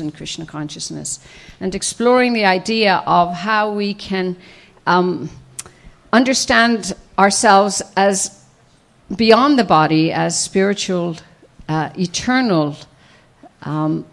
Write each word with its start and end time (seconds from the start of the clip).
In 0.00 0.10
Krishna 0.10 0.46
consciousness, 0.46 1.20
and 1.60 1.74
exploring 1.74 2.32
the 2.32 2.44
idea 2.44 3.02
of 3.06 3.32
how 3.32 3.72
we 3.72 3.94
can 3.94 4.36
um, 4.86 5.30
understand 6.12 6.94
ourselves 7.18 7.82
as 7.96 8.44
beyond 9.14 9.58
the 9.58 9.64
body, 9.64 10.12
as 10.12 10.40
spiritual, 10.40 11.16
uh, 11.68 11.90
eternal 11.98 12.76
um, 13.62 14.04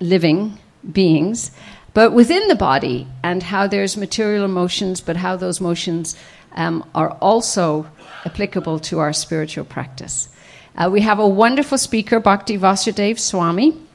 living 0.00 0.58
beings, 0.92 1.50
but 1.94 2.12
within 2.12 2.48
the 2.48 2.54
body, 2.54 3.06
and 3.22 3.42
how 3.42 3.66
there's 3.66 3.96
material 3.96 4.44
emotions, 4.44 5.00
but 5.00 5.16
how 5.16 5.36
those 5.36 5.60
motions 5.60 6.16
um, 6.54 6.84
are 6.94 7.10
also 7.20 7.86
applicable 8.24 8.78
to 8.78 8.98
our 8.98 9.12
spiritual 9.12 9.64
practice. 9.64 10.28
Uh, 10.76 10.90
we 10.90 11.00
have 11.00 11.18
a 11.18 11.26
wonderful 11.26 11.78
speaker, 11.78 12.20
Bhakti 12.20 12.58
Vasudev 12.58 13.18
Swami. 13.18 13.85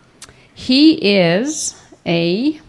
He 0.53 0.93
is 1.15 1.75
a 2.05 2.59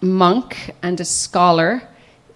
monk 0.00 0.74
and 0.82 1.00
a 1.00 1.04
scholar 1.04 1.82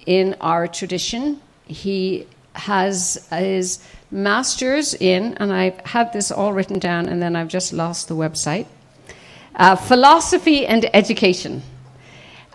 in 0.07 0.37
our 0.41 0.67
tradition. 0.67 1.41
He 1.67 2.27
has 2.55 3.27
his 3.31 3.81
master's 4.11 4.95
in, 4.95 5.35
and 5.35 5.53
I've 5.53 5.79
had 5.81 6.13
this 6.13 6.31
all 6.31 6.53
written 6.53 6.79
down 6.79 7.09
and 7.09 7.21
then 7.23 7.37
I've 7.37 7.49
just 7.49 7.73
lost 7.73 8.09
the 8.09 8.17
website 8.17 8.67
uh, 9.59 9.77
philosophy 9.77 10.67
and 10.67 10.89
education. 10.95 11.63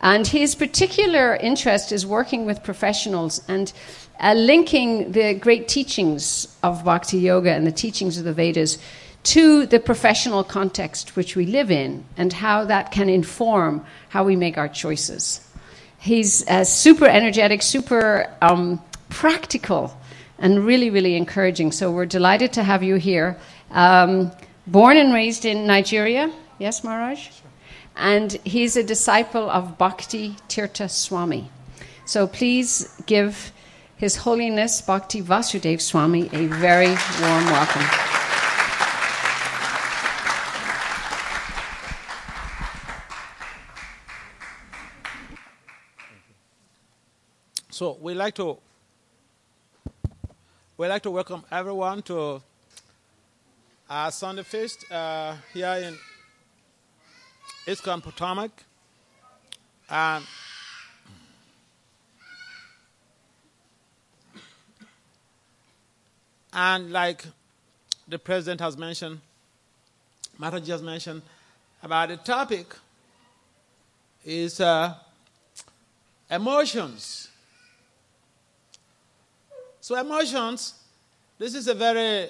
And 0.02 0.28
his 0.28 0.56
particular 0.56 1.36
interest 1.36 1.92
is 1.92 2.06
working 2.06 2.46
with 2.46 2.64
professionals 2.64 3.42
and 3.48 3.72
uh, 4.20 4.34
linking 4.34 5.12
the 5.12 5.34
great 5.34 5.68
teachings 5.68 6.56
of 6.64 6.84
Bhakti 6.84 7.20
Yoga 7.20 7.52
and 7.54 7.66
the 7.66 7.72
teachings 7.72 8.18
of 8.18 8.26
the 8.26 8.34
Vedas 8.34 8.78
to 9.24 9.66
the 9.66 9.80
professional 9.80 10.44
context 10.44 11.16
which 11.16 11.36
we 11.36 11.46
live 11.46 11.72
in 11.72 12.04
and 12.18 12.34
how 12.34 12.66
that 12.66 12.92
can 12.92 13.10
inform 13.10 13.86
how 14.10 14.24
we 14.24 14.36
make 14.36 14.58
our 14.58 14.68
choices. 14.68 15.40
He's 16.00 16.48
uh, 16.50 16.66
super 16.66 17.06
energetic, 17.06 17.62
super 17.62 18.30
um, 18.42 18.82
practical, 19.10 19.98
and 20.38 20.66
really, 20.66 20.90
really 20.90 21.16
encouraging. 21.16 21.72
So 21.72 21.92
we're 21.92 22.06
delighted 22.06 22.54
to 22.54 22.64
have 22.64 22.84
you 22.84 22.96
here. 22.96 23.38
Um, 23.72 24.32
born 24.68 24.98
and 24.98 25.14
raised 25.14 25.46
in 25.46 25.66
Nigeria, 25.66 26.32
yes, 26.60 26.84
Maharaj? 26.84 27.20
Sure. 27.20 27.50
And 27.96 28.34
he's 28.44 28.76
a 28.76 28.84
disciple 28.84 29.50
of 29.50 29.78
Bhakti 29.78 30.36
Tirtha 30.50 30.90
Swami. 30.90 31.50
So 32.06 32.28
please 32.28 32.94
give 33.06 33.54
his 33.96 34.18
Holiness 34.18 34.82
Bhakti 34.82 35.22
Vasudev 35.22 35.80
Swami 35.80 36.30
a 36.34 36.48
very 36.48 36.90
warm 37.22 37.46
welcome. 37.46 38.03
So 47.74 47.98
we 48.00 48.14
like 48.14 48.36
to 48.36 48.60
we 50.78 50.88
like 50.88 51.02
to 51.02 51.10
welcome 51.10 51.44
everyone 51.52 52.04
to 52.04 52.40
our 53.90 54.12
Sunday 54.12 54.44
feast 54.44 54.86
uh, 54.92 55.36
here 55.56 55.74
in 55.82 55.98
ISKCON 57.66 58.04
Potomac, 58.04 58.52
and 59.90 60.24
And 66.54 66.92
like 66.92 67.26
the 68.08 68.20
president 68.20 68.62
has 68.62 68.78
mentioned, 68.78 69.20
Mataji 70.40 70.68
has 70.68 70.84
mentioned, 70.84 71.24
about 71.82 72.10
the 72.10 72.18
topic 72.18 72.76
is 74.24 74.62
uh, 74.62 74.94
emotions. 76.30 77.30
So 79.84 80.00
emotions, 80.00 80.76
this 81.38 81.54
is 81.56 81.68
a 81.68 81.74
very 81.74 82.30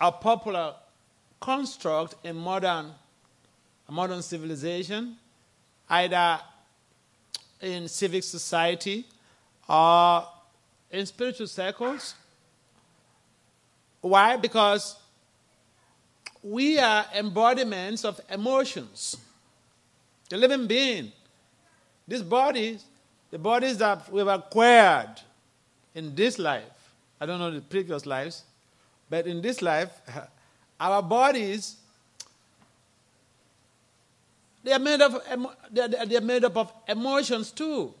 a 0.00 0.10
popular 0.10 0.74
construct 1.38 2.16
in 2.24 2.34
modern 2.34 2.90
modern 3.88 4.20
civilization, 4.20 5.16
either 5.88 6.40
in 7.60 7.86
civic 7.86 8.24
society 8.24 9.06
or 9.68 10.26
in 10.90 11.06
spiritual 11.06 11.46
circles. 11.46 12.16
Why? 14.00 14.36
Because 14.36 14.96
we 16.42 16.80
are 16.80 17.06
embodiments 17.14 18.04
of 18.04 18.20
emotions. 18.28 19.16
The 20.28 20.36
living 20.36 20.66
being, 20.66 21.12
these 22.08 22.22
bodies, 22.22 22.84
the 23.30 23.38
bodies 23.38 23.78
that 23.78 24.12
we've 24.12 24.26
acquired 24.26 25.20
in 25.94 26.14
this 26.14 26.38
life, 26.38 26.92
I 27.20 27.26
don't 27.26 27.38
know 27.38 27.50
the 27.50 27.60
previous 27.60 28.04
lives, 28.04 28.42
but 29.08 29.26
in 29.26 29.40
this 29.40 29.62
life, 29.62 29.90
our 30.80 31.02
bodies, 31.02 31.76
they 34.62 34.72
are 34.72 34.78
made, 34.78 35.00
of, 35.00 35.22
they 35.70 36.16
are 36.16 36.20
made 36.20 36.44
up 36.44 36.56
of 36.56 36.72
emotions 36.88 37.50
too. 37.50 37.94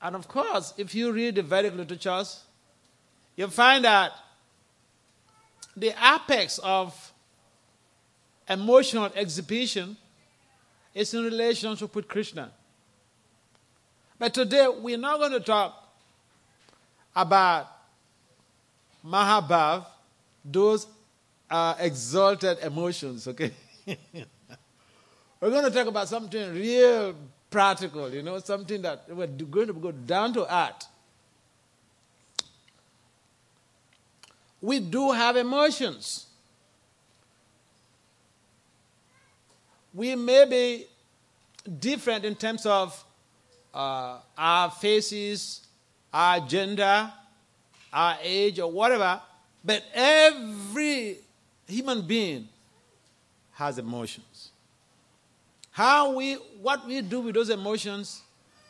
And 0.00 0.14
of 0.14 0.28
course, 0.28 0.72
if 0.76 0.94
you 0.94 1.12
read 1.12 1.34
the 1.34 1.42
Vedic 1.42 1.74
literatures, 1.74 2.44
you 3.34 3.48
find 3.48 3.84
that 3.84 4.12
the 5.76 5.88
apex 5.88 6.58
of 6.58 7.12
emotional 8.48 9.10
exhibition 9.14 9.96
is 10.96 11.12
in 11.12 11.22
relationship 11.22 11.94
with 11.94 12.08
Krishna. 12.08 12.50
But 14.18 14.32
today 14.32 14.66
we're 14.66 14.96
not 14.96 15.18
going 15.18 15.32
to 15.32 15.40
talk 15.40 15.92
about 17.14 17.70
Mahabhav, 19.04 19.84
those 20.42 20.86
uh, 21.50 21.74
exalted 21.78 22.58
emotions, 22.60 23.28
okay? 23.28 23.52
we're 23.86 25.50
going 25.50 25.64
to 25.64 25.70
talk 25.70 25.86
about 25.86 26.08
something 26.08 26.54
real 26.54 27.14
practical, 27.50 28.10
you 28.10 28.22
know, 28.22 28.38
something 28.38 28.80
that 28.80 29.04
we're 29.10 29.26
going 29.26 29.66
to 29.66 29.74
go 29.74 29.92
down 29.92 30.32
to 30.32 30.54
earth. 30.54 30.86
We 34.62 34.80
do 34.80 35.12
have 35.12 35.36
emotions. 35.36 36.25
We 39.96 40.14
may 40.14 40.44
be 40.44 40.86
different 41.80 42.26
in 42.26 42.34
terms 42.34 42.66
of 42.66 43.02
uh, 43.72 44.18
our 44.36 44.70
faces, 44.70 45.66
our 46.12 46.38
gender, 46.40 47.10
our 47.90 48.18
age, 48.22 48.60
or 48.60 48.70
whatever, 48.70 49.18
but 49.64 49.82
every 49.94 51.16
human 51.66 52.02
being 52.02 52.46
has 53.52 53.78
emotions. 53.78 54.50
How 55.70 56.14
we, 56.14 56.34
what 56.60 56.86
we 56.86 57.00
do 57.00 57.20
with 57.20 57.34
those 57.34 57.48
emotions 57.48 58.20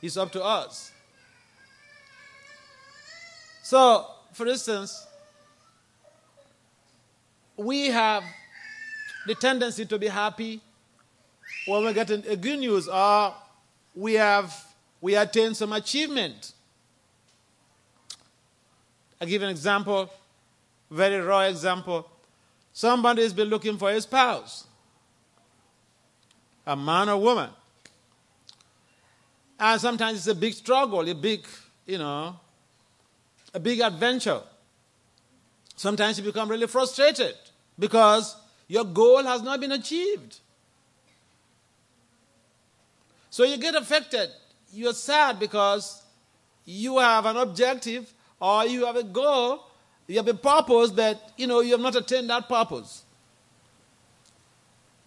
is 0.01 0.17
up 0.17 0.31
to 0.31 0.45
us. 0.45 0.93
So, 3.65 4.07
for 4.33 4.47
instance, 4.47 5.05
we 7.57 7.89
have 7.89 8.23
the 9.27 9.35
tendency 9.35 9.85
to 9.87 9.99
be 9.99 10.07
happy 10.07 10.61
when 11.67 11.85
we 11.85 11.93
get 11.93 12.11
a 12.11 12.33
uh, 12.33 12.35
good 12.37 12.59
news 12.59 12.89
or 12.89 13.35
we 13.95 14.15
have 14.15 14.55
we 15.01 15.15
attain 15.15 15.55
some 15.55 15.73
achievement. 15.73 16.53
I 19.21 19.25
give 19.25 19.43
an 19.43 19.51
example, 19.51 20.11
very 20.91 21.21
raw 21.21 21.41
example. 21.41 22.09
Somebody 22.73 23.23
has 23.23 23.33
been 23.33 23.49
looking 23.49 23.79
for 23.79 23.91
a 23.91 24.01
spouse 24.01 24.67
a 26.67 26.77
man 26.77 27.09
or 27.09 27.17
woman. 27.17 27.51
And 29.59 29.81
sometimes 29.81 30.19
it's 30.19 30.27
a 30.27 30.35
big 30.35 30.53
struggle, 30.53 31.09
a 31.09 31.15
big, 31.15 31.47
you 31.87 31.99
know, 31.99 32.39
a 33.55 33.61
big 33.61 33.81
adventure. 33.81 34.41
Sometimes 35.77 36.19
you 36.19 36.25
become 36.25 36.49
really 36.49 36.67
frustrated 36.67 37.35
because 37.79 38.37
your 38.67 38.85
goal 38.85 39.23
has 39.23 39.43
not 39.43 39.61
been 39.61 39.73
achieved. 39.73 40.41
So 43.37 43.45
you 43.45 43.59
get 43.59 43.75
affected. 43.75 44.31
You're 44.73 44.95
sad 44.95 45.39
because 45.39 46.03
you 46.65 47.01
have 47.01 47.27
an 47.27 47.37
objective 47.37 48.11
or 48.41 48.65
you 48.65 48.87
have 48.87 48.97
a 48.97 49.03
goal, 49.03 49.63
you 50.07 50.17
have 50.17 50.29
a 50.29 50.33
purpose, 50.33 50.91
but 50.91 51.33
you 51.37 51.47
know 51.47 51.61
you 51.61 51.73
have 51.73 51.83
not 51.83 51.95
attained 51.97 52.31
that 52.31 52.49
purpose. 52.49 53.03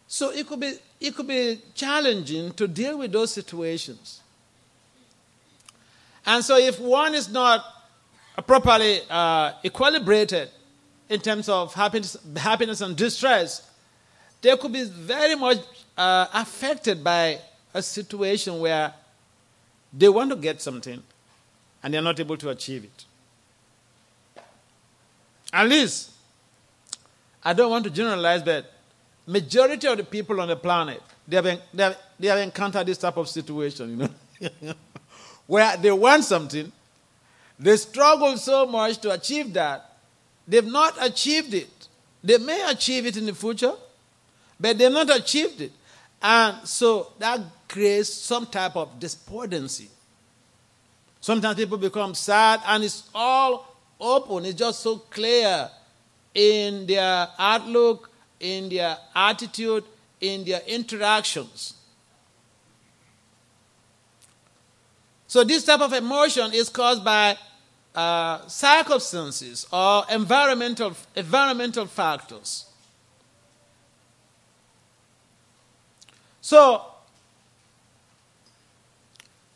So 0.05 0.29
it 0.29 0.45
could 0.45 0.59
be 0.59 0.73
it 0.99 1.15
could 1.15 1.25
be 1.25 1.59
challenging 1.73 2.51
to 2.51 2.67
deal 2.67 2.99
with 2.99 3.11
those 3.11 3.33
situations. 3.33 4.21
And 6.23 6.45
so 6.45 6.55
if 6.55 6.79
one 6.79 7.15
is 7.15 7.31
not 7.31 7.65
properly 8.45 8.99
uh, 9.09 9.53
equilibrated 9.63 10.49
in 11.09 11.19
terms 11.19 11.49
of 11.49 11.73
happiness, 11.73 12.15
happiness 12.37 12.81
and 12.81 12.95
distress, 12.95 13.67
they 14.43 14.55
could 14.55 14.71
be 14.71 14.83
very 14.83 15.33
much 15.33 15.57
uh, 15.97 16.27
affected 16.31 17.03
by 17.03 17.39
a 17.73 17.81
situation 17.81 18.59
where 18.59 18.93
they 19.93 20.09
want 20.09 20.29
to 20.29 20.35
get 20.35 20.61
something 20.61 21.01
and 21.83 21.93
they're 21.93 22.01
not 22.01 22.19
able 22.19 22.37
to 22.37 22.49
achieve 22.49 22.83
it. 22.83 23.05
At 25.51 25.67
least, 25.67 26.11
I 27.43 27.53
don't 27.53 27.71
want 27.71 27.83
to 27.85 27.89
generalize, 27.89 28.43
but 28.43 28.71
majority 29.25 29.87
of 29.87 29.97
the 29.97 30.03
people 30.03 30.39
on 30.41 30.47
the 30.47 30.55
planet, 30.55 31.01
they 31.27 31.37
have, 31.37 31.45
they 31.73 31.83
have, 31.83 31.97
they 32.19 32.27
have 32.27 32.39
encountered 32.39 32.85
this 32.85 32.97
type 32.97 33.17
of 33.17 33.27
situation, 33.27 34.09
you 34.39 34.49
know, 34.61 34.73
where 35.47 35.75
they 35.77 35.91
want 35.91 36.23
something, 36.23 36.71
they 37.57 37.75
struggle 37.77 38.37
so 38.37 38.65
much 38.65 38.99
to 38.99 39.11
achieve 39.11 39.53
that, 39.53 39.97
they've 40.47 40.65
not 40.65 40.95
achieved 41.01 41.53
it. 41.53 41.69
They 42.23 42.37
may 42.37 42.69
achieve 42.69 43.05
it 43.05 43.17
in 43.17 43.25
the 43.25 43.33
future, 43.33 43.73
but 44.59 44.77
they've 44.77 44.91
not 44.91 45.09
achieved 45.15 45.61
it. 45.61 45.71
And 46.21 46.67
so 46.67 47.13
that 47.19 47.39
creates 47.69 48.09
some 48.09 48.47
type 48.47 48.75
of 48.75 48.99
despondency. 48.99 49.89
Sometimes 51.21 51.55
people 51.55 51.77
become 51.77 52.15
sad, 52.15 52.59
and 52.65 52.83
it's 52.83 53.09
all 53.13 53.75
open. 53.99 54.45
It's 54.45 54.57
just 54.57 54.79
so 54.81 54.97
clear 54.97 55.69
in 56.33 56.87
their 56.87 57.27
outlook, 57.37 58.09
in 58.39 58.69
their 58.69 58.97
attitude, 59.15 59.83
in 60.19 60.43
their 60.43 60.61
interactions. 60.67 61.75
So, 65.27 65.43
this 65.43 65.63
type 65.63 65.81
of 65.81 65.93
emotion 65.93 66.51
is 66.53 66.69
caused 66.69 67.03
by 67.05 67.37
uh, 67.93 68.47
circumstances 68.47 69.67
or 69.71 70.03
environmental, 70.09 70.95
environmental 71.15 71.85
factors. 71.85 72.65
So, 76.41 76.88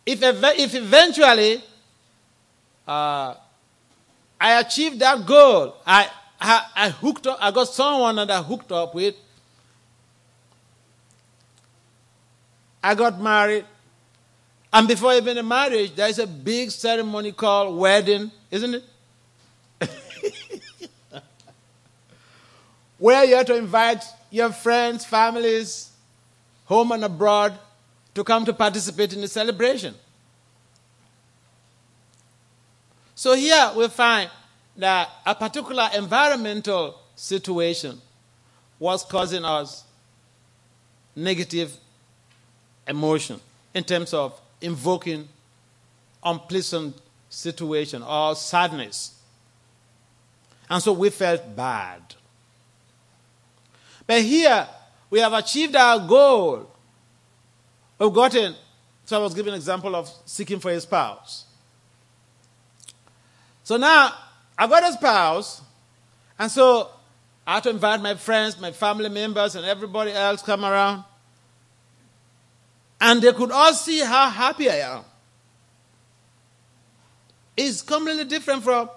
if, 0.05 0.21
if 0.21 0.75
eventually 0.75 1.63
uh, 2.87 3.35
I 4.39 4.59
achieved 4.59 4.99
that 4.99 5.25
goal, 5.25 5.75
I, 5.85 6.09
I, 6.39 6.65
I 6.75 6.89
hooked 6.89 7.27
up, 7.27 7.37
I 7.41 7.51
got 7.51 7.69
someone 7.69 8.15
that 8.17 8.29
I 8.29 8.41
hooked 8.41 8.71
up 8.71 8.93
with, 8.93 9.15
I 12.83 12.95
got 12.95 13.21
married, 13.21 13.65
and 14.73 14.87
before 14.87 15.13
even 15.13 15.35
the 15.35 15.43
marriage, 15.43 15.95
there 15.95 16.09
is 16.09 16.19
a 16.19 16.27
big 16.27 16.71
ceremony 16.71 17.31
called 17.31 17.77
wedding, 17.77 18.31
isn't 18.49 18.81
it? 19.79 19.91
Where 22.97 23.23
you 23.23 23.35
have 23.35 23.45
to 23.45 23.55
invite 23.55 24.03
your 24.31 24.51
friends, 24.51 25.05
families, 25.05 25.91
home 26.65 26.91
and 26.91 27.03
abroad, 27.03 27.57
to 28.15 28.23
come 28.23 28.45
to 28.45 28.53
participate 28.53 29.13
in 29.13 29.21
the 29.21 29.27
celebration. 29.27 29.95
So 33.15 33.33
here 33.35 33.71
we 33.75 33.87
find 33.87 34.29
that 34.77 35.09
a 35.25 35.35
particular 35.35 35.89
environmental 35.95 36.99
situation 37.15 38.01
was 38.79 39.03
causing 39.03 39.45
us 39.45 39.83
negative 41.15 41.75
emotion 42.87 43.39
in 43.73 43.83
terms 43.83 44.13
of 44.13 44.39
invoking 44.61 45.27
unpleasant 46.23 46.95
situation 47.29 48.01
or 48.03 48.35
sadness. 48.35 49.19
And 50.69 50.81
so 50.81 50.93
we 50.93 51.09
felt 51.09 51.55
bad. 51.55 52.01
But 54.05 54.21
here 54.21 54.67
we 55.09 55.19
have 55.19 55.33
achieved 55.33 55.75
our 55.75 55.99
goal. 56.07 56.69
We've 58.03 58.11
gotten, 58.11 58.53
so 59.05 59.17
I 59.17 59.23
was 59.23 59.33
giving 59.33 59.53
an 59.53 59.55
example 59.55 59.95
of 59.95 60.11
seeking 60.25 60.59
for 60.59 60.69
a 60.69 60.81
spouse. 60.81 61.45
So 63.63 63.77
now 63.77 64.13
I've 64.57 64.69
got 64.69 64.83
a 64.83 64.91
spouse, 64.91 65.61
and 66.37 66.51
so 66.51 66.89
I 67.47 67.53
have 67.53 67.63
to 67.63 67.69
invite 67.69 68.01
my 68.01 68.15
friends, 68.15 68.59
my 68.59 68.73
family 68.73 69.07
members, 69.07 69.55
and 69.55 69.65
everybody 69.65 70.11
else 70.11 70.41
come 70.41 70.65
around. 70.65 71.05
And 72.99 73.21
they 73.21 73.31
could 73.31 73.51
all 73.51 73.73
see 73.73 74.01
how 74.01 74.29
happy 74.29 74.69
I 74.69 74.97
am. 74.97 75.05
It's 77.55 77.81
completely 77.81 78.25
different 78.25 78.63
from 78.63 78.89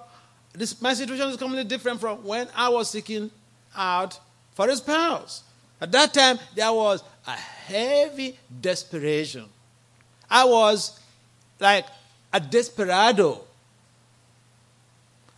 this, 0.52 0.82
my 0.82 0.94
situation 0.94 1.28
is 1.28 1.36
completely 1.36 1.68
different 1.68 2.00
from 2.00 2.24
when 2.24 2.48
I 2.56 2.70
was 2.70 2.90
seeking 2.90 3.30
out 3.76 4.18
for 4.56 4.68
a 4.68 4.74
spouse. 4.74 5.44
At 5.80 5.92
that 5.92 6.12
time, 6.12 6.40
there 6.56 6.72
was 6.72 7.04
a 7.26 7.32
heavy 7.32 8.38
desperation. 8.60 9.46
I 10.30 10.44
was 10.44 10.98
like 11.58 11.86
a 12.32 12.40
desperado. 12.40 13.40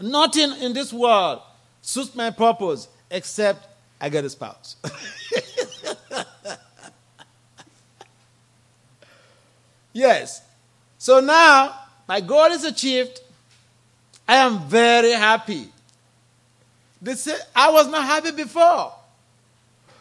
Nothing 0.00 0.52
in 0.60 0.72
this 0.72 0.92
world 0.92 1.40
suits 1.82 2.14
my 2.14 2.30
purpose 2.30 2.88
except 3.10 3.66
I 4.00 4.08
get 4.10 4.24
a 4.24 4.30
spouse. 4.30 4.76
yes. 9.92 10.42
So 10.98 11.18
now 11.20 11.74
my 12.06 12.20
goal 12.20 12.46
is 12.46 12.64
achieved. 12.64 13.20
I 14.26 14.36
am 14.36 14.60
very 14.68 15.12
happy. 15.12 15.68
They 17.00 17.14
say 17.14 17.36
I 17.54 17.70
was 17.70 17.88
not 17.88 18.04
happy 18.04 18.32
before. 18.32 18.92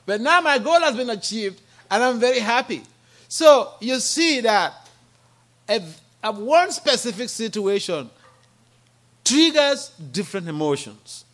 But 0.05 0.21
now 0.21 0.41
my 0.41 0.57
goal 0.59 0.79
has 0.79 0.95
been 0.95 1.09
achieved 1.09 1.61
and 1.89 2.03
I'm 2.03 2.19
very 2.19 2.39
happy. 2.39 2.83
So 3.27 3.73
you 3.79 3.99
see 3.99 4.41
that 4.41 4.73
a, 5.69 5.81
a 6.23 6.31
one 6.31 6.71
specific 6.71 7.29
situation 7.29 8.09
triggers 9.23 9.89
different 10.11 10.47
emotions. 10.47 11.25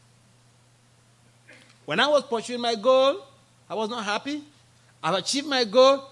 When 1.85 1.99
I 1.99 2.07
was 2.07 2.23
pursuing 2.23 2.61
my 2.61 2.75
goal, 2.75 3.25
I 3.69 3.75
was 3.75 3.89
not 3.89 4.03
happy. 4.03 4.41
I've 5.03 5.15
achieved 5.15 5.47
my 5.47 5.63
goal. 5.65 6.09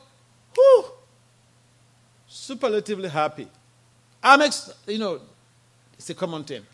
Whew, 0.53 0.86
superlatively 2.27 3.10
happy. 3.10 3.48
I'm, 4.21 4.41
ex- 4.41 4.71
you 4.88 5.00
know, 5.00 5.21
it's 5.93 6.10
a 6.10 6.13
common 6.13 6.43
term. 6.43 6.65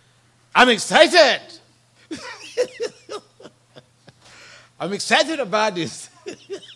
I'm 0.53 0.69
excited. 0.69 1.41
I'm 4.79 4.93
excited 4.93 5.39
about 5.39 5.75
this. 5.75 6.09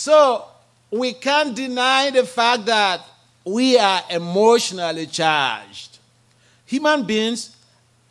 so, 0.00 0.46
we 0.90 1.12
can't 1.12 1.54
deny 1.54 2.08
the 2.08 2.24
fact 2.24 2.64
that 2.64 3.02
we 3.44 3.76
are 3.78 4.02
emotionally 4.08 5.04
charged. 5.04 5.98
Human 6.64 7.04
beings, 7.04 7.54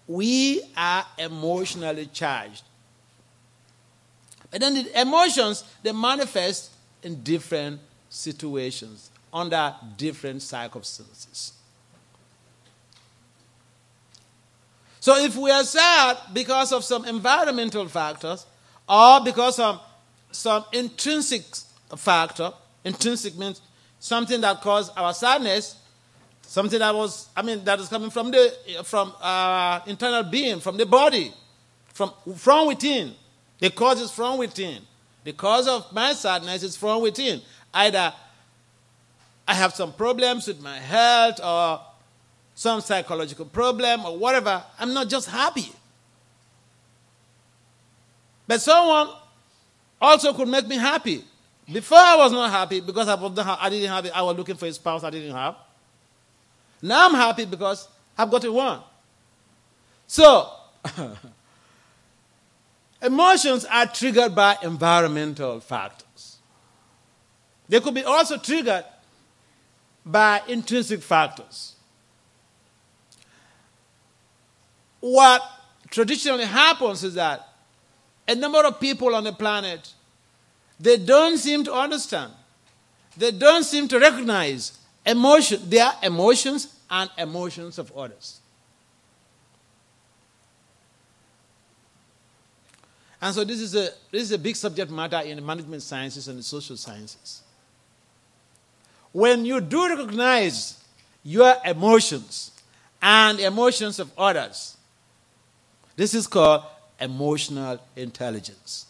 we 0.08 0.62
are 0.78 1.04
emotionally 1.18 2.06
charged. 2.06 2.62
But 4.52 4.62
then 4.62 4.76
the 4.76 5.02
emotions, 5.02 5.64
they 5.82 5.92
manifest 5.92 6.70
in 7.02 7.24
different 7.24 7.80
situations, 8.08 9.10
under 9.34 9.74
different 9.98 10.44
circumstances. 10.44 11.54
So 15.00 15.18
if 15.18 15.36
we 15.36 15.50
are 15.50 15.64
sad 15.64 16.18
because 16.34 16.72
of 16.72 16.84
some 16.84 17.06
environmental 17.06 17.88
factors 17.88 18.46
or 18.88 19.22
because 19.22 19.58
of 19.58 19.82
some 20.32 20.64
intrinsic 20.72 21.46
factor, 21.98 22.52
intrinsic 22.84 23.38
means 23.38 23.62
something 24.00 24.42
that 24.42 24.62
caused 24.62 24.92
our 24.98 25.14
sadness, 25.14 25.76
something 26.42 26.80
that 26.80 26.94
was, 26.94 27.30
I 27.36 27.42
mean, 27.42 27.64
that 27.66 27.80
is 27.80 27.88
coming 27.88 28.10
from 28.10 28.32
the 28.32 28.54
from 28.84 29.14
our 29.22 29.84
internal 29.88 30.24
being, 30.24 30.60
from 30.60 30.78
the 30.78 30.86
body, 30.86 31.34
from 31.94 32.14
from 32.36 32.68
within. 32.68 33.14
The 33.60 33.70
cause 33.70 34.02
is 34.02 34.12
from 34.12 34.38
within. 34.38 34.82
The 35.24 35.34
cause 35.34 35.68
of 35.68 35.92
my 35.94 36.14
sadness 36.14 36.64
is 36.64 36.78
from 36.78 37.02
within. 37.02 37.42
Either 37.74 38.14
I 39.48 39.54
have 39.54 39.74
some 39.74 39.94
problems 39.94 40.48
with 40.48 40.62
my 40.62 40.78
health 40.78 41.40
or 41.44 41.82
some 42.56 42.82
psychological 42.82 43.46
problem 43.46 44.06
or 44.06 44.18
whatever, 44.18 44.64
I'm 44.80 44.94
not 44.94 45.10
just 45.10 45.30
happy. 45.30 45.72
But 48.48 48.62
someone 48.62 49.10
also 50.02 50.34
could 50.34 50.48
make 50.48 50.68
me 50.68 50.78
happy. 50.78 51.24
Before 51.72 51.98
I 51.98 52.16
was 52.16 52.32
not 52.32 52.50
happy 52.50 52.80
because 52.80 53.08
I, 53.08 53.16
was 53.16 53.36
not, 53.36 53.60
I 53.62 53.70
didn't 53.70 53.90
have 53.90 54.06
it. 54.06 54.12
I 54.16 54.22
was 54.24 54.36
looking 54.36 54.56
for 54.56 54.66
a 54.66 54.74
spouse 54.74 55.04
I 55.04 55.10
didn't 55.10 55.36
have. 55.36 55.56
Now 56.82 57.08
I'm 57.08 57.14
happy 57.14 57.46
because 57.46 57.88
I've 58.18 58.32
got 58.32 58.44
one. 58.52 58.82
So, 60.08 60.50
emotions 63.02 63.66
are 63.66 63.86
triggered 63.86 64.34
by 64.34 64.58
environmental 64.64 65.60
factors. 65.60 66.38
They 67.68 67.80
could 67.80 67.94
be 67.94 68.04
also 68.04 68.38
triggered 68.38 68.86
by 70.04 70.42
intrinsic 70.48 71.04
factors. 71.04 71.76
What 75.02 75.42
traditionally 75.92 76.46
happens 76.46 77.04
is 77.04 77.14
that 77.14 77.48
a 78.28 78.34
number 78.34 78.64
of 78.66 78.80
people 78.80 79.14
on 79.14 79.24
the 79.24 79.34
planet 79.34 79.94
they 80.80 80.98
don't 80.98 81.38
seem 81.38 81.64
to 81.66 81.74
understand. 81.74 82.32
They 83.18 83.32
don't 83.32 83.64
seem 83.64 83.88
to 83.90 84.00
recognize 84.00 84.78
emotion, 85.06 85.62
their 85.70 85.92
emotions 86.02 86.74
and 86.90 87.10
emotions 87.18 87.78
of 87.78 87.92
others. 87.98 88.40
And 93.22 93.36
so 93.36 93.44
this 93.44 93.60
is 93.60 93.76
a 93.76 93.90
this 94.12 94.24
is 94.24 94.32
a 94.32 94.38
big 94.38 94.56
subject 94.56 94.90
matter 94.90 95.20
in 95.20 95.46
management 95.46 95.82
sciences 95.82 96.30
and 96.30 96.40
the 96.40 96.44
social 96.44 96.78
sciences. 96.78 97.42
When 99.12 99.46
you 99.46 99.60
do 99.60 99.90
recognize 99.90 100.82
your 101.24 101.56
emotions 101.66 102.52
and 103.02 103.40
emotions 103.40 104.00
of 104.00 104.12
others, 104.18 104.78
this 105.98 106.14
is 106.14 106.28
called 106.28 106.64
emotional 107.02 107.80
intelligence. 107.98 108.86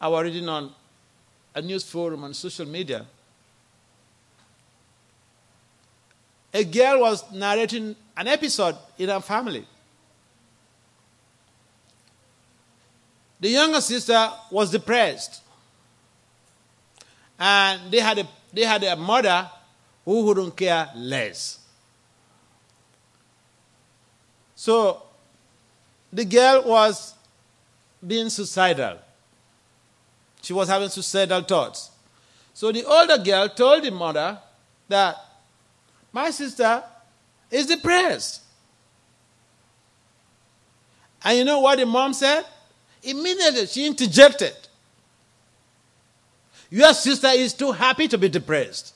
I 0.00 0.08
was 0.08 0.24
reading 0.24 0.48
on 0.48 0.72
a 1.54 1.62
news 1.62 1.82
forum 1.82 2.24
on 2.24 2.34
social 2.34 2.66
media. 2.66 3.04
A 6.54 6.64
girl 6.64 7.00
was 7.00 7.30
narrating 7.32 7.94
an 8.16 8.28
episode 8.28 8.76
in 8.96 9.08
her 9.08 9.20
family. 9.20 9.66
The 13.40 13.48
younger 13.48 13.80
sister 13.80 14.30
was 14.50 14.70
depressed. 14.70 15.42
And 17.38 17.90
they 17.90 18.00
had 18.00 18.18
a, 18.18 18.28
they 18.52 18.62
had 18.62 18.82
a 18.82 18.96
mother 18.96 19.48
who 20.04 20.24
wouldn't 20.24 20.56
care 20.56 20.88
less. 20.96 21.58
So 24.56 25.02
the 26.12 26.24
girl 26.24 26.62
was 26.64 27.14
being 28.04 28.28
suicidal. 28.28 28.98
She 30.42 30.52
was 30.52 30.68
having 30.68 30.88
suicidal 30.88 31.42
thoughts. 31.42 31.90
So 32.54 32.72
the 32.72 32.84
older 32.84 33.18
girl 33.18 33.48
told 33.48 33.84
the 33.84 33.90
mother 33.90 34.38
that 34.88 35.16
my 36.12 36.30
sister 36.30 36.82
is 37.50 37.66
depressed. 37.66 38.42
And 41.24 41.38
you 41.38 41.44
know 41.44 41.60
what 41.60 41.78
the 41.78 41.86
mom 41.86 42.14
said? 42.14 42.44
Immediately 43.02 43.66
she 43.66 43.86
interjected. 43.86 44.54
Your 46.70 46.92
sister 46.94 47.28
is 47.28 47.54
too 47.54 47.72
happy 47.72 48.08
to 48.08 48.18
be 48.18 48.28
depressed. 48.28 48.94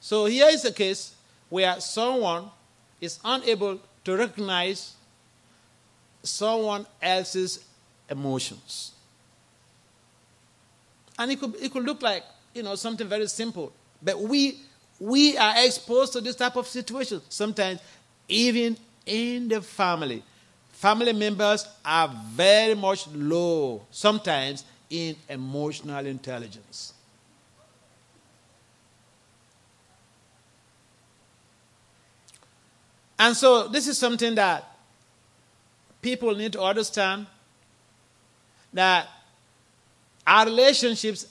So 0.00 0.24
here 0.24 0.48
is 0.48 0.64
a 0.64 0.72
case 0.72 1.14
where 1.48 1.78
someone 1.80 2.50
is 3.00 3.20
unable 3.24 3.78
to 4.04 4.16
recognize 4.16 4.94
someone 6.22 6.86
else's 7.00 7.64
emotions. 8.08 8.92
And 11.18 11.30
it 11.30 11.40
could, 11.40 11.54
it 11.56 11.72
could 11.72 11.84
look 11.84 12.02
like, 12.02 12.24
you 12.54 12.62
know, 12.62 12.74
something 12.74 13.06
very 13.06 13.26
simple. 13.26 13.72
But 14.02 14.20
we, 14.20 14.60
we 14.98 15.36
are 15.36 15.54
exposed 15.58 16.12
to 16.14 16.20
this 16.20 16.36
type 16.36 16.56
of 16.56 16.66
situation. 16.66 17.20
Sometimes 17.28 17.80
even 18.28 18.76
in 19.06 19.48
the 19.48 19.60
family. 19.60 20.22
Family 20.72 21.12
members 21.12 21.66
are 21.84 22.08
very 22.32 22.74
much 22.74 23.06
low, 23.08 23.82
sometimes 23.90 24.64
in 24.88 25.14
emotional 25.28 26.06
intelligence. 26.06 26.94
And 33.18 33.36
so, 33.36 33.68
this 33.68 33.86
is 33.86 33.98
something 33.98 34.34
that 34.36 34.69
people 36.00 36.34
need 36.34 36.52
to 36.52 36.62
understand 36.62 37.26
that 38.72 39.08
our 40.26 40.46
relationships 40.46 41.26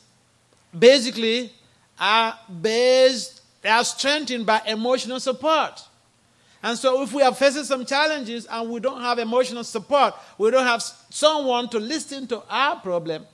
basically 0.77 1.51
are 1.99 2.37
based, 2.61 3.41
they 3.61 3.69
are 3.69 3.83
strengthened 3.83 4.45
by 4.45 4.61
emotional 4.65 5.19
support. 5.19 5.81
And 6.61 6.77
so, 6.77 7.01
if 7.01 7.13
we 7.13 7.21
are 7.21 7.33
facing 7.33 7.63
some 7.63 7.85
challenges 7.85 8.45
and 8.49 8.69
we 8.69 8.79
don't 8.81 9.01
have 9.01 9.17
emotional 9.17 9.63
support, 9.63 10.13
we 10.37 10.51
don't 10.51 10.65
have 10.65 10.81
someone 11.09 11.69
to 11.69 11.79
listen 11.79 12.27
to 12.27 12.43
our 12.49 12.75
problem, 12.77 13.25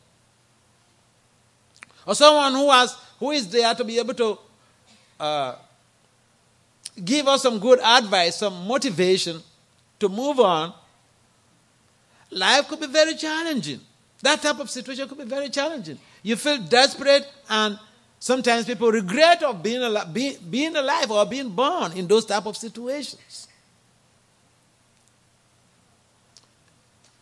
or 2.06 2.14
someone 2.14 2.54
who 2.54 2.70
has 2.70 2.96
who 3.20 3.32
is 3.32 3.50
there 3.50 3.74
to 3.74 3.84
be 3.84 3.98
able 3.98 4.14
to 4.14 4.38
uh, 5.20 5.56
give 7.04 7.28
us 7.28 7.42
some 7.42 7.58
good 7.58 7.80
advice, 7.80 8.38
some 8.38 8.68
motivation 8.68 9.42
to 10.00 10.08
move 10.08 10.40
on, 10.40 10.74
life 12.32 12.68
could 12.68 12.80
be 12.80 12.88
very 12.88 13.16
challenging. 13.16 13.80
That 14.22 14.42
type 14.42 14.60
of 14.60 14.70
situation 14.70 15.08
could 15.08 15.18
be 15.18 15.26
very 15.26 15.50
challenging. 15.50 16.00
You 16.24 16.36
feel 16.36 16.58
desperate, 16.58 17.28
and 17.50 17.78
sometimes 18.20 18.66
people 18.66 18.92
regret 18.92 19.44
of 19.44 19.62
being 19.62 19.96
being, 20.12 20.38
being 20.50 20.76
alive 20.76 21.12
or 21.12 21.26
being 21.26 21.50
born 21.50 21.92
in 21.94 22.08
those 22.08 22.26
type 22.26 22.46
of 22.46 22.58
situations. 22.58 23.48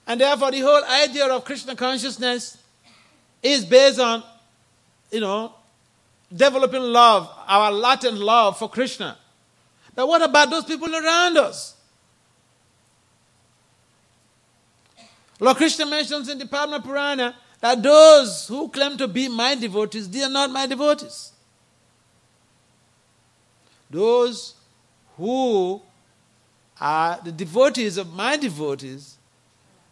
And 0.05 0.19
therefore, 0.19 0.51
the 0.51 0.60
whole 0.60 0.83
idea 0.83 1.27
of 1.27 1.45
Krishna 1.45 1.75
consciousness 1.75 2.57
is 3.41 3.65
based 3.65 4.00
on, 4.00 4.24
you 5.12 5.19
know, 5.19 5.53
developing 6.33 6.81
love, 6.81 7.29
our 7.48 7.72
latent 7.72 8.17
love 8.17 8.57
for 8.57 8.69
Krishna. 8.69 9.17
But 9.95 10.07
what 10.07 10.22
about 10.22 10.50
those 10.50 10.65
people 10.65 10.93
around 10.93 11.38
us? 11.38 11.75
Lord 15.40 15.58
Krishna 15.58 15.86
mentions 15.86 16.30
in 16.30 16.38
the 16.38 16.46
Padma 16.46 16.80
Purana 16.80 17.36
that 17.60 17.82
those 17.82 18.48
who 18.48 18.70
claim 18.70 18.98
to 18.98 19.08
be 19.08 19.28
my 19.28 19.56
devotees, 19.56 20.10
they 20.10 20.22
are 20.24 20.30
not 20.30 20.52
my 20.52 20.68
devotees. 20.68 21.32
Those 23.90 24.56
who 25.18 25.82
are 26.80 27.20
the 27.24 27.32
devotees 27.32 27.98
of 27.98 28.13
my 28.13 28.36
devotees, 28.38 29.18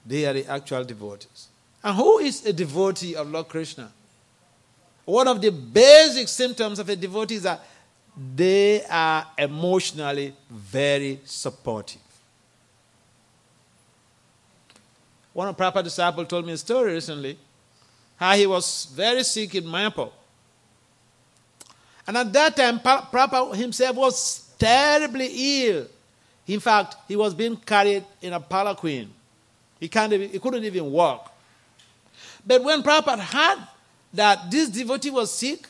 they 0.05 0.25
are 0.25 0.33
the 0.33 0.45
actual 0.47 0.83
devotees. 0.83 1.47
And 1.83 1.95
who 1.95 2.19
is 2.19 2.45
a 2.45 2.53
devotee 2.53 3.15
of 3.15 3.29
Lord 3.29 3.47
Krishna? 3.47 3.91
One 5.05 5.27
of 5.27 5.41
the 5.41 5.51
basic 5.51 6.27
symptoms 6.27 6.79
of 6.79 6.89
a 6.89 6.95
devotee 6.95 7.35
is 7.35 7.43
that 7.43 7.61
they 8.35 8.83
are 8.85 9.27
emotionally 9.37 10.35
very 10.49 11.21
supportive. 11.25 12.01
One 15.33 15.47
of 15.47 15.57
Prabhupada's 15.57 15.83
disciples 15.83 16.27
told 16.27 16.45
me 16.45 16.53
a 16.53 16.57
story 16.57 16.93
recently 16.93 17.37
how 18.17 18.35
he 18.35 18.45
was 18.45 18.85
very 18.93 19.23
sick 19.23 19.55
in 19.55 19.63
Mayapur. 19.63 20.11
And 22.05 22.17
at 22.17 22.33
that 22.33 22.55
time, 22.55 22.79
Prabhupada 22.79 23.55
himself 23.55 23.95
was 23.95 24.49
terribly 24.59 25.65
ill. 25.65 25.87
In 26.47 26.59
fact, 26.59 26.95
he 27.07 27.15
was 27.15 27.33
being 27.33 27.55
carried 27.55 28.03
in 28.21 28.33
a 28.33 28.39
palanquin. 28.39 29.07
He, 29.79 29.87
can't 29.87 30.11
even, 30.11 30.29
he 30.29 30.39
couldn't 30.39 30.63
even 30.63 30.91
walk. 30.91 31.33
But 32.45 32.63
when 32.63 32.83
Prabhupada 32.83 33.19
heard 33.19 33.67
that 34.13 34.51
this 34.51 34.69
devotee 34.69 35.09
was 35.09 35.33
sick, 35.33 35.67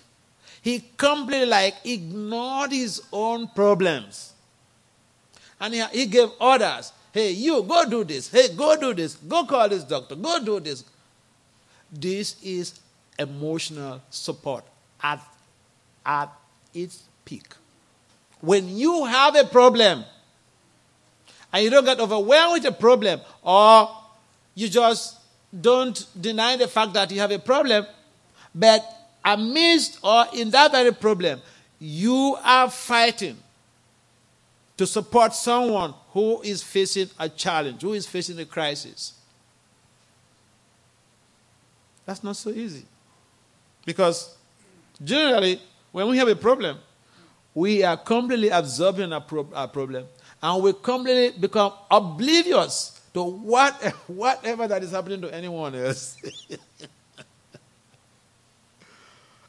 he 0.62 0.84
completely 0.98 1.46
like 1.46 1.76
ignored 1.84 2.72
his 2.72 3.02
own 3.12 3.48
problems. 3.48 4.34
And 5.60 5.74
he, 5.74 5.86
he 5.94 6.06
gave 6.08 6.30
orders 6.40 6.92
Hey, 7.12 7.32
you, 7.32 7.64
go 7.64 7.90
do 7.90 8.04
this. 8.04 8.30
Hey, 8.30 8.50
go 8.56 8.80
do 8.80 8.94
this. 8.94 9.16
Go 9.16 9.46
call 9.46 9.68
this 9.68 9.84
doctor. 9.84 10.16
Go 10.16 10.44
do 10.44 10.60
this. 10.60 10.86
This 11.92 12.42
is 12.42 12.80
emotional 13.20 14.02
support 14.10 14.64
at, 15.04 15.20
at 16.06 16.30
its 16.74 17.04
peak. 17.26 17.48
When 18.40 18.78
you 18.78 19.06
have 19.06 19.36
a 19.36 19.44
problem 19.44 20.06
and 21.52 21.64
you 21.64 21.70
don't 21.70 21.84
get 21.86 22.00
overwhelmed 22.00 22.64
with 22.64 22.74
a 22.74 22.76
problem, 22.76 23.20
or 23.44 23.90
you 24.56 24.70
just 24.70 25.18
don't 25.60 26.06
deny 26.20 26.56
the 26.56 26.68
fact 26.68 26.94
that 26.94 27.12
you 27.12 27.20
have 27.20 27.32
a 27.32 27.40
problem, 27.40 27.86
but 28.56 28.84
amidst 29.24 30.00
or 30.02 30.26
in 30.34 30.50
that 30.52 30.72
very 30.72 30.94
problem, 30.94 31.42
you 31.78 32.38
are 32.44 32.70
fighting 32.70 33.38
to 34.82 34.88
support 34.88 35.32
someone 35.36 35.94
who 36.10 36.42
is 36.42 36.64
facing 36.64 37.08
a 37.20 37.30
challenge, 37.30 37.84
who 37.84 37.94
is 37.94 38.08
facing 38.08 38.40
a 38.40 38.46
crisis. 38.46 39.14
That's 42.04 42.24
not 42.24 42.36
so 42.36 42.50
easy. 42.50 42.88
Because 43.86 44.36
generally, 45.04 45.62
when 45.92 46.10
we 46.10 46.18
have 46.18 46.28
a 46.30 46.36
problem, 46.36 46.80
we 47.54 47.84
are 47.84 47.96
completely 47.96 48.50
absorbing 48.50 49.14
our, 49.14 49.22
pro- 49.22 49.48
our 49.54 49.68
problem 49.68 50.08
and 50.42 50.64
we 50.64 50.74
completely 50.74 51.40
become 51.40 51.74
oblivious 51.92 53.00
to 53.14 53.22
what, 53.22 53.76
whatever 54.08 54.68
that 54.68 54.82
is 54.82 54.90
happening 54.90 55.22
to 55.22 55.32
anyone 55.32 55.76
else. 55.76 56.18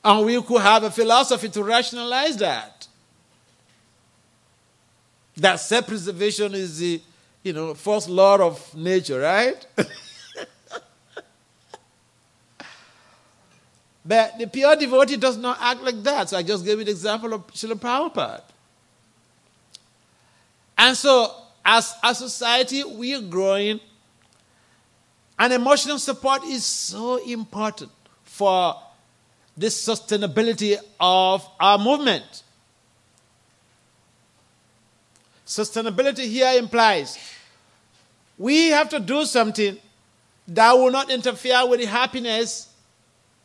and 0.04 0.26
we 0.26 0.42
could 0.42 0.60
have 0.60 0.82
a 0.84 0.90
philosophy 0.90 1.48
to 1.48 1.64
rationalize 1.64 2.36
that. 2.36 2.71
That 5.36 5.56
self 5.56 5.86
preservation 5.86 6.54
is 6.54 6.78
the 6.78 7.00
you 7.42 7.52
know, 7.52 7.74
first 7.74 8.08
law 8.08 8.38
of 8.38 8.74
nature, 8.74 9.20
right? 9.20 9.66
but 14.04 14.38
the 14.38 14.46
pure 14.46 14.76
devotee 14.76 15.16
does 15.16 15.36
not 15.36 15.58
act 15.60 15.82
like 15.82 16.00
that. 16.04 16.28
So 16.30 16.36
I 16.36 16.42
just 16.42 16.64
gave 16.64 16.78
you 16.78 16.84
the 16.84 16.92
example 16.92 17.34
of 17.34 17.46
Srila 17.48 17.74
Prabhupada. 17.74 18.42
And 20.78 20.96
so, 20.96 21.32
as 21.64 21.94
a 22.02 22.14
society, 22.14 22.82
we 22.84 23.14
are 23.14 23.20
growing, 23.20 23.80
and 25.38 25.52
emotional 25.52 25.98
support 25.98 26.44
is 26.44 26.64
so 26.64 27.16
important 27.24 27.90
for 28.24 28.74
the 29.56 29.66
sustainability 29.66 30.76
of 30.98 31.48
our 31.60 31.78
movement. 31.78 32.41
Sustainability 35.52 36.24
here 36.30 36.50
implies 36.58 37.18
we 38.38 38.68
have 38.68 38.88
to 38.88 38.98
do 38.98 39.26
something 39.26 39.76
that 40.48 40.72
will 40.72 40.90
not 40.90 41.10
interfere 41.10 41.66
with 41.68 41.78
the 41.78 41.84
happiness 41.84 42.72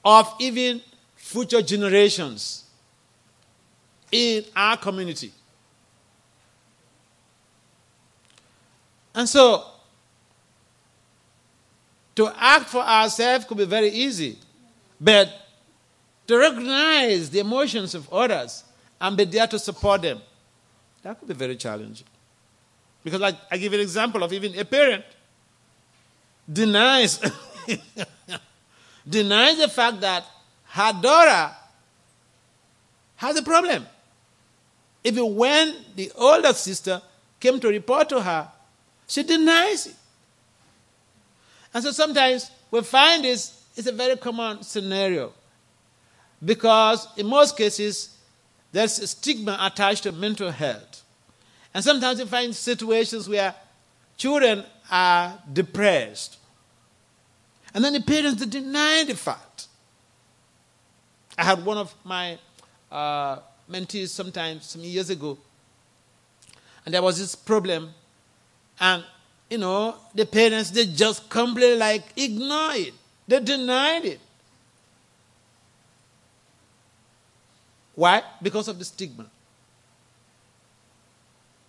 of 0.06 0.34
even 0.40 0.82
future 1.18 1.62
generations 1.62 2.64
in 4.10 4.46
our 4.56 4.78
community. 4.78 5.34
And 9.14 9.28
so, 9.28 9.66
to 12.16 12.32
act 12.38 12.70
for 12.70 12.84
ourselves 12.84 13.44
could 13.44 13.58
be 13.58 13.66
very 13.66 13.90
easy, 13.90 14.40
but 15.02 15.30
to 16.26 16.38
recognize 16.38 17.30
the 17.30 17.40
emotions 17.40 17.96
of 17.96 18.12
others 18.14 18.64
and 19.02 19.18
be 19.18 19.26
there 19.26 19.48
to 19.48 19.60
support 19.60 20.04
them 20.04 20.22
that 21.08 21.18
could 21.20 21.30
be 21.30 21.34
very 21.34 21.56
challenging. 21.56 22.06
Because 23.02 23.22
I, 23.22 23.32
I 23.50 23.58
give 23.58 23.72
an 23.72 23.80
example 23.80 24.24
of 24.24 24.34
even 24.34 24.60
a 24.60 24.66
parent 24.66 25.06
denies 26.52 27.20
denies 29.10 29.58
the 29.58 29.70
fact 29.70 30.02
that 30.02 30.26
her 30.66 30.94
daughter 31.02 31.56
has 33.16 33.38
a 33.38 33.42
problem. 33.42 33.86
Even 35.02 35.34
when 35.34 35.76
the 35.96 36.12
older 36.16 36.52
sister 36.52 37.02
came 37.40 37.58
to 37.62 37.70
report 37.70 38.10
to 38.10 38.20
her, 38.20 38.50
she 39.08 39.24
denies 39.24 39.88
it. 39.88 39.96
And 41.74 41.84
so 41.86 41.92
sometimes 41.92 42.52
we 42.70 42.82
find 42.82 43.24
this 43.24 43.64
is 43.78 43.88
a 43.88 43.94
very 43.94 44.18
common 44.18 44.62
scenario. 44.62 45.32
Because 46.44 47.08
in 47.16 47.28
most 47.28 47.56
cases, 47.56 48.17
there's 48.72 49.00
a 49.00 49.08
stigma 49.08 49.58
attached 49.62 50.04
to 50.04 50.12
mental 50.12 50.52
health. 50.52 51.04
And 51.74 51.84
sometimes 51.84 52.20
you 52.20 52.26
find 52.26 52.56
situations 52.56 53.30
where 53.30 53.54
children 54.18 54.64
are 54.90 55.38
depressed. 55.52 56.38
And 57.74 57.84
then 57.84 57.94
the 57.94 58.02
parents 58.02 58.46
deny 58.46 59.04
the 59.06 59.16
fact. 59.16 59.68
I 61.38 61.44
had 61.44 61.64
one 61.64 61.78
of 61.78 61.94
my 62.04 62.40
uh, 62.92 63.38
mentees 63.70 64.10
sometimes, 64.10 64.66
some 64.66 64.82
years 64.82 65.10
ago, 65.10 65.38
and 66.86 66.94
there 66.94 67.02
was 67.02 67.20
this 67.20 67.36
problem. 67.36 67.94
And, 68.80 69.04
you 69.50 69.58
know, 69.58 69.96
the 70.16 70.26
parents, 70.26 70.72
they 70.72 70.86
just 70.86 71.30
completely 71.30 71.78
like 71.78 72.04
ignore 72.16 72.74
it. 72.74 72.94
They 73.28 73.40
denied 73.42 74.06
it. 74.06 74.20
Why? 77.98 78.22
Because 78.44 78.68
of 78.68 78.78
the 78.78 78.86
stigma. 78.86 79.26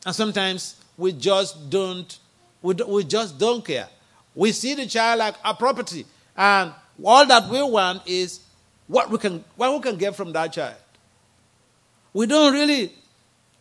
And 0.05 0.15
sometimes 0.15 0.77
we 0.99 1.13
just 1.13 1.71
don't, 1.71 2.19
we, 2.61 2.75
we 2.75 3.05
just 3.05 3.39
don't 3.39 3.65
care. 3.65 3.89
We 4.35 4.53
see 4.53 4.75
the 4.75 4.85
child 4.85 5.21
like 5.21 5.37
a 5.43 5.55
property, 5.55 6.05
and 6.37 6.75
all 7.03 7.25
that 7.27 7.49
we 7.49 7.63
want 7.63 8.03
is 8.07 8.41
what 8.87 9.11
we 9.11 9.17
can, 9.17 9.43
what 9.57 9.73
we 9.73 9.81
can 9.81 9.97
get 9.97 10.15
from 10.15 10.31
that 10.35 10.53
child. 10.53 10.77
We 12.13 12.27
don't 12.27 12.53
really 12.53 12.93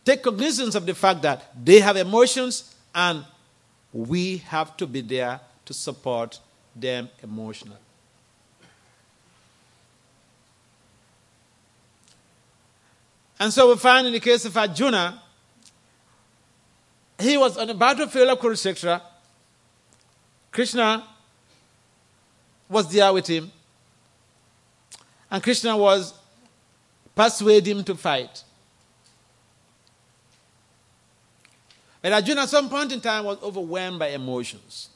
take 0.04 0.22
cognizance 0.22 0.74
of 0.74 0.84
the 0.84 0.94
fact 0.94 1.22
that 1.22 1.50
they 1.64 1.80
have 1.80 1.96
emotions, 1.96 2.74
and 2.94 3.24
we 3.94 4.38
have 4.38 4.76
to 4.76 4.86
be 4.86 5.00
there 5.00 5.40
to 5.64 5.72
support 5.72 6.38
them 6.76 7.08
emotionally. 7.22 7.78
And 13.40 13.52
so 13.52 13.68
we 13.70 13.76
find 13.76 14.06
in 14.06 14.12
the 14.12 14.20
case 14.20 14.44
of 14.44 14.56
Arjuna, 14.56 15.22
he 17.18 17.36
was 17.36 17.56
on 17.56 17.68
the 17.68 17.74
battlefield 17.74 18.28
of 18.28 18.38
Kurukshetra. 18.38 19.00
Krishna 20.50 21.04
was 22.68 22.92
there 22.92 23.12
with 23.12 23.26
him. 23.26 23.50
And 25.30 25.42
Krishna 25.42 25.76
was 25.76 26.14
persuading 27.14 27.78
him 27.78 27.84
to 27.84 27.94
fight. 27.94 28.44
But 32.00 32.12
Arjuna, 32.12 32.42
at 32.42 32.48
some 32.48 32.68
point 32.68 32.92
in 32.92 33.00
time, 33.00 33.24
was 33.24 33.42
overwhelmed 33.42 33.98
by 33.98 34.08
emotions. 34.08 34.88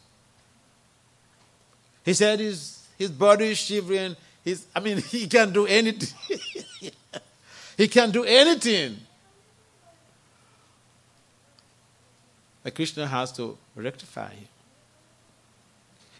He 2.04 2.14
said 2.14 2.40
his, 2.40 2.86
his 2.96 3.10
body 3.10 3.50
is 3.50 3.58
shivering. 3.58 4.16
His, 4.44 4.66
I 4.74 4.80
mean, 4.80 4.98
he 5.02 5.26
can't 5.26 5.52
do 5.52 5.66
anything. 5.66 6.38
He 7.76 7.88
can 7.88 8.10
do 8.10 8.24
anything. 8.24 8.98
But 12.62 12.74
Krishna 12.74 13.06
has 13.06 13.32
to 13.32 13.56
rectify 13.74 14.30
him. 14.30 14.48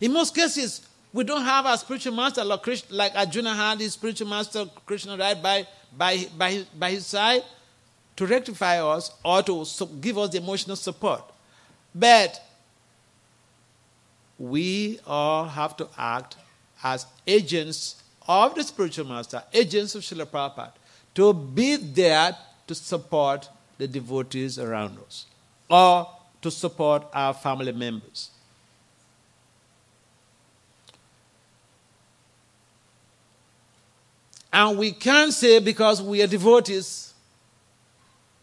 In 0.01 0.13
most 0.13 0.35
cases, 0.35 0.87
we 1.13 1.25
don't 1.25 1.45
have 1.45 1.67
a 1.67 1.77
spiritual 1.79 2.15
master 2.15 2.43
like, 2.43 2.63
Krishna, 2.63 2.97
like 2.97 3.15
Arjuna 3.15 3.55
had 3.55 3.81
his 3.81 3.93
spiritual 3.93 4.29
master, 4.29 4.65
Krishna, 4.87 5.17
right 5.17 5.41
by, 5.41 5.67
by, 5.97 6.27
by, 6.37 6.51
his, 6.51 6.65
by 6.65 6.91
his 6.91 7.07
side 7.07 7.43
to 8.17 8.27
rectify 8.27 8.83
us 8.83 9.13
or 9.25 9.43
to 9.43 9.65
give 10.01 10.19
us 10.19 10.31
the 10.31 10.39
emotional 10.39 10.77
support. 10.77 11.23
But 11.95 12.43
we 14.39 14.99
all 15.07 15.45
have 15.45 15.77
to 15.77 15.89
act 15.97 16.37
as 16.83 17.07
agents 17.27 18.03
of 18.27 18.55
the 18.55 18.65
spiritual 18.65 19.07
master, 19.07 19.43
agents 19.53 19.95
of 19.95 20.03
Srila 20.03 20.27
Prabhupada 20.27 20.73
to 21.15 21.33
be 21.33 21.77
there 21.77 22.37
to 22.67 22.75
support 22.75 23.49
the 23.79 23.87
devotees 23.87 24.59
around 24.59 24.99
us 25.07 25.27
or 25.69 26.09
to 26.41 26.51
support 26.51 27.07
our 27.13 27.35
family 27.35 27.73
members. 27.73 28.31
And 34.53 34.77
we 34.79 34.93
can't 34.93 35.33
say 35.33 35.61
because 35.61 36.03
we 36.03 36.23
are 36.23 36.27
devotees, 36.27 37.15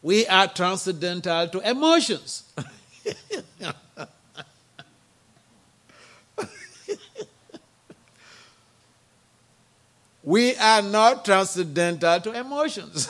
we 0.02 0.26
are 0.28 0.48
transcendental 0.48 1.48
to 1.50 1.70
emotions. 1.70 2.52
We 10.30 10.56
are 10.58 10.84
not 10.84 11.26
transcendental 11.26 12.22
to 12.22 12.32
emotions. 12.40 13.10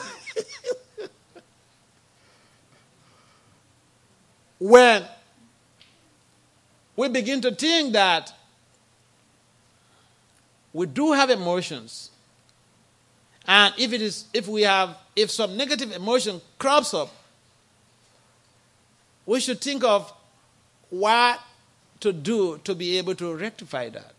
when 4.58 5.04
we 6.96 7.10
begin 7.10 7.42
to 7.42 7.54
think 7.54 7.92
that 7.92 8.32
we 10.72 10.86
do 10.86 11.12
have 11.12 11.28
emotions, 11.28 12.10
and 13.46 13.74
if 13.76 13.92
it 13.92 14.00
is 14.00 14.24
if 14.32 14.48
we 14.48 14.62
have 14.62 14.96
if 15.14 15.30
some 15.30 15.58
negative 15.58 15.92
emotion 15.92 16.40
crops 16.58 16.94
up, 16.94 17.14
we 19.26 19.40
should 19.40 19.60
think 19.60 19.84
of 19.84 20.10
what 20.88 21.38
to 22.00 22.14
do 22.14 22.56
to 22.64 22.74
be 22.74 22.96
able 22.96 23.14
to 23.16 23.34
rectify 23.36 23.90
that. 23.90 24.14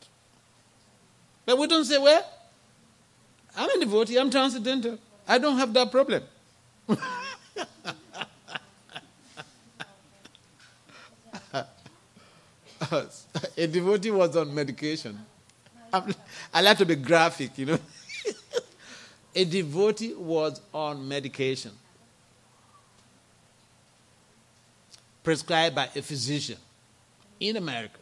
But 1.48 1.58
we 1.58 1.66
don't 1.66 1.86
say, 1.86 1.98
well, 1.98 2.24
I'm 3.56 3.70
a 3.70 3.80
devotee, 3.80 4.18
I'm 4.18 4.30
transcendental. 4.30 4.98
I 5.28 5.38
don't 5.38 5.58
have 5.58 5.74
that 5.74 5.92
problem. 5.92 6.24
a 13.58 13.68
devotee 13.68 14.12
was 14.12 14.36
on 14.36 14.54
medication. 14.54 15.20
I 16.54 16.62
like 16.62 16.78
to 16.78 16.86
be 16.86 16.96
graphic, 16.96 17.58
you 17.58 17.66
know. 17.66 17.80
a 19.36 19.46
devotee 19.46 20.14
was 20.14 20.62
on 20.74 21.08
medication 21.08 21.72
prescribed 25.24 25.76
by 25.76 25.88
a 25.96 26.02
physician 26.02 26.58
in 27.40 27.58
America. 27.58 27.98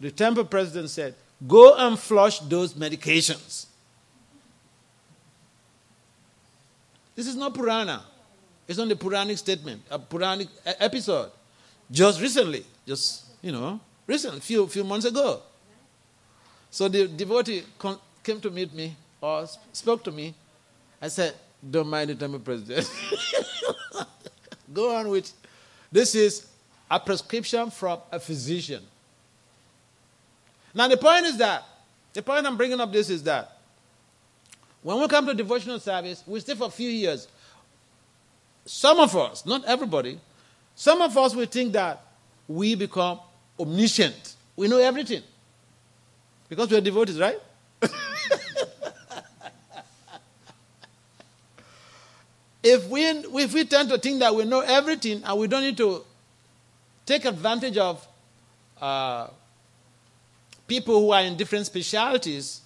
The 0.00 0.10
temple 0.10 0.44
president 0.44 0.90
said, 0.90 1.14
Go 1.46 1.76
and 1.76 1.98
flush 1.98 2.40
those 2.40 2.74
medications. 2.74 3.66
This 7.14 7.26
is 7.26 7.36
not 7.36 7.54
Purana. 7.54 8.04
It's 8.66 8.78
not 8.78 8.90
a 8.90 8.96
Puranic 8.96 9.38
statement, 9.38 9.82
a 9.90 9.98
Puranic 9.98 10.48
episode. 10.64 11.30
Just 11.90 12.20
recently, 12.20 12.64
just, 12.86 13.24
you 13.40 13.50
know, 13.50 13.80
recently, 14.06 14.40
few 14.40 14.66
few 14.66 14.84
months 14.84 15.06
ago. 15.06 15.40
So 16.70 16.86
the 16.88 17.08
devotee 17.08 17.62
came 18.22 18.40
to 18.40 18.50
meet 18.50 18.74
me 18.74 18.94
or 19.20 19.46
spoke 19.72 20.04
to 20.04 20.12
me. 20.12 20.34
I 21.00 21.08
said, 21.08 21.34
"Don't 21.58 21.88
mind 21.88 22.10
the 22.10 22.14
temple 22.14 22.40
president. 22.40 22.90
Go 24.72 24.94
on 24.94 25.08
with. 25.08 25.32
This 25.90 26.14
is 26.14 26.46
a 26.90 27.00
prescription 27.00 27.70
from 27.70 28.00
a 28.12 28.20
physician. 28.20 28.82
Now 30.78 30.86
the 30.86 30.96
point 30.96 31.26
is 31.26 31.36
that 31.38 31.64
the 32.12 32.22
point 32.22 32.46
I'm 32.46 32.56
bringing 32.56 32.80
up 32.80 32.92
this 32.92 33.10
is 33.10 33.24
that 33.24 33.50
when 34.80 35.00
we 35.00 35.08
come 35.08 35.26
to 35.26 35.34
devotional 35.34 35.80
service, 35.80 36.22
we 36.24 36.38
stay 36.38 36.54
for 36.54 36.68
a 36.68 36.70
few 36.70 36.88
years. 36.88 37.26
Some 38.64 39.00
of 39.00 39.16
us, 39.16 39.44
not 39.44 39.64
everybody, 39.64 40.20
some 40.76 41.02
of 41.02 41.18
us 41.18 41.34
will 41.34 41.46
think 41.46 41.72
that 41.72 42.00
we 42.46 42.76
become 42.76 43.18
omniscient. 43.58 44.36
We 44.54 44.68
know 44.68 44.78
everything. 44.78 45.24
Because 46.48 46.70
we 46.70 46.76
are 46.76 46.80
devoted, 46.80 47.16
right? 47.16 47.40
if, 52.62 52.86
we, 52.86 53.04
if 53.04 53.52
we 53.52 53.64
tend 53.64 53.88
to 53.88 53.98
think 53.98 54.20
that 54.20 54.32
we 54.32 54.44
know 54.44 54.60
everything 54.60 55.24
and 55.24 55.38
we 55.40 55.48
don't 55.48 55.62
need 55.62 55.76
to 55.78 56.04
take 57.04 57.24
advantage 57.24 57.76
of 57.78 58.06
uh, 58.80 59.26
people 60.68 61.00
who 61.00 61.10
are 61.10 61.22
in 61.22 61.36
different 61.36 61.66
specialities, 61.66 62.60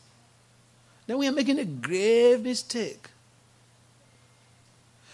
then 1.07 1.17
we 1.17 1.27
are 1.27 1.33
making 1.33 1.59
a 1.59 1.65
grave 1.65 2.43
mistake. 2.43 3.09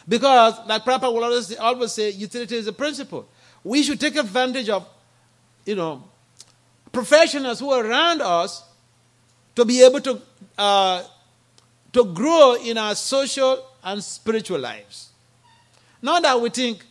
Because, 0.08 0.54
like 0.66 0.84
Prabhupada 0.84 1.12
will 1.12 1.24
always, 1.24 1.56
always 1.58 1.92
say, 1.92 2.10
utility 2.10 2.56
is 2.56 2.66
a 2.66 2.72
principle. 2.72 3.28
We 3.62 3.82
should 3.82 4.00
take 4.00 4.16
advantage 4.16 4.70
of, 4.70 4.88
you 5.66 5.76
know, 5.76 6.02
professionals 6.90 7.60
who 7.60 7.70
are 7.70 7.84
around 7.84 8.22
us 8.22 8.64
to 9.54 9.64
be 9.66 9.84
able 9.84 10.00
to, 10.00 10.20
uh, 10.56 11.02
to 11.92 12.04
grow 12.14 12.54
in 12.54 12.78
our 12.78 12.94
social 12.94 13.66
and 13.84 14.02
spiritual 14.02 14.60
lives. 14.60 15.10
Not 16.00 16.22
that 16.22 16.40
we 16.40 16.48
think 16.48 16.84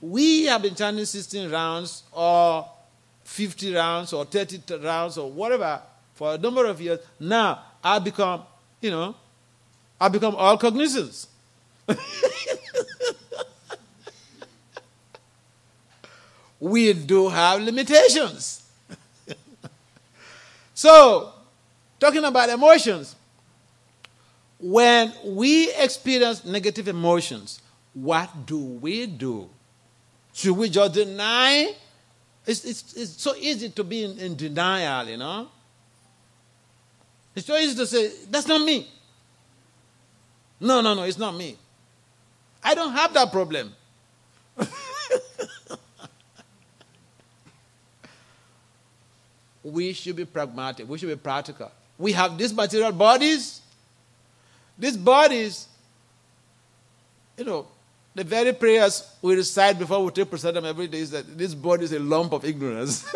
we 0.00 0.44
have 0.44 0.62
been 0.62 0.74
chanting 0.74 1.04
16 1.04 1.50
rounds 1.50 2.02
or 2.12 2.68
50 3.26 3.74
rounds 3.74 4.12
or 4.12 4.24
30 4.24 4.76
rounds 4.76 5.18
or 5.18 5.28
whatever 5.30 5.82
for 6.14 6.34
a 6.34 6.38
number 6.38 6.64
of 6.64 6.80
years. 6.80 7.00
Now 7.18 7.60
I 7.82 7.98
become, 7.98 8.42
you 8.80 8.90
know, 8.92 9.16
I 10.00 10.08
become 10.08 10.36
all 10.36 10.56
cognizance. 10.56 11.26
we 16.60 16.92
do 16.92 17.28
have 17.28 17.60
limitations. 17.60 18.70
so, 20.74 21.32
talking 21.98 22.24
about 22.24 22.48
emotions, 22.48 23.16
when 24.60 25.12
we 25.24 25.72
experience 25.74 26.44
negative 26.44 26.86
emotions, 26.86 27.60
what 27.92 28.46
do 28.46 28.58
we 28.58 29.06
do? 29.06 29.48
Should 30.32 30.56
we 30.56 30.68
just 30.70 30.94
deny? 30.94 31.74
It's, 32.46 32.64
it's, 32.64 32.94
it's 32.94 33.20
so 33.20 33.34
easy 33.34 33.68
to 33.70 33.82
be 33.84 34.04
in, 34.04 34.18
in 34.18 34.36
denial, 34.36 35.08
you 35.08 35.16
know? 35.16 35.48
It's 37.34 37.46
so 37.46 37.56
easy 37.56 37.74
to 37.76 37.86
say, 37.86 38.12
that's 38.30 38.46
not 38.46 38.64
me. 38.64 38.88
No, 40.60 40.80
no, 40.80 40.94
no, 40.94 41.02
it's 41.02 41.18
not 41.18 41.34
me. 41.34 41.56
I 42.62 42.74
don't 42.74 42.92
have 42.92 43.12
that 43.14 43.30
problem. 43.30 43.74
we 49.62 49.92
should 49.92 50.16
be 50.16 50.24
pragmatic. 50.24 50.88
We 50.88 50.96
should 50.98 51.08
be 51.08 51.16
practical. 51.16 51.70
We 51.98 52.12
have 52.12 52.38
these 52.38 52.54
material 52.54 52.92
bodies. 52.92 53.60
These 54.78 54.96
bodies, 54.96 55.66
you 57.36 57.44
know, 57.44 57.66
the 58.16 58.24
very 58.24 58.52
prayers 58.52 59.08
we 59.20 59.36
recite 59.36 59.78
before 59.78 60.02
we 60.04 60.10
take 60.10 60.28
prasadam 60.30 60.64
every 60.64 60.88
day 60.88 60.98
is 60.98 61.12
that 61.12 61.38
this 61.38 61.54
body 61.54 61.84
is 61.84 61.92
a 61.92 62.00
lump 62.00 62.32
of 62.32 62.44
ignorance. 62.44 63.04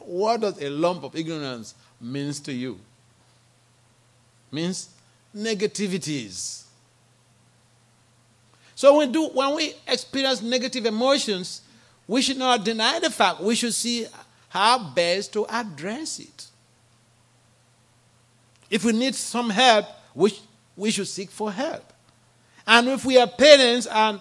what 0.00 0.40
does 0.40 0.60
a 0.60 0.70
lump 0.70 1.04
of 1.04 1.14
ignorance 1.14 1.74
means 2.00 2.40
to 2.40 2.52
you? 2.52 2.80
means 4.54 4.88
negativities. 5.36 6.62
So 8.74 8.96
when, 8.98 9.12
do, 9.12 9.28
when 9.28 9.54
we 9.56 9.74
experience 9.86 10.40
negative 10.40 10.86
emotions, 10.86 11.60
we 12.06 12.22
should 12.22 12.38
not 12.38 12.64
deny 12.64 13.00
the 13.00 13.10
fact. 13.10 13.40
We 13.40 13.54
should 13.54 13.74
see 13.74 14.06
how 14.48 14.92
best 14.94 15.32
to 15.34 15.46
address 15.48 16.20
it. 16.20 16.46
If 18.74 18.84
we 18.84 18.90
need 18.92 19.14
some 19.14 19.50
help, 19.50 19.86
we, 20.16 20.36
we 20.74 20.90
should 20.90 21.06
seek 21.06 21.30
for 21.30 21.52
help. 21.52 21.92
And 22.66 22.88
if 22.88 23.04
we 23.04 23.16
are 23.18 23.28
parents 23.28 23.86
and 23.86 24.20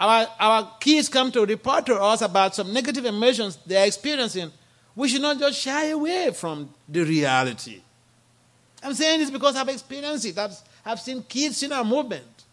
our, 0.00 0.26
our 0.40 0.72
kids 0.80 1.08
come 1.08 1.30
to 1.30 1.46
report 1.46 1.86
to 1.86 1.94
us 2.02 2.20
about 2.20 2.56
some 2.56 2.72
negative 2.72 3.04
emotions 3.04 3.56
they're 3.64 3.86
experiencing, 3.86 4.50
we 4.96 5.08
should 5.08 5.22
not 5.22 5.38
just 5.38 5.60
shy 5.60 5.90
away 5.90 6.32
from 6.32 6.70
the 6.88 7.04
reality. 7.04 7.82
I'm 8.82 8.94
saying 8.94 9.20
this 9.20 9.30
because 9.30 9.54
I've 9.54 9.68
experienced 9.68 10.26
it. 10.26 10.38
I've, 10.38 10.56
I've 10.84 10.98
seen 10.98 11.22
kids 11.22 11.62
in 11.62 11.70
our 11.70 11.84
movement 11.84 12.44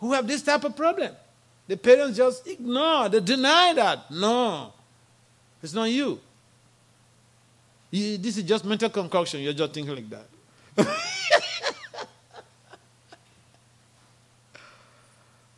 who 0.00 0.14
have 0.14 0.26
this 0.26 0.40
type 0.40 0.64
of 0.64 0.74
problem. 0.74 1.14
The 1.68 1.76
parents 1.76 2.16
just 2.16 2.46
ignore, 2.46 3.10
they 3.10 3.20
deny 3.20 3.74
that. 3.74 4.10
No, 4.10 4.72
it's 5.62 5.74
not 5.74 5.90
you. 5.90 6.18
This 7.92 8.38
is 8.38 8.42
just 8.44 8.64
mental 8.64 8.88
concoction. 8.88 9.40
You're 9.40 9.52
just 9.52 9.72
thinking 9.72 9.94
like 9.94 10.10
that. 10.10 10.26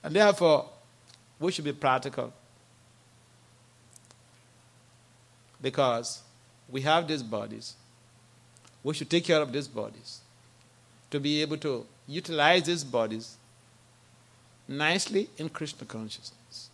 and 0.03 0.15
therefore, 0.15 0.69
we 1.39 1.53
should 1.53 1.65
be 1.65 1.73
practical. 1.73 2.33
Because 5.63 6.23
we 6.69 6.81
have 6.83 7.07
these 7.09 7.23
bodies 7.23 7.77
we 8.85 8.93
should 8.93 9.09
take 9.09 9.25
care 9.25 9.41
of 9.41 9.51
these 9.51 9.67
bodies 9.67 10.21
to 11.11 11.19
be 11.19 11.41
able 11.41 11.57
to 11.57 11.87
utilize 12.07 12.65
these 12.65 12.85
bodies 12.85 13.37
nicely 14.69 15.29
in 15.39 15.49
Krishna 15.49 15.87
consciousness. 15.87 16.69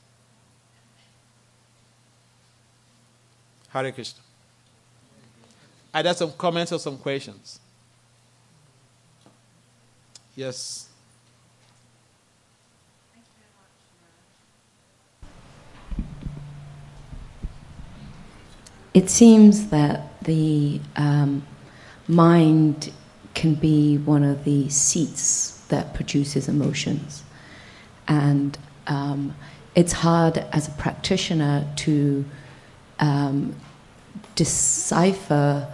Hare 3.68 3.92
Krishna. 3.92 4.22
I 5.92 6.02
have 6.02 6.16
some 6.16 6.32
comments 6.32 6.72
or 6.72 6.78
some 6.78 6.98
questions. 6.98 7.58
Yes. 10.36 10.88
It 18.94 19.10
seems 19.10 19.68
that 19.68 20.22
the 20.22 20.80
um, 20.96 21.46
mind 22.08 22.92
can 23.34 23.54
be 23.54 23.98
one 23.98 24.24
of 24.24 24.44
the 24.44 24.68
seats 24.68 25.64
that 25.68 25.94
produces 25.94 26.48
emotions. 26.48 27.22
And 28.08 28.58
um, 28.86 29.34
it's 29.74 29.92
hard 29.92 30.38
as 30.52 30.68
a 30.68 30.72
practitioner 30.72 31.66
to 31.76 32.24
um, 32.98 33.54
decipher 34.34 35.72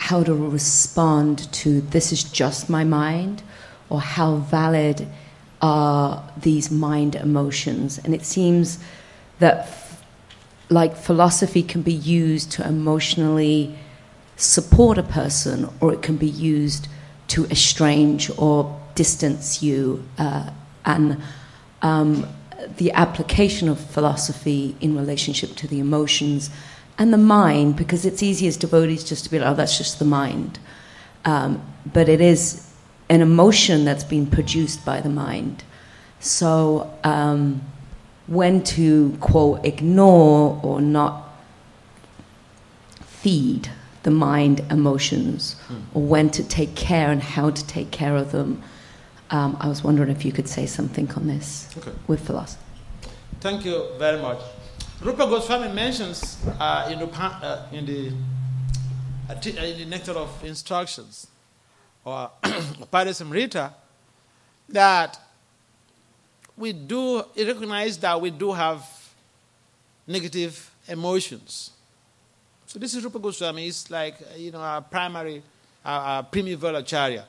how 0.00 0.22
to 0.22 0.34
respond 0.34 1.52
to 1.52 1.82
this 1.82 2.10
is 2.10 2.24
just 2.24 2.70
my 2.70 2.82
mind 2.82 3.42
or 3.90 4.00
how 4.00 4.36
valid 4.36 5.06
are 5.60 6.24
these 6.38 6.70
mind 6.70 7.14
emotions. 7.14 7.98
And 7.98 8.14
it 8.14 8.24
seems 8.24 8.78
that, 9.40 9.68
like, 10.70 10.96
philosophy 10.96 11.62
can 11.62 11.82
be 11.82 11.92
used 11.92 12.50
to 12.52 12.66
emotionally 12.66 13.78
support 14.36 14.96
a 14.96 15.02
person, 15.02 15.68
or 15.80 15.92
it 15.92 16.00
can 16.00 16.16
be 16.16 16.30
used 16.30 16.88
to 17.28 17.44
estrange 17.50 18.30
or 18.38 18.80
distance 18.94 19.62
you. 19.62 20.02
Uh, 20.16 20.48
and 20.86 21.20
um, 21.82 22.26
the 22.78 22.90
application 22.92 23.68
of 23.68 23.78
philosophy 23.78 24.74
in 24.80 24.96
relationship 24.96 25.56
to 25.56 25.68
the 25.68 25.78
emotions 25.78 26.48
and 27.00 27.14
the 27.14 27.18
mind, 27.18 27.76
because 27.76 28.04
it's 28.04 28.22
easy 28.22 28.46
as 28.46 28.58
devotees 28.58 29.02
just 29.02 29.24
to 29.24 29.30
be 29.30 29.38
like, 29.38 29.48
oh, 29.48 29.54
that's 29.54 29.78
just 29.78 29.98
the 29.98 30.04
mind. 30.04 30.58
Um, 31.24 31.62
but 31.90 32.10
it 32.10 32.20
is 32.20 32.70
an 33.08 33.22
emotion 33.22 33.86
that's 33.86 34.04
been 34.04 34.26
produced 34.26 34.84
by 34.84 35.00
the 35.00 35.08
mind. 35.08 35.64
So, 36.20 36.92
um, 37.02 37.62
when 38.26 38.62
to, 38.64 39.16
quote, 39.18 39.64
ignore 39.64 40.60
or 40.62 40.82
not 40.82 41.26
feed 43.00 43.70
the 44.02 44.10
mind 44.10 44.60
emotions, 44.70 45.56
mm. 45.68 45.80
or 45.94 46.02
when 46.02 46.28
to 46.30 46.44
take 46.44 46.74
care 46.74 47.10
and 47.10 47.22
how 47.22 47.48
to 47.48 47.66
take 47.66 47.90
care 47.90 48.14
of 48.14 48.30
them. 48.30 48.62
Um, 49.30 49.56
I 49.58 49.68
was 49.68 49.82
wondering 49.82 50.10
if 50.10 50.24
you 50.26 50.32
could 50.32 50.48
say 50.48 50.66
something 50.66 51.10
on 51.12 51.28
this 51.28 51.74
okay. 51.78 51.92
with 52.06 52.26
philosophy. 52.26 52.62
Thank 53.40 53.64
you 53.64 53.86
very 53.98 54.20
much. 54.20 54.40
Rupa 55.02 55.26
Goswami 55.26 55.72
mentions 55.72 56.36
uh, 56.58 56.90
in, 56.92 56.98
the, 56.98 57.06
uh, 57.06 57.66
in, 57.72 57.86
the, 57.86 58.12
uh, 59.30 59.64
in 59.64 59.78
the 59.78 59.84
Nectar 59.86 60.12
of 60.12 60.44
Instructions 60.44 61.26
or 62.04 62.30
Upadeshamrita 62.42 63.72
that 64.68 65.18
we 66.54 66.74
do 66.74 67.24
recognize 67.34 67.96
that 67.96 68.20
we 68.20 68.28
do 68.30 68.52
have 68.52 68.86
negative 70.06 70.70
emotions. 70.86 71.70
So 72.66 72.78
this 72.78 72.94
is 72.94 73.02
Rupa 73.02 73.20
Goswami. 73.20 73.62
He's 73.64 73.90
like, 73.90 74.16
you 74.36 74.50
know, 74.50 74.60
our 74.60 74.82
primary, 74.82 75.42
our, 75.82 76.00
our 76.00 76.22
primeval 76.24 76.76
acharya. 76.76 77.24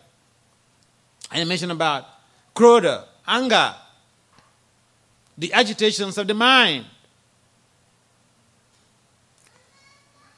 And 1.32 1.40
he 1.40 1.46
mentioned 1.46 1.72
about 1.72 2.06
krodha, 2.54 3.06
anger, 3.26 3.74
the 5.38 5.54
agitations 5.54 6.18
of 6.18 6.28
the 6.28 6.34
mind. 6.34 6.86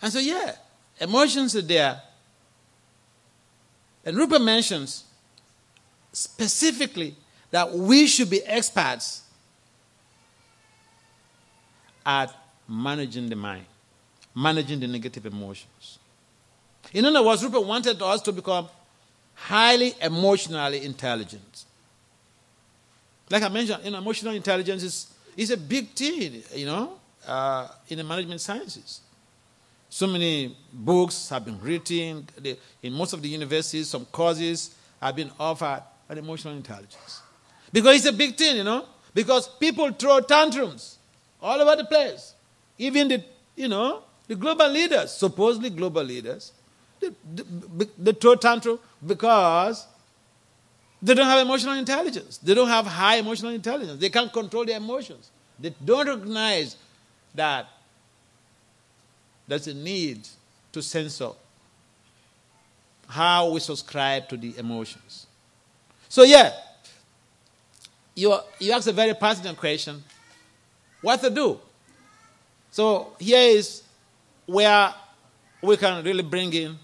And 0.03 0.11
so, 0.11 0.19
yeah, 0.19 0.55
emotions 0.99 1.55
are 1.55 1.61
there. 1.61 2.01
And 4.03 4.17
Rupa 4.17 4.37
mentions 4.37 5.05
specifically 6.11 7.15
that 7.51 7.71
we 7.71 8.05
should 8.07 8.29
be 8.29 8.43
experts 8.43 9.21
at 12.05 12.35
managing 12.67 13.29
the 13.29 13.37
mind, 13.37 13.65
managing 14.35 14.81
the 14.81 14.87
negative 14.87 15.25
emotions. 15.25 15.99
In 16.91 17.05
other 17.05 17.23
words, 17.23 17.41
Rupa 17.41 17.61
wanted 17.61 18.01
us 18.01 18.21
to 18.23 18.33
become 18.33 18.67
highly 19.35 19.95
emotionally 20.01 20.83
intelligent. 20.83 21.63
Like 23.29 23.41
I 23.41 23.47
mentioned, 23.47 23.85
you 23.85 23.91
know, 23.91 23.99
emotional 23.99 24.33
intelligence 24.33 24.83
is, 24.83 25.07
is 25.37 25.51
a 25.51 25.57
big 25.57 25.91
thing, 25.91 26.43
you 26.53 26.65
know, 26.65 26.99
uh, 27.25 27.69
in 27.87 27.99
the 27.99 28.03
management 28.03 28.41
sciences. 28.41 28.99
So 29.93 30.07
many 30.07 30.57
books 30.73 31.29
have 31.29 31.45
been 31.45 31.61
written. 31.61 32.27
In 32.81 32.93
most 32.93 33.13
of 33.13 33.21
the 33.21 33.29
universities, 33.29 33.89
some 33.89 34.05
courses 34.05 34.73
have 34.99 35.15
been 35.15 35.29
offered 35.39 35.83
on 36.09 36.17
emotional 36.17 36.55
intelligence. 36.55 37.21
Because 37.71 37.97
it's 37.97 38.07
a 38.07 38.11
big 38.11 38.35
thing, 38.35 38.57
you 38.57 38.63
know, 38.63 38.87
because 39.13 39.47
people 39.47 39.91
throw 39.91 40.19
tantrums 40.21 40.97
all 41.39 41.61
over 41.61 41.75
the 41.75 41.85
place. 41.85 42.33
Even 42.79 43.07
the, 43.07 43.23
you 43.55 43.67
know, 43.67 44.01
the 44.27 44.33
global 44.35 44.67
leaders, 44.67 45.11
supposedly 45.11 45.69
global 45.69 46.01
leaders, 46.01 46.53
they, 46.99 47.09
they, 47.31 47.85
they 47.95 48.13
throw 48.13 48.33
tantrum 48.33 48.79
because 49.05 49.85
they 51.03 51.13
don't 51.13 51.27
have 51.27 51.45
emotional 51.45 51.75
intelligence. 51.75 52.39
They 52.39 52.55
don't 52.55 52.67
have 52.67 52.87
high 52.87 53.17
emotional 53.17 53.51
intelligence. 53.51 54.01
They 54.01 54.09
can't 54.09 54.33
control 54.33 54.65
their 54.65 54.77
emotions. 54.77 55.29
They 55.59 55.71
don't 55.85 56.07
recognize 56.07 56.77
that 57.35 57.67
there's 59.47 59.67
a 59.67 59.73
need 59.73 60.27
to 60.71 60.81
censor 60.81 61.29
how 63.07 63.51
we 63.51 63.59
subscribe 63.59 64.27
to 64.29 64.37
the 64.37 64.57
emotions. 64.57 65.27
So, 66.09 66.23
yeah, 66.23 66.51
you, 68.15 68.35
you 68.59 68.71
ask 68.71 68.87
a 68.87 68.91
very 68.91 69.13
pertinent 69.13 69.57
question 69.57 70.03
what 71.01 71.19
to 71.21 71.29
do? 71.29 71.59
So, 72.71 73.13
here 73.19 73.57
is 73.57 73.83
where 74.45 74.93
we 75.61 75.77
can 75.77 76.03
really 76.03 76.23
bring 76.23 76.53
in 76.53 76.77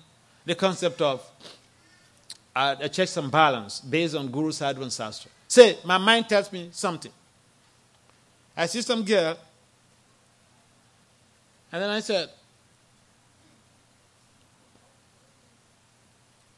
the 0.46 0.56
concept 0.56 1.02
of 1.02 1.26
uh, 2.56 2.76
a 2.80 2.90
check 2.90 3.08
and 3.16 3.32
balance 3.32 3.80
based 3.80 4.16
on 4.16 4.30
Guru 4.30 4.52
Sadhu 4.52 4.82
and 4.82 4.92
Sastra. 4.92 5.28
Say, 5.48 5.78
my 5.86 5.98
mind 5.98 6.28
tells 6.28 6.52
me 6.52 6.70
something. 6.72 7.12
I 8.56 8.66
see 8.66 8.82
some 8.82 9.04
girl, 9.04 9.38
and 11.72 11.82
then 11.82 11.90
I 11.90 12.02
said, 12.02 12.30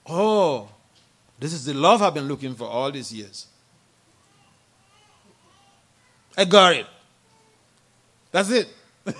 Oh, 0.07 0.69
this 1.39 1.53
is 1.53 1.65
the 1.65 1.73
love 1.73 2.01
I've 2.01 2.13
been 2.13 2.27
looking 2.27 2.55
for 2.55 2.67
all 2.67 2.91
these 2.91 3.13
years. 3.13 3.47
I 6.37 6.45
got 6.45 6.75
it. 6.75 6.87
That's 8.31 8.49
it. 8.49 8.67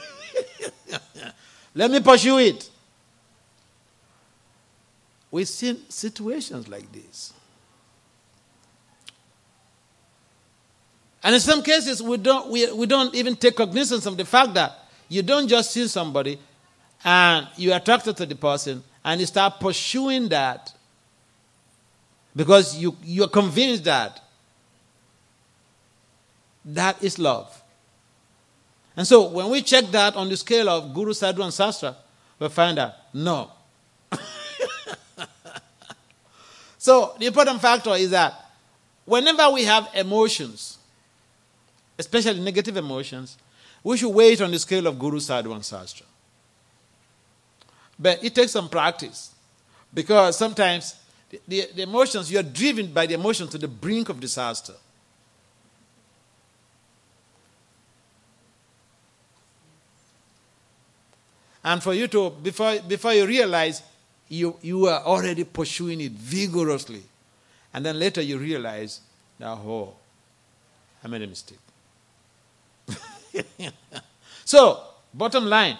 Let 1.75 1.91
me 1.91 1.99
pursue 1.99 2.37
it. 2.39 2.69
We've 5.29 5.47
seen 5.47 5.89
situations 5.89 6.67
like 6.67 6.91
this. 6.91 7.33
And 11.23 11.35
in 11.35 11.41
some 11.41 11.61
cases, 11.61 12.01
we 12.01 12.17
don't, 12.17 12.49
we, 12.49 12.71
we 12.73 12.85
don't 12.85 13.13
even 13.15 13.35
take 13.35 13.55
cognizance 13.55 14.05
of 14.05 14.17
the 14.17 14.25
fact 14.25 14.53
that 14.55 14.77
you 15.07 15.21
don't 15.21 15.47
just 15.47 15.71
see 15.71 15.87
somebody 15.87 16.39
and 17.03 17.47
you're 17.55 17.75
attracted 17.75 18.17
to 18.17 18.25
the 18.25 18.35
person 18.35 18.83
and 19.03 19.19
you 19.19 19.25
start 19.25 19.59
pursuing 19.59 20.29
that 20.29 20.73
because 22.35 22.77
you, 22.77 22.95
you're 23.03 23.27
convinced 23.27 23.83
that 23.85 24.21
that 26.65 27.01
is 27.03 27.17
love. 27.17 27.61
And 28.95 29.07
so 29.07 29.27
when 29.29 29.49
we 29.49 29.61
check 29.61 29.85
that 29.85 30.15
on 30.15 30.29
the 30.29 30.37
scale 30.37 30.69
of 30.69 30.93
Guru, 30.93 31.13
Sadhu, 31.13 31.41
and 31.41 31.51
Sastra, 31.51 31.95
we 32.39 32.49
find 32.49 32.77
that 32.77 33.07
no. 33.13 33.51
so 36.77 37.15
the 37.19 37.25
important 37.25 37.61
factor 37.61 37.91
is 37.91 38.11
that 38.11 38.33
whenever 39.05 39.49
we 39.49 39.63
have 39.63 39.89
emotions, 39.95 40.77
especially 41.97 42.39
negative 42.41 42.77
emotions, 42.77 43.37
we 43.83 43.97
should 43.97 44.09
wait 44.09 44.41
on 44.41 44.51
the 44.51 44.59
scale 44.59 44.87
of 44.87 44.99
Guru, 44.99 45.19
Sadhu, 45.19 45.53
and 45.53 45.63
Sastra. 45.63 46.03
But 48.01 48.23
it 48.23 48.33
takes 48.33 48.51
some 48.51 48.67
practice 48.67 49.35
because 49.93 50.35
sometimes 50.35 50.95
the, 51.29 51.39
the, 51.47 51.67
the 51.75 51.83
emotions, 51.83 52.31
you're 52.31 52.41
driven 52.41 52.91
by 52.91 53.05
the 53.05 53.13
emotions 53.13 53.51
to 53.51 53.59
the 53.59 53.67
brink 53.67 54.09
of 54.09 54.19
disaster. 54.19 54.73
And 61.63 61.83
for 61.83 61.93
you 61.93 62.07
to, 62.07 62.31
before, 62.31 62.79
before 62.79 63.13
you 63.13 63.27
realize, 63.27 63.83
you, 64.27 64.55
you 64.63 64.87
are 64.87 65.01
already 65.03 65.43
pursuing 65.43 66.01
it 66.01 66.13
vigorously. 66.13 67.03
And 67.71 67.85
then 67.85 67.99
later 67.99 68.21
you 68.21 68.39
realize, 68.39 69.01
now, 69.37 69.53
oh, 69.53 69.93
I 71.03 71.07
made 71.07 71.21
a 71.21 71.27
mistake. 71.27 71.59
so, 74.45 74.81
bottom 75.13 75.45
line, 75.45 75.77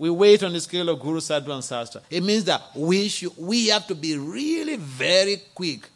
we 0.00 0.08
wait 0.08 0.42
on 0.42 0.54
the 0.54 0.60
scale 0.62 0.88
of 0.88 0.98
Guru, 0.98 1.20
Sadhu, 1.20 1.52
and 1.52 1.62
Sastra. 1.62 2.00
It 2.08 2.22
means 2.22 2.44
that 2.44 2.62
we, 2.74 3.06
should, 3.08 3.36
we 3.36 3.68
have 3.68 3.86
to 3.88 3.94
be 3.94 4.16
really 4.16 4.76
very 4.76 5.42
quick 5.54 5.86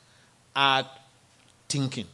at 0.54 0.82
thinking. 1.70 2.04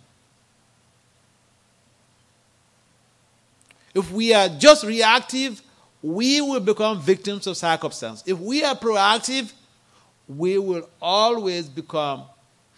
If 3.93 4.09
we 4.13 4.33
are 4.33 4.49
just 4.49 4.85
reactive, 4.85 5.61
we 6.01 6.41
will 6.41 6.61
become 6.61 7.01
victims 7.01 7.49
of 7.49 7.57
circumstance. 7.57 8.23
If 8.25 8.39
we 8.39 8.63
are 8.63 8.77
proactive, 8.77 9.53
we 10.29 10.59
will 10.59 10.89
always 11.03 11.69
become 11.69 12.23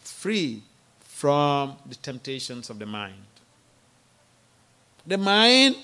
free 0.01 0.63
from 1.01 1.77
the 1.85 1.97
temptations 1.97 2.71
of 2.71 2.79
the 2.79 2.87
mind. 2.87 3.27
The 5.07 5.19
mind 5.19 5.77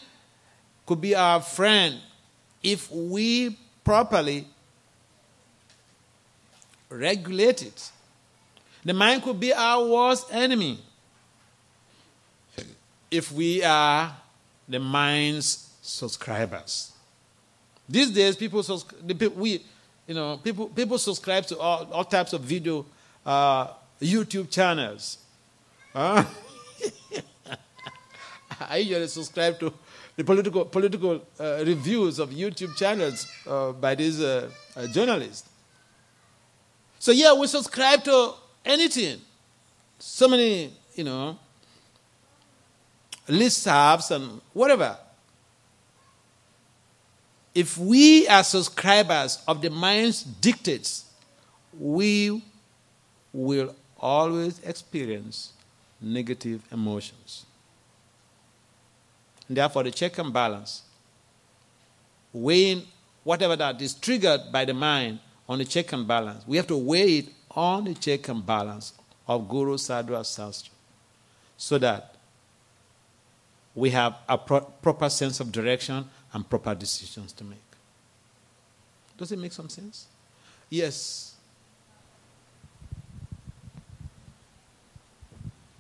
could 0.87 1.03
be 1.03 1.15
our 1.15 1.43
friend 1.43 2.01
if 2.73 2.91
we 2.93 3.57
properly 3.83 4.47
regulate 6.91 7.63
it. 7.63 7.91
The 8.85 8.93
mind 8.93 9.23
could 9.23 9.41
be 9.41 9.55
our 9.55 9.87
worst 9.87 10.27
enemy. 10.33 10.79
if 13.11 13.33
we 13.33 13.65
are 13.65 14.15
the 14.69 14.79
mind's 14.79 15.71
subscribers. 15.81 16.93
These 17.89 18.11
days, 18.11 18.37
people, 18.37 18.63
we, 19.35 19.65
you 20.07 20.15
know, 20.15 20.37
people, 20.37 20.69
people 20.69 20.99
subscribe 20.99 21.47
to 21.47 21.59
all, 21.59 21.89
all 21.91 22.05
types 22.05 22.35
of 22.35 22.43
video 22.43 22.85
uh, 23.25 23.69
YouTube 23.99 24.51
channels. 24.51 25.17
Huh? 25.95 26.23
I 28.61 28.77
usually 28.77 29.09
subscribe 29.09 29.59
to 29.61 29.73
the 30.19 30.25
political, 30.25 30.65
political 30.65 31.23
uh, 31.39 31.63
reviews 31.65 32.19
of 32.19 32.31
YouTube 32.31 32.77
channels 32.77 33.29
uh, 33.47 33.71
by 33.71 33.95
these 33.95 34.21
uh, 34.21 34.51
uh, 34.75 34.85
journalists. 34.89 35.49
So, 36.99 37.13
yeah, 37.13 37.33
we 37.35 37.47
subscribe 37.47 38.03
to 38.03 38.33
anything. 38.65 39.21
So 40.01 40.27
many, 40.27 40.73
you 40.97 41.05
know, 41.05 41.39
listservs 43.29 44.11
and 44.11 44.41
whatever. 44.53 44.97
If 47.55 47.79
we 47.79 48.27
are 48.27 48.43
subscribers 48.43 49.41
of 49.47 49.63
the 49.63 49.71
mind's 49.71 50.25
dictates, 50.25 51.05
we 51.79 52.43
will 53.33 53.73
always 54.01 54.59
experience 54.65 55.53
negative 56.01 56.61
emotions. 56.73 57.47
And 59.49 59.57
therefore, 59.57 59.83
the 59.83 59.91
check 59.91 60.19
and 60.19 60.33
balance, 60.33 60.83
weighing 62.33 62.83
whatever 63.25 63.57
that 63.57 63.81
is 63.81 63.95
triggered 63.95 64.53
by 64.53 64.65
the 64.65 64.75
mind 64.75 65.19
on 65.49 65.59
the 65.59 65.65
check 65.65 65.93
and 65.93 66.07
balance, 66.07 66.47
we 66.47 66.57
have 66.59 66.67
to 66.67 66.77
weigh 66.77 67.19
it 67.19 67.29
on 67.51 67.85
the 67.85 67.95
check 67.95 68.29
and 68.29 68.45
balance 68.45 68.93
of 69.27 69.49
Guru 69.49 69.77
Sadhu 69.77 70.13
Sastra 70.13 70.71
so 71.57 71.79
that 71.79 72.15
we 73.75 73.91
have 73.91 74.17
a 74.29 74.37
pro- 74.39 74.61
proper 74.61 75.09
sense 75.09 75.41
of 75.41 75.51
direction 75.53 76.05
and 76.33 76.49
proper 76.49 76.75
decisions 76.75 77.33
to 77.33 77.45
make. 77.45 77.59
Does 79.17 79.33
it 79.33 79.39
make 79.39 79.53
some 79.53 79.69
sense? 79.69 80.07
Yes. 80.71 81.35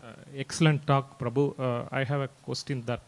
Uh, 0.03 0.07
excellent 0.37 0.87
talk, 0.87 1.19
Prabhu. 1.19 1.59
Uh, 1.59 1.89
I 1.91 2.05
have 2.05 2.21
a 2.21 2.29
question 2.43 2.83
that 2.87 3.01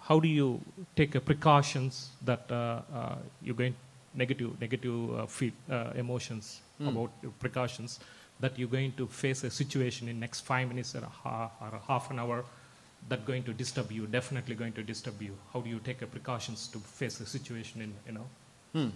how 0.00 0.20
do 0.20 0.28
you 0.28 0.60
take 0.96 1.12
precautions 1.24 2.10
that 2.24 2.50
uh, 2.50 2.82
uh, 2.94 3.16
you're 3.42 3.54
going 3.54 3.74
negative 4.14 4.60
negative 4.60 5.30
feel, 5.30 5.52
emotions 5.96 6.60
mm. 6.80 6.88
about 6.88 7.10
precautions 7.40 8.00
that 8.40 8.58
you're 8.58 8.68
going 8.68 8.92
to 8.92 9.06
face 9.06 9.44
a 9.44 9.50
situation 9.50 10.08
in 10.08 10.20
next 10.20 10.40
five 10.40 10.68
minutes 10.68 10.94
or, 10.94 10.98
a 10.98 11.12
half, 11.22 11.52
or 11.60 11.68
a 11.68 11.80
half 11.86 12.10
an 12.10 12.18
hour 12.18 12.44
that 13.08 13.24
going 13.26 13.42
to 13.42 13.52
disturb 13.52 13.92
you, 13.92 14.06
definitely 14.06 14.54
going 14.54 14.72
to 14.72 14.82
disturb 14.82 15.20
you? 15.20 15.36
How 15.52 15.60
do 15.60 15.70
you 15.70 15.78
take 15.78 15.98
precautions 16.10 16.68
to 16.68 16.78
face 16.78 17.20
a 17.20 17.26
situation 17.26 17.82
in, 17.82 17.94
you 18.06 18.12
know? 18.12 18.26
Hmm. 18.72 18.88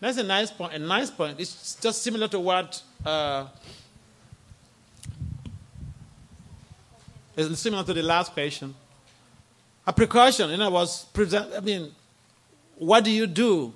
That's 0.00 0.18
a 0.18 0.22
nice 0.22 0.50
point. 0.50 0.72
A 0.72 0.78
nice 0.78 1.10
point. 1.10 1.38
It's 1.38 1.76
just 1.76 2.02
similar 2.02 2.28
to 2.28 2.40
what 2.40 2.82
uh, 3.04 3.46
it's 7.36 7.58
similar 7.60 7.84
to 7.84 7.92
the 7.92 8.02
last 8.02 8.32
question. 8.32 8.74
A 9.90 9.92
precaution, 9.92 10.50
you 10.50 10.56
know, 10.56 10.70
was 10.70 11.06
present. 11.06 11.52
I 11.52 11.58
mean, 11.58 11.90
what 12.76 13.02
do 13.02 13.10
you 13.10 13.26
do 13.26 13.72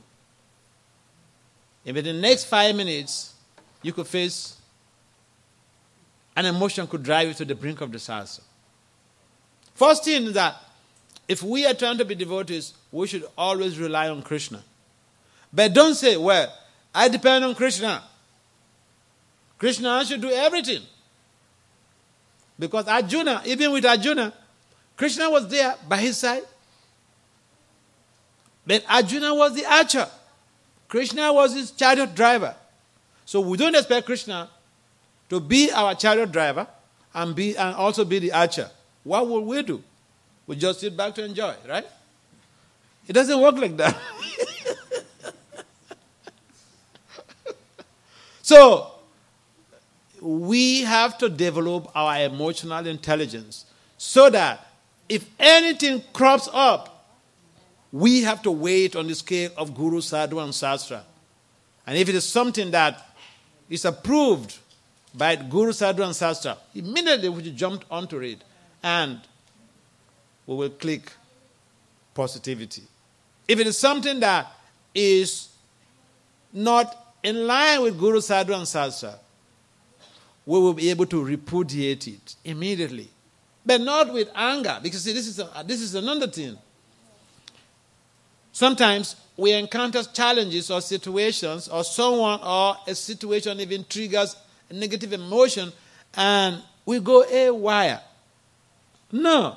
if 1.84 1.96
in 1.96 2.04
the 2.04 2.12
next 2.12 2.44
five 2.44 2.76
minutes 2.76 3.34
you 3.82 3.92
could 3.92 4.06
face 4.06 4.56
an 6.36 6.46
emotion 6.46 6.86
could 6.86 7.02
drive 7.02 7.26
you 7.26 7.34
to 7.34 7.44
the 7.44 7.56
brink 7.56 7.80
of 7.80 7.90
disaster? 7.90 8.44
First 9.74 10.04
thing 10.04 10.26
is 10.26 10.34
that 10.34 10.54
if 11.26 11.42
we 11.42 11.66
are 11.66 11.74
trying 11.74 11.98
to 11.98 12.04
be 12.04 12.14
devotees, 12.14 12.74
we 12.92 13.08
should 13.08 13.24
always 13.36 13.76
rely 13.76 14.08
on 14.08 14.22
Krishna. 14.22 14.62
But 15.52 15.74
don't 15.74 15.96
say, 15.96 16.16
well, 16.16 16.46
I 16.94 17.08
depend 17.08 17.44
on 17.44 17.56
Krishna. 17.56 18.04
Krishna 19.58 20.04
should 20.04 20.20
do 20.20 20.30
everything. 20.30 20.82
Because 22.56 22.86
Arjuna, 22.86 23.42
even 23.46 23.72
with 23.72 23.84
Arjuna, 23.84 24.32
Krishna 24.96 25.28
was 25.28 25.48
there 25.48 25.74
by 25.88 25.98
his 25.98 26.16
side. 26.18 26.42
But 28.66 28.84
Arjuna 28.88 29.34
was 29.34 29.54
the 29.54 29.66
archer. 29.66 30.08
Krishna 30.88 31.32
was 31.32 31.54
his 31.54 31.70
chariot 31.70 32.14
driver. 32.14 32.54
So 33.24 33.40
we 33.40 33.56
don't 33.56 33.74
expect 33.74 34.06
Krishna 34.06 34.48
to 35.28 35.40
be 35.40 35.70
our 35.70 35.94
chariot 35.94 36.30
driver 36.30 36.66
and, 37.12 37.34
be, 37.34 37.56
and 37.56 37.74
also 37.74 38.04
be 38.04 38.18
the 38.18 38.32
archer. 38.32 38.70
What 39.02 39.28
will 39.28 39.44
we 39.44 39.62
do? 39.62 39.82
We 40.46 40.56
just 40.56 40.80
sit 40.80 40.96
back 40.96 41.14
to 41.16 41.24
enjoy, 41.24 41.54
right? 41.68 41.86
It 43.06 43.12
doesn't 43.12 43.40
work 43.40 43.56
like 43.56 43.76
that. 43.76 43.96
so, 48.42 48.92
we 50.20 50.82
have 50.82 51.18
to 51.18 51.28
develop 51.28 51.90
our 51.94 52.18
emotional 52.20 52.86
intelligence 52.86 53.66
so 53.98 54.30
that 54.30 54.63
if 55.08 55.28
anything 55.38 56.02
crops 56.12 56.48
up, 56.52 57.08
we 57.92 58.22
have 58.22 58.42
to 58.42 58.50
wait 58.50 58.96
on 58.96 59.06
the 59.06 59.14
scale 59.14 59.50
of 59.56 59.74
Guru, 59.74 60.00
Sadhu, 60.00 60.40
and 60.40 60.52
Sastra. 60.52 61.02
And 61.86 61.96
if 61.96 62.08
it 62.08 62.14
is 62.14 62.24
something 62.24 62.70
that 62.72 63.14
is 63.68 63.84
approved 63.84 64.58
by 65.14 65.36
Guru, 65.36 65.72
Sadhu, 65.72 66.02
and 66.02 66.12
Sastra, 66.12 66.56
immediately 66.74 67.28
we 67.28 67.50
jump 67.52 67.84
onto 67.90 68.18
it 68.20 68.42
and 68.82 69.20
we 70.46 70.56
will 70.56 70.70
click 70.70 71.12
positivity. 72.14 72.82
If 73.46 73.60
it 73.60 73.66
is 73.66 73.78
something 73.78 74.20
that 74.20 74.50
is 74.94 75.50
not 76.52 77.14
in 77.22 77.46
line 77.46 77.82
with 77.82 77.98
Guru 77.98 78.20
Sadhu 78.20 78.54
and 78.54 78.62
Sastra, 78.66 79.14
we 80.46 80.58
will 80.58 80.74
be 80.74 80.90
able 80.90 81.06
to 81.06 81.22
repudiate 81.22 82.08
it 82.08 82.36
immediately. 82.44 83.08
But 83.66 83.80
not 83.80 84.12
with 84.12 84.28
anger, 84.34 84.78
because 84.82 85.02
see, 85.02 85.12
this, 85.12 85.26
is 85.26 85.38
a, 85.38 85.64
this 85.66 85.80
is 85.80 85.94
another 85.94 86.26
thing. 86.26 86.58
Sometimes 88.52 89.16
we 89.36 89.52
encounter 89.52 90.02
challenges 90.04 90.70
or 90.70 90.80
situations, 90.80 91.68
or 91.68 91.82
someone 91.82 92.40
or 92.44 92.76
a 92.86 92.94
situation 92.94 93.58
even 93.60 93.84
triggers 93.88 94.36
a 94.70 94.74
negative 94.74 95.12
emotion, 95.12 95.72
and 96.14 96.62
we 96.86 97.00
go 97.00 97.26
haywire. 97.26 98.00
No. 99.10 99.56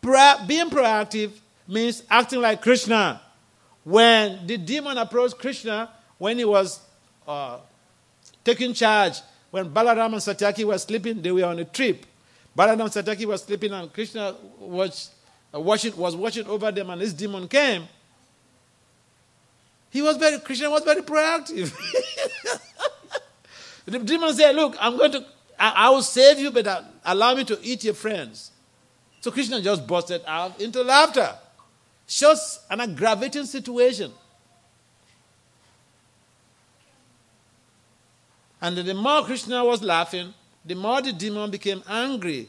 Pro- 0.00 0.46
being 0.46 0.70
proactive 0.70 1.32
means 1.68 2.02
acting 2.08 2.40
like 2.40 2.62
Krishna. 2.62 3.20
When 3.84 4.46
the 4.46 4.56
demon 4.56 4.98
approached 4.98 5.38
Krishna, 5.38 5.90
when 6.18 6.38
he 6.38 6.44
was 6.44 6.80
uh, 7.28 7.58
taking 8.44 8.72
charge, 8.72 9.20
when 9.50 9.70
Balaram 9.70 10.06
and 10.06 10.14
Satyaki 10.16 10.64
were 10.64 10.78
sleeping, 10.78 11.22
they 11.22 11.30
were 11.30 11.44
on 11.44 11.58
a 11.58 11.64
trip. 11.64 12.04
Balaram 12.56 12.80
and 12.80 12.90
Satyaki 12.90 13.26
were 13.26 13.36
sleeping, 13.36 13.72
and 13.72 13.92
Krishna 13.92 14.34
was, 14.58 15.10
uh, 15.54 15.60
watching, 15.60 15.96
was 15.96 16.16
watching 16.16 16.46
over 16.46 16.72
them, 16.72 16.90
and 16.90 17.00
this 17.00 17.12
demon 17.12 17.46
came. 17.46 17.86
He 19.90 20.02
was 20.02 20.16
very, 20.16 20.38
Krishna 20.40 20.70
was 20.70 20.82
very 20.82 21.02
proactive. 21.02 21.74
the 23.84 23.98
demon 23.98 24.34
said, 24.34 24.54
Look, 24.56 24.76
I'm 24.80 24.96
going 24.96 25.12
to 25.12 25.24
I, 25.58 25.72
I 25.76 25.90
will 25.90 26.02
save 26.02 26.38
you, 26.38 26.50
but 26.50 26.84
allow 27.04 27.34
me 27.34 27.44
to 27.44 27.58
eat 27.62 27.84
your 27.84 27.94
friends. 27.94 28.50
So 29.20 29.30
Krishna 29.30 29.60
just 29.60 29.86
busted 29.86 30.22
out 30.26 30.60
into 30.60 30.82
laughter. 30.82 31.34
Shows 32.06 32.60
an 32.70 32.80
aggravating 32.80 33.44
situation. 33.44 34.12
And 38.60 38.76
the 38.76 38.94
more 38.94 39.24
Krishna 39.24 39.64
was 39.64 39.82
laughing, 39.82 40.32
the 40.66 40.74
more 40.74 41.00
the 41.00 41.12
demon 41.12 41.50
became 41.50 41.82
angry. 41.88 42.48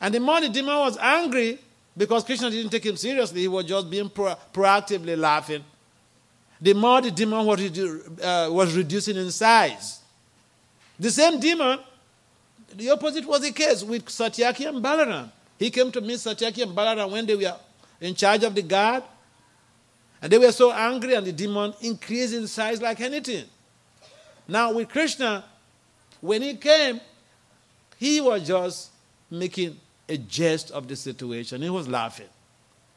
And 0.00 0.14
the 0.14 0.20
more 0.20 0.40
the 0.40 0.48
demon 0.48 0.76
was 0.76 0.96
angry, 0.96 1.58
because 1.96 2.24
Krishna 2.24 2.50
didn't 2.50 2.70
take 2.70 2.86
him 2.86 2.96
seriously, 2.96 3.42
he 3.42 3.48
was 3.48 3.64
just 3.64 3.90
being 3.90 4.08
pro- 4.08 4.36
proactively 4.52 5.18
laughing. 5.18 5.64
The 6.60 6.72
more 6.72 7.00
the 7.00 7.10
demon 7.10 7.44
was, 7.44 7.60
redu- 7.60 8.22
uh, 8.22 8.52
was 8.52 8.76
reducing 8.76 9.16
in 9.16 9.30
size. 9.30 10.00
The 10.98 11.10
same 11.10 11.38
demon, 11.38 11.78
the 12.74 12.90
opposite 12.90 13.26
was 13.26 13.42
the 13.42 13.52
case 13.52 13.84
with 13.84 14.06
Satyaki 14.06 14.68
and 14.68 14.82
Balaram. 14.82 15.30
He 15.58 15.70
came 15.70 15.92
to 15.92 16.00
meet 16.00 16.16
Satyaki 16.16 16.62
and 16.62 16.72
Balaram 16.72 17.10
when 17.10 17.26
they 17.26 17.36
were 17.36 17.56
in 18.00 18.14
charge 18.14 18.44
of 18.44 18.54
the 18.54 18.62
guard. 18.62 19.02
And 20.20 20.32
they 20.32 20.38
were 20.38 20.52
so 20.52 20.72
angry, 20.72 21.14
and 21.14 21.26
the 21.26 21.32
demon 21.32 21.74
increased 21.80 22.34
in 22.34 22.46
size 22.46 22.82
like 22.82 23.00
anything. 23.00 23.44
Now, 24.48 24.72
with 24.72 24.88
Krishna, 24.88 25.44
when 26.20 26.42
he 26.42 26.54
came, 26.56 27.00
he 27.98 28.20
was 28.20 28.46
just 28.46 28.90
making 29.30 29.78
a 30.08 30.16
jest 30.16 30.70
of 30.70 30.88
the 30.88 30.96
situation. 30.96 31.62
He 31.62 31.70
was 31.70 31.88
laughing. 31.88 32.28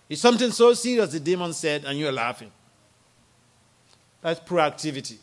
It's 0.10 0.22
something 0.22 0.52
so 0.52 0.74
serious, 0.74 1.12
the 1.12 1.20
demon 1.20 1.54
said, 1.54 1.86
and 1.86 1.98
you're 1.98 2.12
laughing. 2.12 2.52
That's 4.22 4.40
proactivity. 4.40 5.18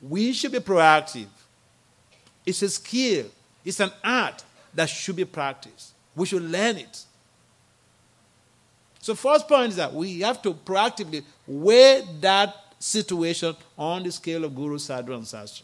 We 0.00 0.32
should 0.32 0.52
be 0.52 0.58
proactive. 0.58 1.26
It's 2.44 2.60
a 2.62 2.68
skill, 2.68 3.26
it's 3.64 3.80
an 3.80 3.90
art 4.02 4.44
that 4.74 4.88
should 4.90 5.16
be 5.16 5.24
practiced. 5.24 5.92
We 6.14 6.26
should 6.26 6.42
learn 6.42 6.76
it. 6.76 7.04
So, 9.00 9.14
first 9.14 9.48
point 9.48 9.70
is 9.70 9.76
that 9.76 9.92
we 9.92 10.20
have 10.20 10.40
to 10.42 10.54
proactively 10.54 11.24
weigh 11.46 12.02
that 12.20 12.54
situation 12.78 13.54
on 13.78 14.02
the 14.02 14.12
scale 14.12 14.44
of 14.44 14.54
Guru, 14.54 14.78
Sadhu, 14.78 15.14
and 15.14 15.24
Sastra. 15.24 15.62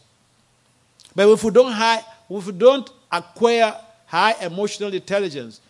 But 1.15 1.29
if 1.29 1.43
we 1.43 1.51
don't, 1.51 1.73
if 2.29 2.45
we 2.45 2.51
don't 2.53 2.89
acquire 3.11 3.75
high 4.05 4.35
emotional 4.41 4.93
intelligence, 4.93 5.61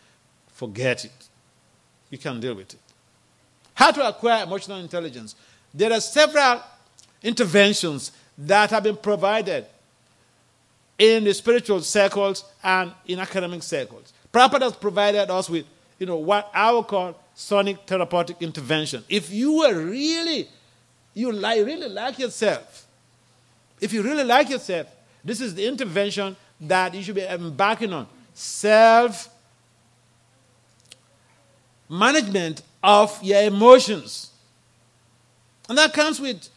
forget 0.48 1.06
it. 1.06 1.28
You 2.10 2.18
can't 2.18 2.40
deal 2.40 2.54
with 2.54 2.74
it. 2.74 2.80
How 3.74 3.92
to 3.92 4.08
acquire 4.08 4.44
emotional 4.44 4.80
intelligence? 4.80 5.36
There 5.74 5.92
are 5.92 6.02
several 6.02 6.62
interventions 7.24 8.12
that 8.38 8.70
have 8.70 8.84
been 8.84 8.98
provided 8.98 9.66
in 10.98 11.24
the 11.24 11.34
spiritual 11.34 11.82
circles 11.82 12.44
and 12.64 12.92
in 13.08 13.20
academic 13.20 13.64
circles. 13.64 14.14
Prabhupada 14.32 14.62
has 14.64 14.74
provided 14.74 15.30
us 15.30 15.50
with, 15.50 15.66
you 15.98 16.06
know, 16.06 16.18
what 16.18 16.50
I 16.54 16.72
would 16.72 16.88
call 16.88 17.20
sonic 17.34 17.88
therapeutic 17.88 18.42
intervention. 18.42 19.04
If 19.10 19.32
you 19.32 19.64
are 19.64 19.74
really, 19.74 20.48
you 21.14 21.32
like, 21.32 21.66
really 21.66 21.90
like 21.90 22.20
yourself, 22.20 22.86
if 23.80 23.94
you 23.94 24.04
really 24.04 24.24
like 24.24 24.50
yourself, 24.50 24.88
this 25.24 25.42
is 25.42 25.56
the 25.56 25.66
intervention 25.66 26.36
that 26.62 26.94
you 26.94 27.04
should 27.04 27.16
be 27.16 27.24
embarking 27.24 27.94
on. 27.94 28.08
Self 28.34 29.30
management 31.90 32.62
of 32.82 33.22
your 33.22 33.42
emotions. 33.44 34.32
And 35.68 35.78
that 35.78 35.94
comes 35.94 36.20
with 36.20 36.48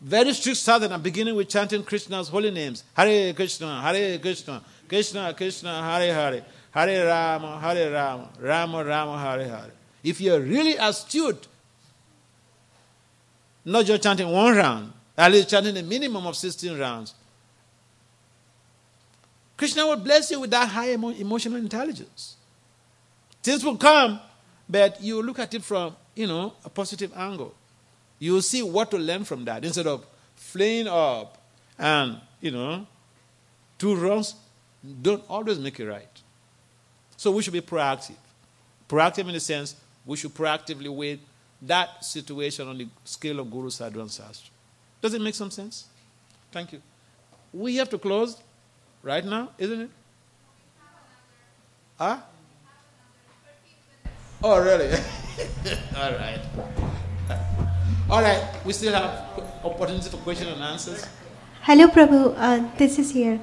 very 0.00 0.32
strict 0.32 0.58
sadhana, 0.58 0.98
beginning 0.98 1.34
with 1.34 1.48
chanting 1.48 1.82
Krishna's 1.82 2.28
holy 2.28 2.50
names. 2.50 2.84
Hare 2.94 3.32
Krishna, 3.34 3.82
Hare 3.82 4.18
Krishna, 4.18 4.62
Krishna 4.88 5.34
Krishna, 5.34 5.82
Hare 5.82 6.14
Hare, 6.14 6.44
Hare 6.70 7.06
Rama, 7.06 7.60
Hare 7.60 7.92
Rama, 7.92 8.28
Rama 8.40 8.84
Rama, 8.84 9.18
Hare 9.18 9.48
Hare. 9.48 9.70
If 10.02 10.20
you're 10.20 10.40
really 10.40 10.76
astute, 10.76 11.46
not 13.64 13.84
just 13.84 14.02
chanting 14.02 14.28
one 14.28 14.56
round, 14.56 14.92
at 15.16 15.30
least 15.30 15.50
chanting 15.50 15.76
a 15.76 15.82
minimum 15.82 16.26
of 16.26 16.34
16 16.36 16.78
rounds, 16.78 17.14
Krishna 19.60 19.86
will 19.86 19.98
bless 19.98 20.30
you 20.30 20.40
with 20.40 20.50
that 20.52 20.70
high 20.70 20.92
emo- 20.92 21.10
emotional 21.10 21.58
intelligence. 21.58 22.36
Things 23.42 23.62
will 23.62 23.76
come, 23.76 24.18
but 24.66 25.02
you 25.02 25.20
look 25.22 25.38
at 25.38 25.52
it 25.52 25.62
from, 25.62 25.94
you 26.14 26.26
know, 26.26 26.54
a 26.64 26.70
positive 26.70 27.12
angle. 27.14 27.54
You 28.18 28.32
will 28.32 28.40
see 28.40 28.62
what 28.62 28.90
to 28.90 28.96
learn 28.96 29.24
from 29.24 29.44
that 29.44 29.62
instead 29.62 29.86
of 29.86 30.06
flaying 30.34 30.88
up 30.88 31.36
and, 31.78 32.16
you 32.40 32.52
know, 32.52 32.86
two 33.76 33.94
wrongs 33.96 34.34
don't 35.02 35.22
always 35.28 35.58
make 35.58 35.78
it 35.78 35.86
right. 35.86 36.22
So 37.18 37.30
we 37.30 37.42
should 37.42 37.52
be 37.52 37.60
proactive. 37.60 38.16
Proactive 38.88 39.26
in 39.26 39.34
the 39.34 39.40
sense 39.40 39.76
we 40.06 40.16
should 40.16 40.32
proactively 40.32 40.88
weigh 40.88 41.20
that 41.60 42.02
situation 42.02 42.66
on 42.66 42.78
the 42.78 42.88
scale 43.04 43.40
of 43.40 43.50
Guru 43.50 43.68
Sadhu 43.68 44.00
and 44.00 44.08
Sastra. 44.08 44.48
Does 45.02 45.12
it 45.12 45.20
make 45.20 45.34
some 45.34 45.50
sense? 45.50 45.84
Thank 46.50 46.72
you. 46.72 46.80
We 47.52 47.76
have 47.76 47.90
to 47.90 47.98
close 47.98 48.40
right 49.02 49.24
now, 49.24 49.50
isn't 49.58 49.80
it? 49.82 49.90
Huh? 51.98 52.18
Oh, 54.42 54.62
really? 54.62 54.90
All 55.96 56.12
right. 56.12 56.40
All 58.08 58.22
right. 58.22 58.42
We 58.64 58.72
still 58.72 58.94
have 58.94 59.40
opportunity 59.64 60.08
for 60.08 60.16
question 60.18 60.48
and 60.48 60.62
answers. 60.62 61.06
Hello, 61.62 61.88
Prabhu. 61.88 62.34
Uh, 62.36 62.66
this 62.78 62.98
is 62.98 63.10
here. 63.10 63.38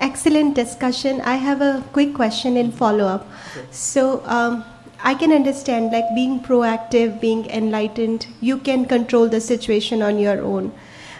Excellent 0.00 0.54
discussion. 0.56 1.20
I 1.20 1.36
have 1.36 1.60
a 1.60 1.84
quick 1.92 2.12
question 2.14 2.56
in 2.56 2.72
follow 2.72 3.04
up. 3.04 3.28
So, 3.70 4.22
um, 4.26 4.64
I 5.04 5.14
can 5.14 5.32
understand 5.32 5.90
like 5.92 6.04
being 6.14 6.40
proactive, 6.40 7.20
being 7.20 7.46
enlightened, 7.50 8.26
you 8.40 8.58
can 8.58 8.84
control 8.86 9.28
the 9.28 9.40
situation 9.40 10.00
on 10.00 10.18
your 10.18 10.40
own. 10.42 10.72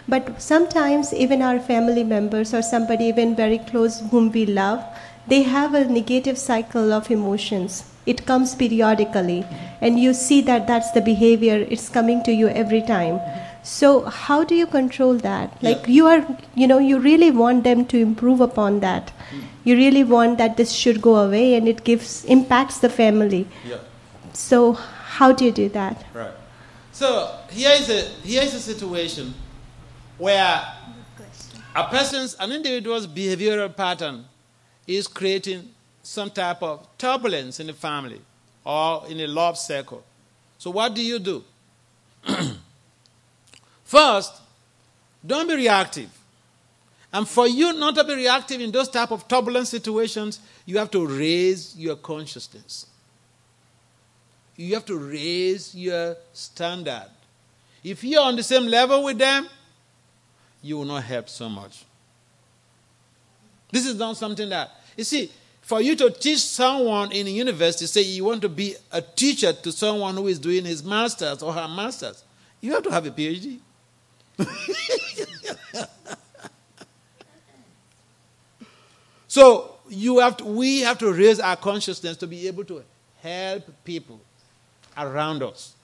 But 0.09 0.43
sometimes, 0.43 1.13
even 1.15 1.43
our 1.43 1.59
family 1.61 2.05
members 2.05 2.53
or 2.53 2.63
somebody 2.63 3.05
even 3.07 3.37
very 3.37 3.59
close 3.59 4.01
whom 4.11 4.31
we 4.33 4.47
love, 4.47 4.85
they 5.27 5.43
have 5.43 5.75
a 5.75 5.85
negative 5.85 6.39
cycle 6.39 6.93
of 6.93 7.11
emotions. 7.11 7.85
It 8.05 8.27
comes 8.27 8.55
periodically, 8.57 9.47
and 9.81 9.99
you 9.99 10.13
see 10.13 10.41
that 10.43 10.67
that's 10.67 10.91
the 10.91 11.01
behavior, 11.01 11.67
it's 11.71 11.89
coming 11.89 12.25
to 12.25 12.33
you 12.33 12.49
every 12.49 12.83
time. 12.83 13.21
So, 13.63 14.03
how 14.03 14.43
do 14.43 14.57
you 14.57 14.67
control 14.67 15.15
that? 15.19 15.63
Like, 15.63 15.87
you 15.87 16.09
are, 16.09 16.27
you 16.57 16.67
know, 16.67 16.79
you 16.79 16.99
really 16.99 17.31
want 17.31 17.63
them 17.63 17.85
to 17.87 17.97
improve 17.97 18.41
upon 18.41 18.81
that. 18.81 19.11
Hmm. 19.31 19.41
You 19.63 19.77
really 19.77 20.03
want 20.03 20.39
that 20.39 20.57
this 20.57 20.73
should 20.73 21.01
go 21.01 21.15
away 21.15 21.55
and 21.55 21.69
it 21.69 21.85
gives, 21.85 22.25
impacts 22.25 22.79
the 22.79 22.89
family. 22.89 23.47
Yeah. 23.65 23.77
So, 24.33 24.73
how 24.73 25.31
do 25.31 25.45
you 25.45 25.53
do 25.53 25.69
that? 25.69 26.05
Right. 26.13 26.33
So 26.93 27.35
here 27.51 27.73
is 27.73 27.89
a 27.89 28.03
here 28.23 28.43
is 28.43 28.55
a 28.55 28.61
situation 28.61 29.35
where 30.23 30.63
a 31.75 31.85
person's 31.89 32.37
an 32.39 32.53
individual's 32.53 33.09
behavioral 33.09 33.77
pattern 33.77 34.25
is 34.87 35.09
creating 35.09 35.69
some 36.01 36.31
type 36.31 36.63
of 36.63 36.87
turbulence 36.97 37.59
in 37.59 37.67
the 37.67 37.73
family 37.73 38.21
or 38.65 39.03
in 39.09 39.19
a 39.19 39.27
love 39.27 39.59
circle. 39.59 40.05
So 40.59 40.71
what 40.71 40.95
do 40.95 41.05
you 41.05 41.19
do? 41.19 41.43
First, 43.85 44.35
don't 45.27 45.49
be 45.49 45.57
reactive. 45.57 46.11
And 47.13 47.27
for 47.27 47.49
you 47.49 47.73
not 47.73 47.97
to 47.97 48.05
be 48.05 48.15
reactive 48.15 48.61
in 48.61 48.71
those 48.71 48.89
type 48.89 49.11
of 49.11 49.27
turbulent 49.27 49.67
situations, 49.67 50.39
you 50.67 50.79
have 50.79 50.93
to 50.93 51.05
raise 51.05 51.77
your 51.77 51.97
consciousness. 51.97 52.87
You 54.55 54.75
have 54.75 54.87
to 54.87 54.97
raise 54.97 55.75
your 55.75 56.17
standard. 56.33 57.09
If 57.83 58.05
you're 58.05 58.23
on 58.23 58.37
the 58.37 58.45
same 58.45 58.67
level 58.67 59.03
with 59.03 59.19
them, 59.19 59.49
you 60.63 60.79
will 60.79 60.85
not 60.85 61.03
help 61.03 61.29
so 61.29 61.49
much. 61.49 61.85
This 63.71 63.87
is 63.87 63.97
not 63.97 64.17
something 64.17 64.49
that, 64.51 64.71
you 64.97 65.05
see, 65.05 65.31
for 65.63 65.81
you 65.81 65.97
to 65.97 66.11
teach 66.11 66.41
someone 66.41 67.13
in 67.13 67.27
a 67.27 67.31
university, 67.31 67.87
say 67.87 68.03
you 68.03 68.25
want 68.25 68.43
to 68.43 68.49
be 68.49 68.75
a 68.91 69.01
teacher 69.01 69.53
to 69.53 69.73
someone 69.73 70.15
who 70.15 70.27
is 70.29 70.39
doing 70.39 70.65
his 70.65 70.85
master's 70.85 71.43
or 71.43 71.53
her 71.53 71.69
master's, 71.69 72.25
you 72.61 72.73
have 72.73 72.83
to 72.83 72.91
have 72.91 73.07
a 73.07 73.11
PhD. 73.11 73.59
so 79.29 79.77
you 79.89 80.19
have 80.19 80.37
to, 80.39 80.45
we 80.45 80.81
have 80.81 80.99
to 80.99 81.13
raise 81.13 81.41
our 81.41 81.57
consciousness 81.57 82.17
to 82.19 82.27
be 82.27 82.47
able 82.47 82.65
to 82.65 82.83
help 83.23 83.65
people 83.85 84.21
around 84.97 85.43
us. 85.43 85.75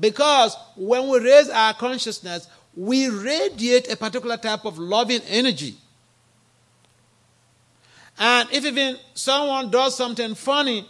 Because 0.00 0.56
when 0.76 1.08
we 1.08 1.18
raise 1.18 1.48
our 1.50 1.74
consciousness, 1.74 2.48
we 2.78 3.08
radiate 3.08 3.90
a 3.92 3.96
particular 3.96 4.36
type 4.36 4.64
of 4.64 4.78
loving 4.78 5.20
energy. 5.22 5.74
And 8.16 8.48
if 8.52 8.64
even 8.64 8.96
someone 9.14 9.68
does 9.68 9.96
something 9.96 10.36
funny, 10.36 10.86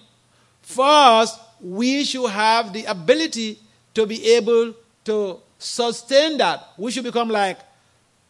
first 0.61 1.41
we 1.62 2.05
should 2.05 2.28
have 2.28 2.74
the 2.74 2.84
ability 2.84 3.59
to 3.95 4.05
be 4.07 4.34
able 4.34 4.74
to 5.05 5.41
sustain 5.59 6.36
that. 6.36 6.62
We 6.76 6.91
should 6.91 7.05
become 7.05 7.30
like 7.30 7.59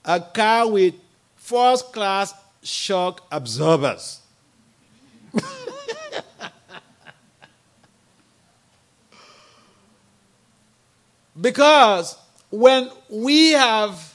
a 0.04 0.20
car 0.20 0.70
with 0.70 0.94
first 1.34 1.92
class 1.92 2.32
shock 2.62 3.26
absorbers. 3.32 4.20
because 11.40 12.16
when 12.50 12.90
we 13.08 13.52
have 13.52 14.14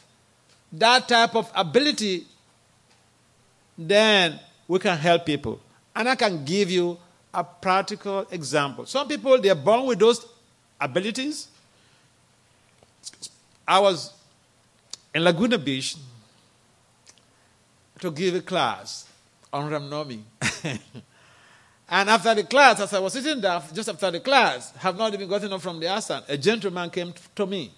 that 0.72 1.08
type 1.08 1.36
of 1.36 1.52
ability, 1.56 2.26
then 3.78 4.40
we 4.68 4.80
can 4.80 4.98
help 4.98 5.26
people. 5.26 5.60
And 5.96 6.10
I 6.10 6.16
can 6.16 6.44
give 6.44 6.72
you 6.72 6.98
a 7.34 7.44
practical 7.44 8.28
example. 8.32 8.86
Some 8.86 9.08
people, 9.08 9.40
they're 9.40 9.56
born 9.56 9.86
with 9.86 10.00
those 10.00 10.26
abilities. 10.80 11.48
I 13.68 13.80
was 13.80 14.14
in 15.14 15.24
Laguna 15.24 15.58
Beach 15.58 15.96
to 18.00 18.12
give 18.12 18.36
a 18.36 18.42
class 18.42 19.08
on 19.52 19.70
Ramnavami. 19.72 20.22
and 21.90 22.10
after 22.10 22.34
the 22.36 22.44
class, 22.44 22.80
as 22.80 22.94
I 22.94 23.00
was 23.00 23.14
sitting 23.14 23.40
there, 23.40 23.62
just 23.74 23.90
after 23.90 24.12
the 24.12 24.20
class, 24.20 24.72
have 24.78 24.98
not 24.98 25.14
even 25.14 25.30
gotten 25.30 25.54
up 25.54 25.62
from 25.62 25.80
the 25.80 25.86
asana, 25.86 26.28
a 26.28 26.38
gentleman 26.38 26.90
came 26.90 27.14
to 27.36 27.46
me 27.46 27.72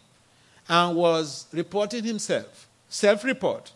and 0.67 0.95
was 0.95 1.47
reporting 1.51 2.03
himself, 2.03 2.67
self 2.89 3.23
report. 3.23 3.71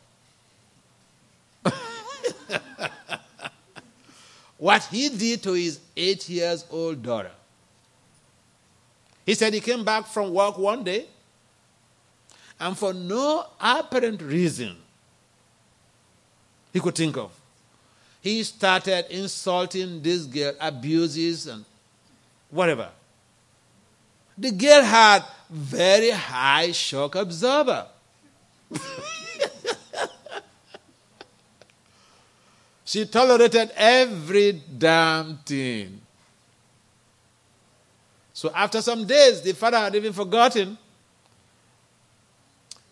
what 4.57 4.83
he 4.85 5.09
did 5.09 5.43
to 5.43 5.53
his 5.53 5.79
eight 5.95 6.27
years 6.29 6.65
old 6.69 7.01
daughter. 7.01 7.31
He 9.25 9.33
said 9.35 9.53
he 9.53 9.59
came 9.59 9.83
back 9.85 10.07
from 10.07 10.33
work 10.33 10.57
one 10.57 10.83
day 10.83 11.05
and 12.59 12.77
for 12.77 12.93
no 12.93 13.45
apparent 13.59 14.21
reason 14.21 14.75
he 16.73 16.79
could 16.79 16.95
think 16.95 17.17
of, 17.17 17.31
he 18.21 18.43
started 18.43 19.05
insulting 19.09 20.01
this 20.01 20.25
girl, 20.25 20.53
abuses 20.59 21.47
and 21.47 21.63
whatever. 22.49 22.89
The 24.39 24.51
girl 24.51 24.83
had 24.83 25.25
very 25.49 26.11
high 26.11 26.71
shock 26.71 27.15
absorber. 27.15 27.87
she 32.85 33.05
tolerated 33.05 33.71
every 33.75 34.53
damn 34.77 35.39
thing. 35.39 35.99
So 38.31 38.49
after 38.55 38.81
some 38.81 39.05
days, 39.05 39.41
the 39.41 39.51
father 39.51 39.77
had 39.77 39.93
even 39.95 40.13
forgotten. 40.13 40.77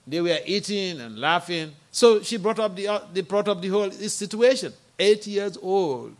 They 0.05 0.19
were 0.19 0.39
eating 0.45 0.99
and 0.99 1.17
laughing. 1.17 1.71
So 1.91 2.21
she 2.23 2.35
brought 2.35 2.59
up 2.59 2.75
the, 2.75 2.89
uh, 2.89 2.99
they 3.13 3.21
brought 3.21 3.47
up 3.47 3.61
the 3.61 3.69
whole 3.69 3.89
situation. 3.91 4.73
Eight 4.99 5.25
years 5.27 5.57
old. 5.61 6.13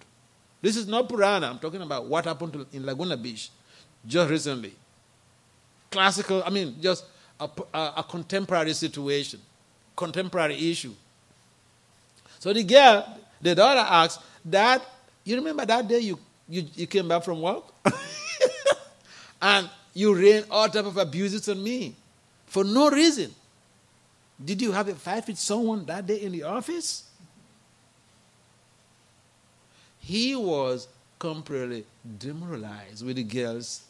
This 0.62 0.78
is 0.78 0.88
not 0.88 1.10
Purana. 1.10 1.48
I'm 1.50 1.60
talking 1.60 1.82
about 1.82 2.06
what 2.06 2.24
happened 2.24 2.54
to, 2.54 2.66
in 2.72 2.86
Laguna 2.86 3.18
Beach 3.18 3.50
just 4.06 4.30
recently. 4.30 4.74
Classical, 5.90 6.44
I 6.46 6.50
mean, 6.50 6.76
just 6.82 7.06
a, 7.40 7.50
a, 7.74 7.94
a 7.98 8.06
contemporary 8.08 8.74
situation, 8.74 9.40
contemporary 9.96 10.72
issue. 10.72 10.94
So 12.40 12.54
the 12.54 12.64
girl, 12.64 13.18
the 13.42 13.56
daughter 13.56 13.80
asks, 13.80 14.24
Dad, 14.48 14.82
you 15.24 15.36
remember 15.36 15.66
that 15.66 15.88
day 15.88 16.00
you, 16.00 16.20
you, 16.48 16.66
you 16.76 16.88
came 16.88 17.08
back 17.08 17.24
from 17.24 17.42
work? 17.42 17.64
and 19.42 19.70
you 19.94 20.16
rain 20.16 20.44
all 20.50 20.70
type 20.70 20.86
of 20.86 20.98
abuses 20.98 21.48
on 21.50 21.64
me 21.64 21.96
for 22.46 22.64
no 22.64 22.90
reason. 22.90 23.34
Did 24.44 24.62
you 24.62 24.72
have 24.72 24.88
a 24.88 24.96
fight 24.96 25.26
with 25.28 25.40
someone 25.40 25.86
that 25.86 26.06
day 26.06 26.22
in 26.22 26.32
the 26.32 26.44
office? 26.44 27.04
He 30.00 30.36
was 30.36 30.88
completely 31.20 31.86
demoralized 32.18 33.06
with 33.06 33.16
the 33.16 33.24
girl's 33.24 33.82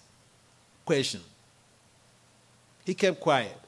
question. 0.86 1.22
He 2.88 2.94
kept 2.94 3.20
quiet. 3.20 3.60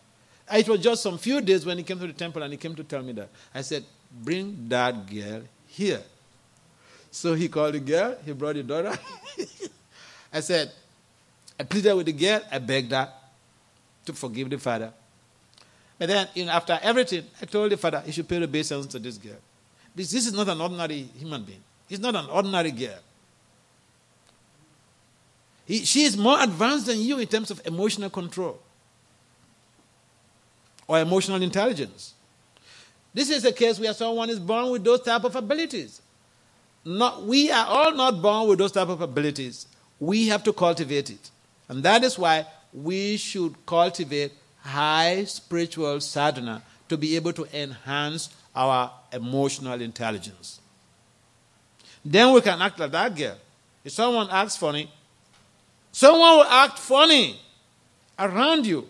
It 0.50 0.70
was 0.70 0.80
just 0.80 1.04
some 1.04 1.18
few 1.18 1.42
days 1.42 1.66
when 1.66 1.78
he 1.78 1.84
came 1.84 2.00
to 2.00 2.08
the 2.08 2.14
temple 2.14 2.42
and 2.42 2.54
he 2.54 2.58
came 2.58 2.74
to 2.74 2.86
tell 2.86 3.02
me 3.02 3.12
that. 3.12 3.28
I 3.54 3.60
said, 3.60 3.84
Bring 4.10 4.70
that 4.70 5.06
girl 5.08 5.42
here. 5.68 6.02
So 7.12 7.34
he 7.34 7.50
called 7.50 7.74
the 7.74 7.82
girl, 7.82 8.16
he 8.26 8.32
brought 8.32 8.56
the 8.56 8.64
daughter. 8.64 8.98
I 10.34 10.40
said, 10.40 10.72
I 11.60 11.64
pleaded 11.64 11.94
with 11.96 12.06
the 12.06 12.14
girl, 12.14 12.40
I 12.50 12.60
begged 12.60 12.94
her 12.94 13.10
to 14.06 14.14
forgive 14.14 14.50
the 14.50 14.58
father. 14.58 14.94
But 15.98 16.08
then, 16.08 16.30
you 16.34 16.46
know, 16.46 16.54
after 16.54 16.80
everything, 16.82 17.26
I 17.42 17.46
told 17.46 17.74
the 17.74 17.78
father 17.78 18.02
he 18.06 18.14
should 18.14 18.30
pay 18.30 18.42
obeisance 18.42 18.86
to 18.88 19.00
this 19.00 19.18
girl. 19.18 19.42
Because 19.94 20.12
this 20.12 20.28
is 20.28 20.32
not 20.32 20.48
an 20.48 20.62
ordinary 20.62 21.10
human 21.20 21.44
being. 21.44 21.62
He's 21.90 22.00
not 22.00 22.16
an 22.16 22.28
ordinary 22.28 22.72
girl. 22.72 23.00
He, 25.66 25.84
she 25.84 26.04
is 26.04 26.16
more 26.16 26.42
advanced 26.42 26.86
than 26.86 27.02
you 27.02 27.20
in 27.20 27.28
terms 27.28 27.52
of 27.52 27.62
emotional 27.68 28.10
control 28.10 28.62
or 30.90 31.00
emotional 31.00 31.42
intelligence. 31.42 32.16
This 33.14 33.30
is 33.30 33.46
a 33.46 33.52
case 33.52 33.80
where 33.80 33.94
someone 33.94 34.30
is 34.32 34.40
born 34.40 34.72
with 34.72 34.84
those 34.84 35.02
type 35.02 35.24
of 35.24 35.36
abilities. 35.36 36.02
Not, 36.84 37.24
we 37.24 37.52
are 37.52 37.66
all 37.68 37.92
not 37.94 38.22
born 38.24 38.50
with 38.50 38.58
those 38.58 38.72
type 38.72 38.90
of 38.90 39.00
abilities. 39.00 39.68
We 40.00 40.28
have 40.30 40.44
to 40.46 40.52
cultivate 40.52 41.12
it. 41.12 41.30
And 41.68 41.84
that 41.84 42.04
is 42.04 42.18
why 42.18 42.48
we 42.74 43.18
should 43.18 43.54
cultivate 43.68 44.32
high 44.62 45.26
spiritual 45.26 46.02
sadhana 46.02 46.64
to 46.90 46.98
be 46.98 47.16
able 47.16 47.34
to 47.34 47.48
enhance 47.54 48.30
our 48.56 48.92
emotional 49.14 49.80
intelligence. 49.80 50.60
Then 52.04 52.34
we 52.34 52.42
can 52.42 52.60
act 52.60 52.80
like 52.80 52.92
that 52.92 53.16
girl. 53.16 53.38
If 53.84 53.92
someone 53.92 54.28
acts 54.32 54.58
funny, 54.58 54.92
someone 55.92 56.38
will 56.38 56.46
act 56.46 56.80
funny 56.80 57.40
around 58.18 58.66
you. 58.66 58.90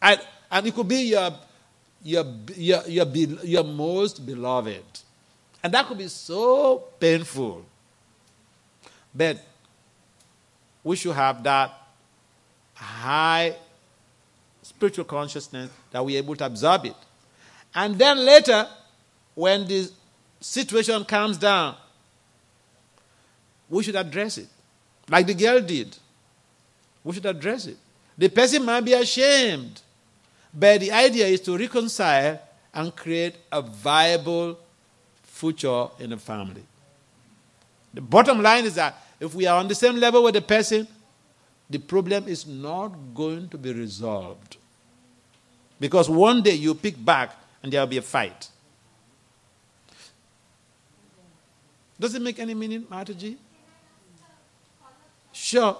I, 0.00 0.18
and 0.50 0.66
it 0.66 0.74
could 0.74 0.88
be 0.88 1.10
your, 1.10 1.30
your, 2.02 2.24
your, 2.54 2.82
your, 2.86 3.06
your 3.44 3.64
most 3.64 4.24
beloved. 4.24 4.84
And 5.62 5.72
that 5.74 5.86
could 5.86 5.98
be 5.98 6.08
so 6.08 6.84
painful. 7.00 7.64
But 9.14 9.44
we 10.84 10.96
should 10.96 11.14
have 11.14 11.42
that 11.42 11.72
high 12.74 13.56
spiritual 14.62 15.04
consciousness 15.04 15.70
that 15.90 16.04
we're 16.04 16.18
able 16.18 16.36
to 16.36 16.46
absorb 16.46 16.86
it. 16.86 16.94
And 17.74 17.98
then 17.98 18.18
later, 18.18 18.66
when 19.34 19.66
the 19.66 19.90
situation 20.40 21.04
calms 21.04 21.38
down, 21.38 21.76
we 23.68 23.82
should 23.82 23.96
address 23.96 24.38
it. 24.38 24.48
Like 25.08 25.26
the 25.26 25.34
girl 25.34 25.60
did. 25.60 25.96
We 27.02 27.14
should 27.14 27.26
address 27.26 27.66
it. 27.66 27.76
The 28.18 28.28
person 28.28 28.64
might 28.64 28.80
be 28.80 28.92
ashamed, 28.92 29.80
but 30.56 30.80
the 30.80 30.90
idea 30.90 31.26
is 31.26 31.40
to 31.42 31.56
reconcile 31.58 32.40
and 32.72 32.96
create 32.96 33.36
a 33.52 33.60
viable 33.60 34.58
future 35.22 35.88
in 35.98 36.10
the 36.10 36.16
family. 36.16 36.64
The 37.92 38.00
bottom 38.00 38.42
line 38.42 38.64
is 38.64 38.74
that 38.76 38.94
if 39.20 39.34
we 39.34 39.46
are 39.46 39.58
on 39.58 39.68
the 39.68 39.74
same 39.74 39.96
level 39.96 40.22
with 40.22 40.34
the 40.34 40.40
person, 40.40 40.88
the 41.68 41.78
problem 41.78 42.26
is 42.26 42.46
not 42.46 42.88
going 43.14 43.48
to 43.50 43.58
be 43.58 43.72
resolved. 43.72 44.56
Because 45.78 46.08
one 46.08 46.42
day 46.42 46.54
you 46.54 46.74
pick 46.74 47.02
back 47.04 47.36
and 47.62 47.70
there 47.70 47.80
will 47.80 47.86
be 47.86 47.98
a 47.98 48.02
fight. 48.02 48.48
Does 52.00 52.14
it 52.14 52.22
make 52.22 52.38
any 52.38 52.54
meaning, 52.54 52.82
Mataji? 52.84 53.36
Sure. 55.32 55.76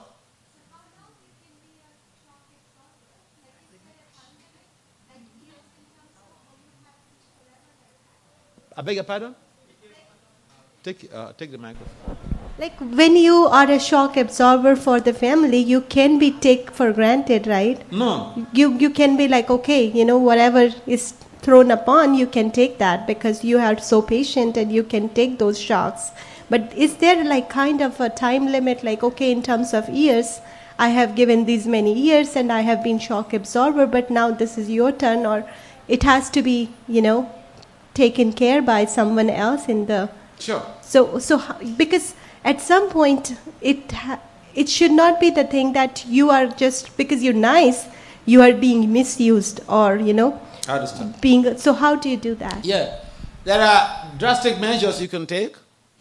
I 8.77 8.83
beg 8.83 8.97
your 8.97 9.05
pardon? 9.05 9.35
Take, 10.83 11.11
uh, 11.13 11.33
take 11.37 11.51
the 11.51 11.59
microphone. 11.59 12.17
Like 12.59 12.79
when 12.79 13.17
you 13.17 13.47
are 13.47 13.71
a 13.71 13.79
shock 13.81 14.17
absorber 14.17 14.77
for 14.77 15.01
the 15.01 15.13
family, 15.13 15.59
you 15.59 15.81
can 15.81 16.19
be 16.19 16.31
take 16.31 16.71
for 16.71 16.93
granted, 16.93 17.47
right? 17.47 17.81
No. 17.91 18.47
You 18.53 18.77
you 18.79 18.91
can 18.91 19.17
be 19.17 19.29
like, 19.29 19.51
okay, 19.51 19.85
you 19.85 20.05
know, 20.05 20.19
whatever 20.19 20.69
is 20.87 21.13
thrown 21.43 21.71
upon, 21.71 22.15
you 22.15 22.27
can 22.27 22.51
take 22.51 22.79
that 22.79 23.07
because 23.07 23.43
you 23.45 23.59
are 23.59 23.79
so 23.79 24.01
patient 24.03 24.57
and 24.57 24.73
you 24.73 24.83
can 24.83 25.09
take 25.11 25.39
those 25.39 25.59
shocks. 25.59 26.11
But 26.49 26.73
is 26.75 26.97
there 26.97 27.25
like 27.25 27.51
kind 27.51 27.81
of 27.81 28.01
a 28.01 28.09
time 28.09 28.47
limit, 28.47 28.85
like 28.85 29.03
okay, 29.03 29.31
in 29.33 29.43
terms 29.43 29.75
of 29.75 29.89
years, 29.89 30.41
I 30.79 30.89
have 30.91 31.15
given 31.15 31.47
these 31.47 31.67
many 31.67 31.93
years 31.93 32.37
and 32.37 32.53
I 32.53 32.61
have 32.61 32.85
been 32.85 32.99
shock 32.99 33.33
absorber, 33.33 33.87
but 33.87 34.11
now 34.11 34.31
this 34.31 34.57
is 34.57 34.71
your 34.71 34.93
turn, 34.93 35.27
or 35.27 35.49
it 35.89 36.03
has 36.05 36.31
to 36.31 36.43
be, 36.43 36.71
you 36.87 37.03
know, 37.03 37.31
taken 37.97 38.33
care 38.33 38.63
by 38.63 38.85
someone 38.85 39.31
else 39.31 39.69
in 39.69 39.87
the. 39.87 40.09
Sure. 40.39 40.63
So 40.83 41.19
so 41.19 41.43
because 41.77 42.15
at 42.45 42.61
some 42.61 42.91
point 42.91 43.35
it 43.61 43.93
it 44.55 44.69
should 44.69 44.93
not 44.93 45.21
be 45.21 45.31
the 45.31 45.45
thing 45.45 45.73
that 45.73 46.05
you 46.07 46.31
are 46.31 46.47
just 46.47 46.97
because 46.97 47.23
you're 47.23 47.43
nice 47.57 47.87
you 48.27 48.43
are 48.43 48.53
being 48.53 48.93
misused 48.93 49.61
or 49.69 49.97
you 49.97 50.13
know 50.13 50.41
I 50.69 50.75
understand. 50.75 51.21
being 51.21 51.57
so 51.57 51.73
how 51.73 51.95
do 51.95 52.09
you 52.09 52.17
do 52.17 52.35
that 52.35 52.65
Yeah. 52.65 53.01
There 53.47 53.61
are 53.61 54.11
drastic 54.19 54.59
measures 54.59 55.01
you 55.01 55.07
can 55.07 55.25
take. 55.25 55.55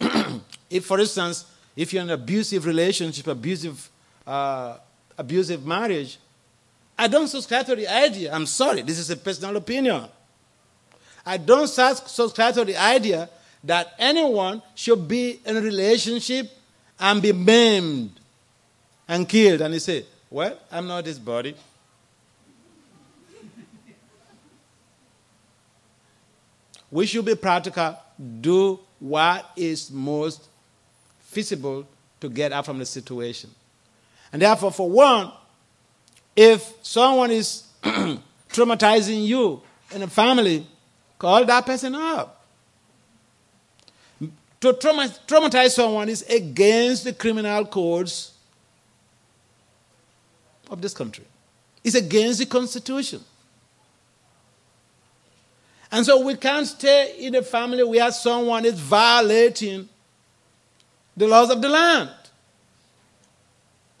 if, 0.68 0.84
for 0.84 0.98
instance, 0.98 1.44
if 1.76 1.92
you're 1.92 2.02
in 2.02 2.10
an 2.10 2.14
abusive 2.20 2.66
relationship, 2.66 3.28
abusive, 3.28 3.88
uh, 4.26 4.78
abusive 5.16 5.64
marriage, 5.64 6.18
I 6.98 7.06
don't 7.06 7.28
subscribe 7.28 7.64
to 7.66 7.76
the 7.76 7.86
idea. 7.86 8.32
I'm 8.32 8.46
sorry, 8.46 8.82
this 8.82 8.98
is 8.98 9.10
a 9.10 9.16
personal 9.16 9.54
opinion. 9.56 10.08
I 11.26 11.36
don't 11.36 11.66
subscribe 11.66 12.54
to 12.54 12.64
the 12.64 12.76
idea 12.76 13.28
that 13.64 13.94
anyone 13.98 14.62
should 14.76 15.08
be 15.08 15.40
in 15.44 15.56
a 15.56 15.60
relationship 15.60 16.48
and 17.00 17.20
be 17.20 17.32
maimed 17.32 18.12
and 19.08 19.28
killed. 19.28 19.60
And 19.60 19.74
he 19.74 19.80
say, 19.80 20.06
Well, 20.30 20.56
I'm 20.70 20.86
not 20.86 21.04
his 21.04 21.18
body. 21.18 21.56
we 26.90 27.06
should 27.06 27.24
be 27.24 27.34
practical, 27.34 27.98
do 28.40 28.78
what 29.00 29.50
is 29.56 29.90
most 29.90 30.48
feasible 31.20 31.86
to 32.20 32.28
get 32.28 32.52
out 32.52 32.64
from 32.64 32.78
the 32.78 32.86
situation. 32.86 33.50
And 34.32 34.40
therefore, 34.40 34.72
for 34.72 34.88
one, 34.88 35.32
if 36.34 36.72
someone 36.82 37.30
is 37.30 37.64
traumatizing 37.82 39.26
you 39.26 39.60
in 39.94 40.02
a 40.02 40.06
family, 40.06 40.66
call 41.18 41.44
that 41.44 41.64
person 41.64 41.94
up. 41.94 42.44
To 44.60 44.72
trauma- 44.72 45.14
traumatize 45.26 45.70
someone 45.70 46.08
is 46.08 46.22
against 46.22 47.04
the 47.04 47.12
criminal 47.12 47.66
codes 47.66 48.32
of 50.70 50.80
this 50.80 50.94
country, 50.94 51.24
it's 51.84 51.94
against 51.94 52.38
the 52.38 52.46
Constitution. 52.46 53.22
And 55.92 56.04
so 56.04 56.24
we 56.24 56.34
can't 56.34 56.66
stay 56.66 57.14
in 57.18 57.34
a 57.36 57.42
family 57.42 57.84
where 57.84 58.10
someone 58.10 58.64
is 58.64 58.78
violating 58.78 59.88
the 61.16 61.28
laws 61.28 61.50
of 61.50 61.62
the 61.62 61.68
land. 61.68 62.10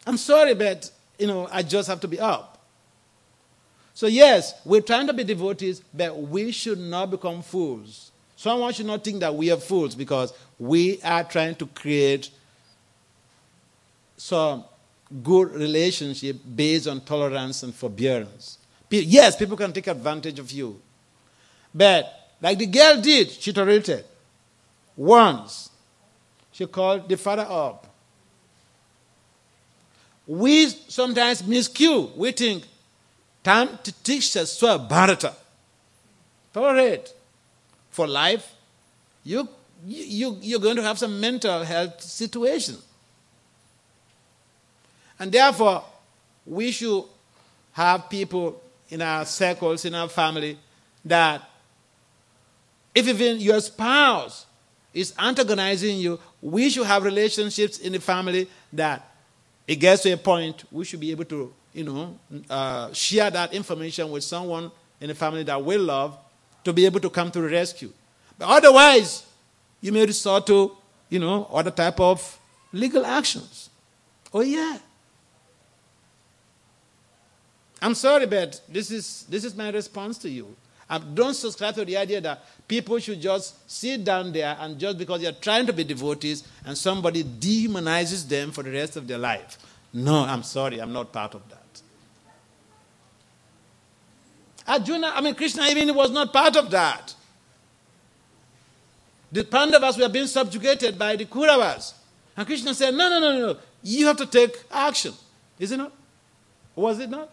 I'm 0.06 0.16
sorry, 0.16 0.54
but 0.54 0.90
you 1.18 1.26
know, 1.26 1.48
I 1.50 1.62
just 1.62 1.88
have 1.88 2.00
to 2.00 2.08
be 2.08 2.20
up. 2.20 2.55
So 3.96 4.08
yes, 4.08 4.52
we're 4.66 4.82
trying 4.82 5.06
to 5.06 5.14
be 5.14 5.24
devotees, 5.24 5.80
but 5.94 6.14
we 6.14 6.52
should 6.52 6.78
not 6.78 7.10
become 7.10 7.40
fools. 7.40 8.10
Someone 8.36 8.70
should 8.74 8.84
not 8.84 9.02
think 9.02 9.20
that 9.20 9.34
we 9.34 9.50
are 9.50 9.56
fools 9.56 9.94
because 9.94 10.34
we 10.58 11.00
are 11.02 11.24
trying 11.24 11.54
to 11.54 11.66
create 11.68 12.28
some 14.18 14.64
good 15.22 15.50
relationship 15.52 16.36
based 16.54 16.86
on 16.86 17.00
tolerance 17.00 17.62
and 17.62 17.74
forbearance. 17.74 18.58
Yes, 18.90 19.34
people 19.34 19.56
can 19.56 19.72
take 19.72 19.86
advantage 19.86 20.38
of 20.38 20.50
you. 20.50 20.78
But 21.74 22.34
like 22.42 22.58
the 22.58 22.66
girl 22.66 23.00
did, 23.00 23.30
she 23.30 23.50
tolerated. 23.50 24.04
Once, 24.94 25.70
she 26.52 26.66
called 26.66 27.08
the 27.08 27.16
father 27.16 27.46
up. 27.48 27.86
We 30.26 30.66
sometimes 30.66 31.40
miscue. 31.40 32.14
We 32.14 32.32
think, 32.32 32.64
time 33.46 33.78
to 33.84 33.92
teach 34.02 34.36
us 34.36 34.58
to 34.58 34.66
a 34.74 34.78
barata. 34.78 35.32
Tolerate. 36.52 37.12
For 37.90 38.06
life, 38.06 38.52
you, 39.22 39.48
you, 39.86 40.36
you're 40.42 40.60
going 40.60 40.76
to 40.76 40.82
have 40.82 40.98
some 40.98 41.20
mental 41.20 41.62
health 41.62 42.00
situation. 42.00 42.76
And 45.18 45.30
therefore, 45.30 45.84
we 46.44 46.72
should 46.72 47.04
have 47.72 48.10
people 48.10 48.60
in 48.90 49.00
our 49.00 49.24
circles, 49.24 49.84
in 49.84 49.94
our 49.94 50.08
family, 50.08 50.58
that 51.04 51.48
if 52.94 53.06
even 53.06 53.38
your 53.38 53.60
spouse 53.60 54.46
is 54.92 55.14
antagonizing 55.18 55.98
you, 55.98 56.18
we 56.42 56.68
should 56.68 56.86
have 56.86 57.04
relationships 57.04 57.78
in 57.78 57.92
the 57.92 58.00
family 58.00 58.48
that 58.72 59.08
it 59.68 59.76
gets 59.76 60.02
to 60.02 60.10
a 60.10 60.16
point 60.16 60.64
we 60.72 60.84
should 60.84 61.00
be 61.00 61.12
able 61.12 61.24
to, 61.26 61.52
you 61.76 61.84
know, 61.84 62.18
uh, 62.48 62.90
share 62.94 63.30
that 63.30 63.52
information 63.52 64.10
with 64.10 64.24
someone 64.24 64.72
in 64.98 65.08
the 65.08 65.14
family 65.14 65.42
that 65.42 65.62
we 65.62 65.76
love 65.76 66.18
to 66.64 66.72
be 66.72 66.86
able 66.86 67.00
to 67.00 67.10
come 67.10 67.30
to 67.30 67.40
the 67.42 67.48
rescue. 67.48 67.92
But 68.38 68.48
otherwise, 68.48 69.26
you 69.82 69.92
may 69.92 70.06
resort 70.06 70.46
to, 70.46 70.72
you 71.10 71.18
know, 71.18 71.46
other 71.52 71.70
type 71.70 72.00
of 72.00 72.38
legal 72.72 73.04
actions. 73.04 73.68
Oh 74.32 74.40
yeah. 74.40 74.78
I'm 77.82 77.94
sorry, 77.94 78.24
but 78.24 78.58
this 78.70 78.90
is, 78.90 79.26
this 79.28 79.44
is 79.44 79.54
my 79.54 79.70
response 79.70 80.16
to 80.18 80.30
you. 80.30 80.56
I 80.88 80.98
don't 80.98 81.34
subscribe 81.34 81.74
to 81.74 81.84
the 81.84 81.98
idea 81.98 82.22
that 82.22 82.42
people 82.66 82.98
should 83.00 83.20
just 83.20 83.70
sit 83.70 84.02
down 84.02 84.32
there 84.32 84.56
and 84.58 84.78
just 84.78 84.96
because 84.96 85.20
they're 85.20 85.32
trying 85.32 85.66
to 85.66 85.74
be 85.74 85.84
devotees 85.84 86.42
and 86.64 86.78
somebody 86.78 87.22
dehumanizes 87.22 88.26
them 88.26 88.50
for 88.50 88.62
the 88.62 88.70
rest 88.70 88.96
of 88.96 89.06
their 89.06 89.18
life. 89.18 89.58
No, 89.92 90.24
I'm 90.24 90.42
sorry, 90.42 90.78
I'm 90.78 90.92
not 90.94 91.12
part 91.12 91.34
of 91.34 91.46
that. 91.50 91.55
Arjuna, 94.66 95.12
I 95.14 95.20
mean, 95.20 95.34
Krishna 95.34 95.64
even 95.64 95.94
was 95.94 96.10
not 96.10 96.32
part 96.32 96.56
of 96.56 96.70
that. 96.70 97.14
The 99.30 99.44
Pandavas 99.44 99.98
were 99.98 100.08
being 100.08 100.26
subjugated 100.26 100.98
by 100.98 101.16
the 101.16 101.24
Kauravas. 101.24 101.94
And 102.36 102.46
Krishna 102.46 102.74
said, 102.74 102.94
No, 102.94 103.08
no, 103.08 103.20
no, 103.20 103.38
no, 103.38 103.58
you 103.82 104.06
have 104.06 104.16
to 104.18 104.26
take 104.26 104.56
action. 104.70 105.12
Is 105.58 105.72
it 105.72 105.76
not? 105.76 105.92
Was 106.74 106.98
it 106.98 107.08
not? 107.08 107.30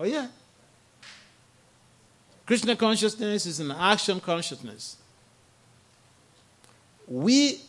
Oh, 0.00 0.04
yeah. 0.04 0.28
Krishna 2.46 2.76
consciousness 2.76 3.44
is 3.44 3.60
an 3.60 3.70
action 3.72 4.20
consciousness. 4.20 4.96
We 7.06 7.60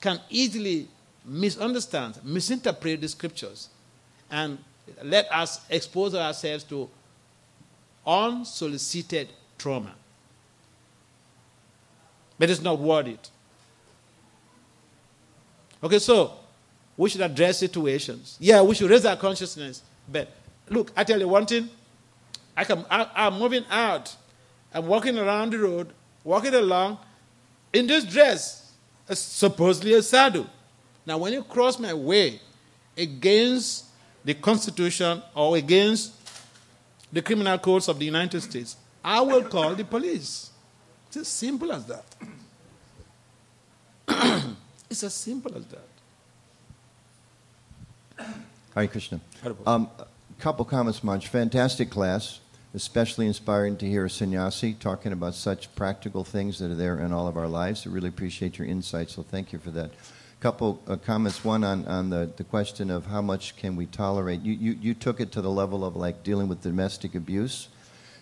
can 0.00 0.20
easily 0.28 0.88
misunderstand, 1.24 2.18
misinterpret 2.24 3.00
the 3.00 3.08
scriptures, 3.08 3.68
and 4.30 4.58
let 5.02 5.30
us 5.32 5.60
expose 5.70 6.14
ourselves 6.14 6.64
to 6.64 6.88
unsolicited 8.06 9.28
trauma. 9.58 9.94
But 12.38 12.50
it's 12.50 12.62
not 12.62 12.78
worth 12.78 13.06
it. 13.06 13.30
Okay, 15.82 15.98
so 15.98 16.32
we 16.96 17.10
should 17.10 17.20
address 17.20 17.58
situations. 17.58 18.36
Yeah, 18.40 18.62
we 18.62 18.74
should 18.74 18.90
raise 18.90 19.04
our 19.04 19.16
consciousness, 19.16 19.82
but 20.10 20.28
Look, 20.68 20.92
I 20.96 21.04
tell 21.04 21.18
you 21.18 21.28
one 21.28 21.46
thing. 21.46 21.68
I 22.56 22.64
can, 22.64 22.84
I, 22.90 23.08
I'm 23.14 23.38
moving 23.38 23.64
out. 23.70 24.14
I'm 24.72 24.86
walking 24.86 25.18
around 25.18 25.52
the 25.52 25.58
road, 25.58 25.92
walking 26.22 26.54
along 26.54 26.98
in 27.72 27.86
this 27.86 28.04
dress, 28.04 28.72
supposedly 29.10 29.94
a 29.94 30.02
sadhu. 30.02 30.46
Now, 31.06 31.18
when 31.18 31.32
you 31.32 31.42
cross 31.42 31.78
my 31.78 31.92
way 31.92 32.40
against 32.96 33.86
the 34.24 34.34
Constitution 34.34 35.22
or 35.34 35.56
against 35.56 36.12
the 37.14 37.22
criminal 37.22 37.58
codes 37.58 37.88
of 37.88 37.98
the 37.98 38.04
United 38.04 38.40
States, 38.40 38.76
I 39.04 39.20
will 39.20 39.44
call 39.44 39.74
the 39.76 39.84
police. 39.84 40.50
It's 41.06 41.16
as 41.16 41.28
simple 41.28 41.70
as 41.70 41.86
that. 41.86 42.04
it's 44.90 45.04
as 45.04 45.14
simple 45.14 45.56
as 45.56 45.64
that. 45.66 45.86
Hare 48.74 48.88
Krishna. 48.88 49.20
Um, 49.64 49.88
couple 50.40 50.64
comments, 50.64 51.04
Maharaj. 51.04 51.28
Fantastic 51.28 51.88
class, 51.88 52.40
especially 52.74 53.28
inspiring 53.28 53.76
to 53.76 53.86
hear 53.86 54.06
a 54.06 54.10
sannyasi 54.10 54.74
talking 54.74 55.12
about 55.12 55.36
such 55.36 55.72
practical 55.76 56.24
things 56.24 56.58
that 56.58 56.72
are 56.72 56.74
there 56.74 56.98
in 56.98 57.12
all 57.12 57.28
of 57.28 57.36
our 57.36 57.46
lives. 57.46 57.86
I 57.86 57.90
really 57.90 58.08
appreciate 58.08 58.58
your 58.58 58.66
insight, 58.66 59.08
so 59.10 59.22
thank 59.22 59.52
you 59.52 59.60
for 59.60 59.70
that. 59.70 59.92
Couple 60.44 60.78
uh, 60.86 60.96
comments. 60.96 61.42
One 61.42 61.64
on, 61.64 61.86
on 61.86 62.10
the, 62.10 62.30
the 62.36 62.44
question 62.44 62.90
of 62.90 63.06
how 63.06 63.22
much 63.22 63.56
can 63.56 63.76
we 63.76 63.86
tolerate. 63.86 64.42
You, 64.42 64.52
you, 64.52 64.78
you 64.78 64.92
took 64.92 65.18
it 65.18 65.32
to 65.32 65.40
the 65.40 65.50
level 65.50 65.86
of 65.86 65.96
like 65.96 66.22
dealing 66.22 66.48
with 66.48 66.60
domestic 66.60 67.14
abuse. 67.14 67.68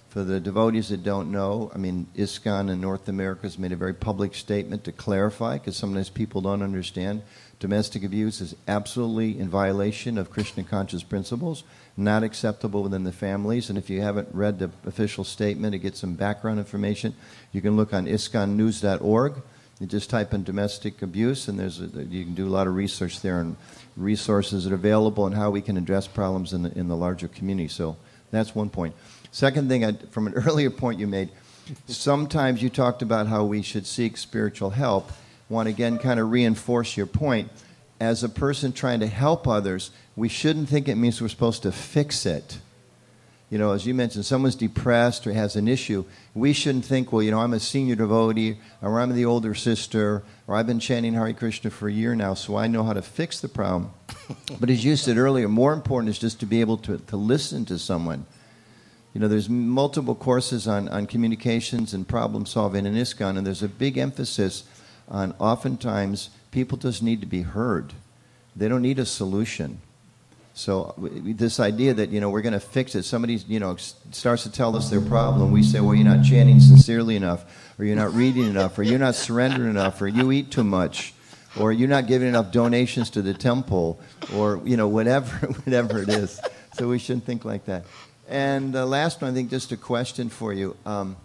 For 0.09 0.23
the 0.23 0.39
devotees 0.39 0.91
that 0.91 1.03
don't 1.03 1.33
know, 1.33 1.73
I 1.75 1.79
mean, 1.79 2.07
ISKCON 2.15 2.71
in 2.71 2.81
North 2.81 3.09
America 3.09 3.43
has 3.43 3.59
made 3.59 3.73
a 3.73 3.77
very 3.77 3.93
public 3.93 4.37
statement 4.37 4.85
to 4.85 4.93
clarify 4.93 5.59
because 5.59 5.77
sometimes 5.77 6.11
people 6.11 6.43
don't 6.43 6.63
understand. 6.63 7.23
Domestic 7.59 8.05
abuse 8.05 8.41
is 8.41 8.55
absolutely 8.69 9.37
in 9.37 9.49
violation 9.49 10.17
of 10.17 10.31
Krishna 10.31 10.63
conscious 10.63 11.03
principles 11.03 11.65
not 11.97 12.23
acceptable 12.23 12.85
within 12.85 13.03
the 13.03 13.13
families. 13.13 13.69
And 13.69 13.77
if 13.77 13.91
you 13.91 14.01
haven't 14.01 14.29
read 14.33 14.61
the 14.61 14.71
official 14.87 15.25
statement 15.25 15.73
to 15.73 15.79
get 15.79 15.97
some 15.97 16.15
background 16.15 16.61
information, 16.61 17.17
you 17.51 17.61
can 17.61 17.77
look 17.77 17.93
on 17.93 18.07
iskconnews.org. 18.07 19.43
You 19.83 19.89
just 19.89 20.11
type 20.11 20.33
in 20.33 20.45
domestic 20.45 21.03
abuse, 21.03 21.49
and 21.49 21.59
there's 21.59 21.81
a, 21.81 21.87
you 22.05 22.25
can 22.25 22.35
do 22.35 22.47
a 22.47 22.49
lot 22.49 22.69
of 22.69 22.77
research 22.77 23.21
there 23.21 23.41
and 23.41 23.57
resources 23.97 24.63
that 24.63 24.71
are 24.73 24.77
available 24.77 25.27
and 25.27 25.35
how 25.35 25.51
we 25.51 25.61
can 25.61 25.77
address 25.77 26.07
problems 26.07 26.53
in 26.53 26.63
the, 26.63 26.79
in 26.79 26.87
the 26.87 26.97
larger 26.97 27.27
community. 27.27 27.67
So 27.67 27.97
that's 28.31 28.55
one 28.55 28.71
point. 28.71 28.95
Second 29.33 29.69
thing, 29.69 29.85
I, 29.85 29.95
from 30.13 30.29
an 30.29 30.35
earlier 30.47 30.71
point 30.71 31.01
you 31.01 31.09
made, 31.09 31.31
sometimes 31.89 32.63
you 32.63 32.71
talked 32.71 33.03
about 33.03 33.27
how 33.27 33.45
we 33.45 33.61
should 33.61 33.85
seek 33.85 34.17
spiritual 34.19 34.71
help. 34.71 35.11
Want 35.49 35.69
again 35.69 35.99
kind 35.99 36.21
of 36.21 36.31
reinforce 36.31 36.97
your 36.97 37.07
point. 37.07 37.51
As 37.99 38.23
a 38.23 38.29
person 38.29 38.73
trying 38.73 39.01
to 39.01 39.09
help 39.09 39.49
others, 39.49 39.91
we 40.15 40.29
shouldn't 40.29 40.69
think 40.69 40.87
it 40.87 40.95
means 40.95 41.21
we're 41.21 41.27
supposed 41.27 41.65
to 41.65 41.73
fix 41.73 42.25
it. 42.25 42.59
You 43.53 43.59
know, 43.59 43.73
as 43.73 43.85
you 43.85 43.93
mentioned, 43.93 44.25
someone's 44.25 44.55
depressed 44.55 45.27
or 45.27 45.33
has 45.35 45.57
an 45.57 45.69
issue. 45.69 46.07
We 46.33 46.55
shouldn't 46.55 46.87
think, 46.87 47.13
well, 47.13 47.23
you 47.23 47.31
know, 47.31 47.41
I'm 47.41 47.53
a 47.53 47.61
senior 47.61 47.95
devotee, 47.97 48.57
or 48.81 48.99
I'm 48.99 49.15
the 49.15 49.27
older 49.27 49.55
sister, 49.55 50.23
or 50.47 50.55
I've 50.55 50.67
been 50.67 50.81
chanting 50.81 51.13
Hare 51.13 51.35
Krishna 51.35 51.69
for 51.69 51.87
a 51.87 51.93
year 51.93 52.15
now, 52.15 52.33
so 52.33 52.57
I 52.57 52.67
know 52.67 52.83
how 52.83 52.95
to 52.95 53.03
fix 53.03 53.41
the 53.43 53.49
problem. 53.49 53.91
but 54.59 54.71
as 54.71 54.87
you 54.87 54.97
said 54.97 55.19
earlier, 55.19 55.49
more 55.49 55.75
important 55.75 56.09
is 56.09 56.19
just 56.19 56.41
to 56.41 56.47
be 56.47 56.63
able 56.63 56.79
to, 56.79 56.97
to 56.97 57.17
listen 57.19 57.67
to 57.67 57.79
someone. 57.79 58.25
You 59.13 59.21
know, 59.21 59.29
there's 59.29 59.51
multiple 59.51 60.15
courses 60.15 60.67
on, 60.67 60.89
on 60.89 61.07
communications 61.07 61.93
and 61.93 62.09
problem 62.09 62.47
solving 62.47 62.87
in 62.87 62.95
ISKCON, 62.95 63.37
and 63.37 63.47
there's 63.47 63.63
a 63.63 63.69
big 63.69 63.99
emphasis 63.99 64.65
on 65.11 65.35
oftentimes 65.39 66.31
people 66.53 66.79
just 66.79 67.03
need 67.03 67.21
to 67.21 67.27
be 67.27 67.43
heard. 67.43 67.93
They 68.57 68.69
don't 68.69 68.81
need 68.81 68.99
a 68.99 69.05
solution. 69.05 69.83
So 70.55 70.95
this 70.99 71.61
idea 71.61 71.95
that 71.95 72.11
you 72.11 72.21
know 72.21 72.29
we're 72.29 72.43
going 72.43 72.53
to 72.53 72.61
fix 72.61 72.95
it, 72.95 73.05
somebody 73.05 73.35
you 73.49 73.59
know 73.59 73.77
starts 73.77 74.43
to 74.43 74.53
tell 74.53 74.77
us 74.77 74.91
their 74.91 75.01
problem, 75.01 75.51
we 75.51 75.63
say, 75.63 75.81
well, 75.81 75.95
you're 75.95 76.05
not 76.05 76.25
chanting 76.25 76.61
sincerely 76.61 77.17
enough, 77.17 77.45
or 77.79 77.85
you're 77.87 77.97
not 77.97 78.13
reading 78.13 78.45
enough, 78.45 78.79
or 78.79 78.83
you're 78.83 78.99
not 78.99 79.15
surrendering 79.15 79.71
enough, 79.71 80.01
or 80.03 80.09
you 80.09 80.31
eat 80.31 80.51
too 80.51 80.65
much, 80.65 81.15
or 81.59 81.73
you're 81.73 81.89
not 81.89 82.07
giving 82.07 82.29
enough 82.29 82.53
donations 82.53 83.09
to 83.11 83.23
the 83.23 83.33
temple, 83.33 83.99
or 84.35 84.61
you 84.65 84.77
know 84.77 84.89
whatever 84.89 85.47
whatever 85.65 86.03
it 86.03 86.11
is. 86.11 86.39
So 86.75 86.89
we 86.89 86.99
shouldn't 86.99 87.25
think 87.25 87.45
like 87.45 87.65
that. 87.67 87.85
And 88.29 88.73
the 88.73 88.87
last 88.87 89.21
one, 89.21 89.31
I 89.31 89.35
think, 89.35 89.51
just 89.51 89.73
a 89.73 89.77
question 89.77 90.29
for 90.29 90.53
you. 90.53 90.77
Um, 90.87 91.17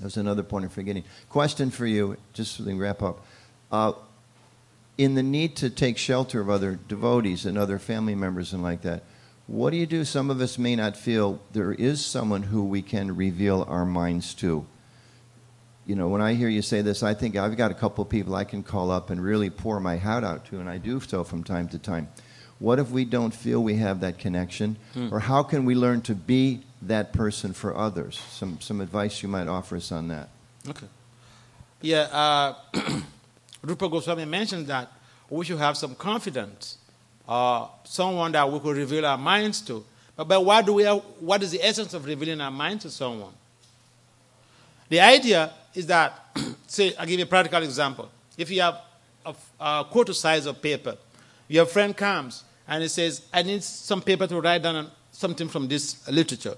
there's 0.00 0.16
another 0.16 0.42
point 0.42 0.64
I'm 0.64 0.70
forgetting. 0.70 1.04
Question 1.28 1.70
for 1.70 1.86
you, 1.86 2.16
just 2.32 2.56
so 2.56 2.64
we 2.64 2.74
wrap 2.74 3.02
up. 3.02 3.24
Uh, 3.70 3.92
in 5.00 5.14
the 5.14 5.22
need 5.22 5.56
to 5.56 5.70
take 5.70 5.96
shelter 5.96 6.42
of 6.42 6.50
other 6.50 6.78
devotees 6.86 7.46
and 7.46 7.56
other 7.56 7.78
family 7.78 8.14
members 8.14 8.52
and 8.52 8.62
like 8.62 8.82
that, 8.82 9.02
What 9.46 9.70
do 9.70 9.78
you 9.78 9.86
do? 9.86 10.04
Some 10.04 10.30
of 10.30 10.42
us 10.42 10.58
may 10.58 10.76
not 10.76 10.94
feel 10.94 11.40
there 11.52 11.72
is 11.72 12.04
someone 12.04 12.42
who 12.42 12.62
we 12.66 12.82
can 12.82 13.16
reveal 13.16 13.64
our 13.66 13.86
minds 13.86 14.34
to. 14.34 14.66
You 15.86 15.96
know, 15.96 16.08
when 16.08 16.20
I 16.20 16.34
hear 16.34 16.50
you 16.50 16.60
say 16.60 16.82
this, 16.82 17.02
I 17.02 17.14
think 17.14 17.34
I've 17.34 17.56
got 17.56 17.70
a 17.70 17.74
couple 17.74 18.02
of 18.02 18.10
people 18.10 18.34
I 18.34 18.44
can 18.44 18.62
call 18.62 18.90
up 18.90 19.08
and 19.08 19.24
really 19.24 19.48
pour 19.48 19.80
my 19.80 19.96
heart 19.96 20.22
out 20.22 20.44
to, 20.50 20.60
and 20.60 20.68
I 20.68 20.76
do 20.76 21.00
so 21.00 21.24
from 21.24 21.44
time 21.44 21.66
to 21.68 21.78
time. 21.78 22.08
What 22.58 22.78
if 22.78 22.90
we 22.90 23.06
don't 23.06 23.32
feel 23.34 23.62
we 23.62 23.76
have 23.76 24.00
that 24.00 24.18
connection? 24.18 24.76
Or 25.10 25.18
how 25.20 25.42
can 25.42 25.64
we 25.64 25.74
learn 25.74 26.02
to 26.02 26.14
be 26.14 26.60
that 26.82 27.14
person 27.14 27.54
for 27.54 27.74
others? 27.74 28.20
Some, 28.30 28.60
some 28.60 28.82
advice 28.82 29.22
you 29.22 29.30
might 29.30 29.48
offer 29.48 29.76
us 29.76 29.90
on 29.90 30.08
that. 30.08 30.28
Okay. 30.68 30.86
Yeah, 31.80 32.02
uh, 32.12 32.54
Rupa 33.62 33.88
Goswami 33.88 34.24
mentioned 34.24 34.66
that 34.68 34.90
we 35.28 35.44
should 35.44 35.58
have 35.58 35.76
some 35.76 35.94
confidence, 35.94 36.78
uh, 37.28 37.66
someone 37.84 38.32
that 38.32 38.50
we 38.50 38.58
could 38.58 38.76
reveal 38.76 39.06
our 39.06 39.18
minds 39.18 39.60
to. 39.62 39.84
But, 40.16 40.28
but 40.28 40.44
what, 40.44 40.66
do 40.66 40.72
we 40.74 40.82
have, 40.82 40.98
what 41.20 41.42
is 41.42 41.52
the 41.52 41.62
essence 41.62 41.94
of 41.94 42.04
revealing 42.04 42.40
our 42.40 42.50
minds 42.50 42.84
to 42.84 42.90
someone? 42.90 43.32
The 44.88 45.00
idea 45.00 45.52
is 45.74 45.86
that, 45.86 46.36
say, 46.66 46.94
I'll 46.96 47.06
give 47.06 47.18
you 47.18 47.24
a 47.24 47.28
practical 47.28 47.62
example. 47.62 48.10
If 48.36 48.50
you 48.50 48.60
have 48.62 48.80
a, 49.24 49.34
a 49.60 49.84
quarter 49.88 50.12
size 50.12 50.46
of 50.46 50.60
paper, 50.60 50.96
your 51.46 51.66
friend 51.66 51.96
comes 51.96 52.44
and 52.66 52.82
he 52.82 52.88
says, 52.88 53.22
I 53.32 53.42
need 53.42 53.62
some 53.62 54.02
paper 54.02 54.26
to 54.26 54.40
write 54.40 54.62
down 54.62 54.90
something 55.12 55.48
from 55.48 55.68
this 55.68 56.08
literature. 56.08 56.56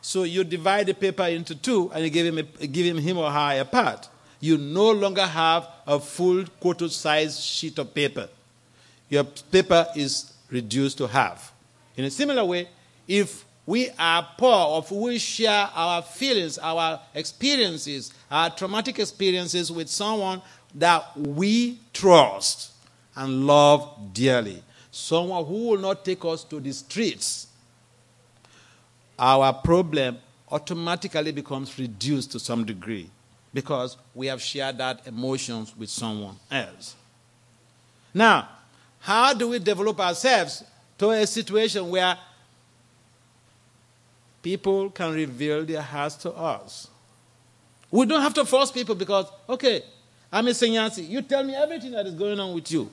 So 0.00 0.22
you 0.22 0.44
divide 0.44 0.86
the 0.86 0.94
paper 0.94 1.24
into 1.24 1.54
two 1.54 1.90
and 1.92 2.04
you 2.04 2.10
give 2.10 2.26
him, 2.26 2.38
a, 2.38 2.66
give 2.66 2.86
him 2.86 2.98
him 2.98 3.18
or 3.18 3.30
her 3.30 3.60
a 3.60 3.64
part. 3.64 4.08
You 4.40 4.58
no 4.58 4.90
longer 4.90 5.26
have 5.26 5.68
a 5.86 5.98
full 5.98 6.44
quarter 6.60 6.88
size 6.88 7.40
sheet 7.40 7.78
of 7.78 7.94
paper. 7.94 8.28
Your 9.08 9.24
paper 9.24 9.86
is 9.96 10.32
reduced 10.50 10.98
to 10.98 11.06
half. 11.06 11.52
In 11.96 12.04
a 12.04 12.10
similar 12.10 12.44
way, 12.44 12.68
if 13.08 13.44
we 13.64 13.88
are 13.98 14.28
poor, 14.36 14.82
if 14.82 14.90
we 14.90 15.18
share 15.18 15.68
our 15.74 16.02
feelings, 16.02 16.58
our 16.58 17.00
experiences, 17.14 18.12
our 18.30 18.50
traumatic 18.50 18.98
experiences 18.98 19.72
with 19.72 19.88
someone 19.88 20.42
that 20.74 21.16
we 21.16 21.78
trust 21.92 22.72
and 23.16 23.46
love 23.46 24.12
dearly, 24.12 24.62
someone 24.90 25.44
who 25.44 25.70
will 25.70 25.78
not 25.78 26.04
take 26.04 26.24
us 26.24 26.44
to 26.44 26.60
the 26.60 26.72
streets, 26.72 27.48
our 29.18 29.52
problem 29.52 30.18
automatically 30.50 31.32
becomes 31.32 31.78
reduced 31.78 32.30
to 32.32 32.38
some 32.38 32.64
degree 32.64 33.10
because 33.52 33.96
we 34.14 34.26
have 34.26 34.40
shared 34.40 34.78
that 34.78 35.06
emotions 35.06 35.76
with 35.76 35.88
someone 35.88 36.36
else. 36.50 36.94
Now, 38.12 38.48
how 39.00 39.34
do 39.34 39.48
we 39.48 39.58
develop 39.58 40.00
ourselves 40.00 40.64
to 40.98 41.10
a 41.10 41.26
situation 41.26 41.88
where 41.90 42.16
people 44.42 44.90
can 44.90 45.12
reveal 45.12 45.64
their 45.64 45.82
hearts 45.82 46.16
to 46.16 46.32
us? 46.32 46.88
We 47.90 48.06
don't 48.06 48.22
have 48.22 48.34
to 48.34 48.44
force 48.44 48.70
people 48.70 48.94
because, 48.94 49.26
okay, 49.48 49.82
I'm 50.32 50.46
a 50.48 50.54
Sannyasi. 50.54 51.04
You 51.04 51.22
tell 51.22 51.44
me 51.44 51.54
everything 51.54 51.92
that 51.92 52.06
is 52.06 52.14
going 52.14 52.38
on 52.40 52.54
with 52.54 52.70
you. 52.70 52.90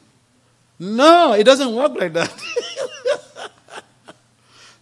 No, 0.80 1.34
it 1.34 1.44
doesn't 1.44 1.74
work 1.74 1.94
like 1.96 2.14
that. 2.14 2.34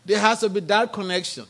there 0.06 0.20
has 0.20 0.40
to 0.42 0.50
be 0.50 0.60
that 0.62 0.92
connection. 0.92 1.46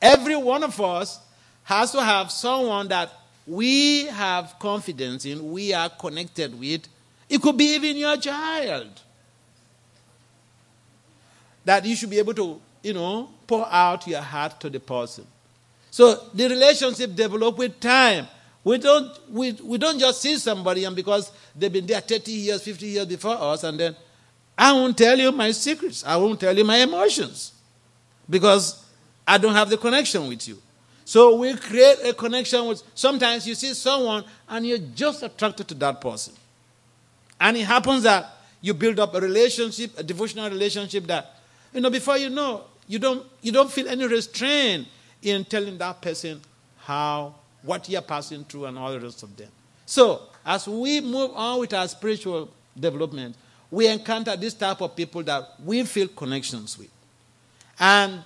Every 0.00 0.36
one 0.36 0.62
of 0.64 0.80
us 0.80 1.20
has 1.64 1.92
to 1.92 2.02
have 2.02 2.30
someone 2.30 2.88
that 2.88 3.12
we 3.48 4.04
have 4.06 4.56
confidence 4.58 5.24
in, 5.24 5.50
we 5.50 5.72
are 5.72 5.88
connected 5.88 6.58
with. 6.58 6.86
It 7.28 7.40
could 7.40 7.56
be 7.56 7.74
even 7.74 7.96
your 7.96 8.16
child. 8.18 9.00
That 11.64 11.84
you 11.84 11.96
should 11.96 12.10
be 12.10 12.18
able 12.18 12.34
to, 12.34 12.60
you 12.82 12.92
know, 12.92 13.30
pour 13.46 13.66
out 13.66 14.06
your 14.06 14.20
heart 14.20 14.60
to 14.60 14.70
the 14.70 14.80
person. 14.80 15.26
So 15.90 16.28
the 16.34 16.48
relationship 16.48 17.14
develop 17.14 17.56
with 17.56 17.80
time. 17.80 18.28
We 18.64 18.76
don't, 18.76 19.10
we, 19.30 19.52
we 19.52 19.78
don't 19.78 19.98
just 19.98 20.20
see 20.20 20.36
somebody 20.36 20.84
and 20.84 20.94
because 20.94 21.32
they've 21.56 21.72
been 21.72 21.86
there 21.86 22.02
30 22.02 22.30
years, 22.30 22.62
50 22.62 22.86
years 22.86 23.06
before 23.06 23.36
us, 23.40 23.64
and 23.64 23.80
then 23.80 23.96
I 24.56 24.72
won't 24.72 24.98
tell 24.98 25.18
you 25.18 25.32
my 25.32 25.52
secrets. 25.52 26.04
I 26.04 26.16
won't 26.16 26.38
tell 26.38 26.56
you 26.56 26.64
my 26.64 26.78
emotions 26.78 27.52
because 28.28 28.84
I 29.26 29.38
don't 29.38 29.54
have 29.54 29.70
the 29.70 29.78
connection 29.78 30.28
with 30.28 30.46
you. 30.46 30.58
So 31.08 31.36
we 31.36 31.54
create 31.54 32.00
a 32.04 32.12
connection 32.12 32.66
with, 32.66 32.82
sometimes 32.94 33.48
you 33.48 33.54
see 33.54 33.72
someone 33.72 34.24
and 34.46 34.66
you're 34.66 34.76
just 34.94 35.22
attracted 35.22 35.66
to 35.68 35.74
that 35.76 36.02
person. 36.02 36.34
And 37.40 37.56
it 37.56 37.64
happens 37.64 38.02
that 38.02 38.26
you 38.60 38.74
build 38.74 39.00
up 39.00 39.14
a 39.14 39.20
relationship, 39.22 39.98
a 39.98 40.02
devotional 40.02 40.50
relationship 40.50 41.06
that, 41.06 41.34
you 41.72 41.80
know, 41.80 41.88
before 41.88 42.18
you 42.18 42.28
know, 42.28 42.64
you 42.86 42.98
don't, 42.98 43.24
you 43.40 43.52
don't 43.52 43.72
feel 43.72 43.88
any 43.88 44.06
restraint 44.06 44.86
in 45.22 45.46
telling 45.46 45.78
that 45.78 46.02
person 46.02 46.42
how, 46.76 47.34
what 47.62 47.88
you're 47.88 48.02
passing 48.02 48.44
through 48.44 48.66
and 48.66 48.76
all 48.76 48.92
the 48.92 49.00
rest 49.00 49.22
of 49.22 49.34
them. 49.34 49.48
So, 49.86 50.24
as 50.44 50.68
we 50.68 51.00
move 51.00 51.30
on 51.34 51.60
with 51.60 51.72
our 51.72 51.88
spiritual 51.88 52.50
development, 52.78 53.34
we 53.70 53.86
encounter 53.86 54.36
this 54.36 54.52
type 54.52 54.82
of 54.82 54.94
people 54.94 55.22
that 55.22 55.54
we 55.64 55.84
feel 55.84 56.08
connections 56.08 56.76
with. 56.78 56.90
And 57.80 58.24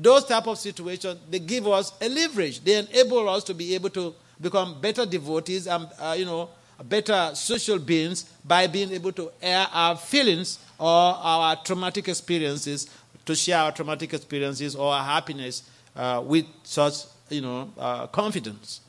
those 0.00 0.24
type 0.24 0.46
of 0.46 0.58
situations, 0.58 1.18
they 1.28 1.38
give 1.38 1.66
us 1.68 1.92
a 2.00 2.08
leverage. 2.08 2.60
They 2.60 2.78
enable 2.78 3.28
us 3.28 3.44
to 3.44 3.54
be 3.54 3.74
able 3.74 3.90
to 3.90 4.14
become 4.40 4.80
better 4.80 5.04
devotees 5.04 5.66
and, 5.66 5.86
uh, 6.00 6.14
you 6.18 6.24
know, 6.24 6.48
better 6.84 7.32
social 7.34 7.78
beings 7.78 8.24
by 8.44 8.66
being 8.66 8.90
able 8.92 9.12
to 9.12 9.30
air 9.42 9.66
our 9.72 9.96
feelings 9.96 10.58
or 10.78 10.88
our 10.88 11.56
traumatic 11.56 12.08
experiences, 12.08 12.88
to 13.26 13.34
share 13.34 13.58
our 13.58 13.72
traumatic 13.72 14.14
experiences 14.14 14.74
or 14.74 14.92
our 14.92 15.04
happiness 15.04 15.64
uh, 15.94 16.22
with 16.24 16.46
such, 16.62 16.94
you 17.28 17.42
know, 17.42 17.70
uh, 17.78 18.06
confidence. 18.06 18.80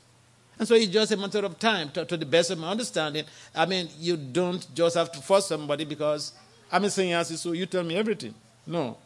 And 0.57 0.67
so 0.67 0.75
it's 0.75 0.87
just 0.87 1.11
a 1.11 1.17
matter 1.17 1.39
of 1.39 1.59
time, 1.59 1.89
to, 1.91 2.05
to, 2.05 2.15
the 2.15 2.25
best 2.25 2.51
of 2.51 2.59
my 2.59 2.69
understanding. 2.69 3.25
I 3.53 3.65
mean, 3.65 3.89
you 3.99 4.15
don't 4.15 4.65
just 4.73 4.95
have 4.95 5.11
to 5.11 5.19
force 5.19 5.47
somebody 5.47 5.83
because 5.83 6.33
I'm 6.71 6.83
a 6.85 6.89
senior, 6.89 7.23
so 7.23 7.51
you 7.51 7.65
tell 7.65 7.83
me 7.83 7.97
everything. 7.97 8.33
No 8.65 8.97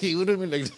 he 0.00 0.14
would 0.14 0.28
have 0.28 0.40
been 0.40 0.50
like, 0.50 0.70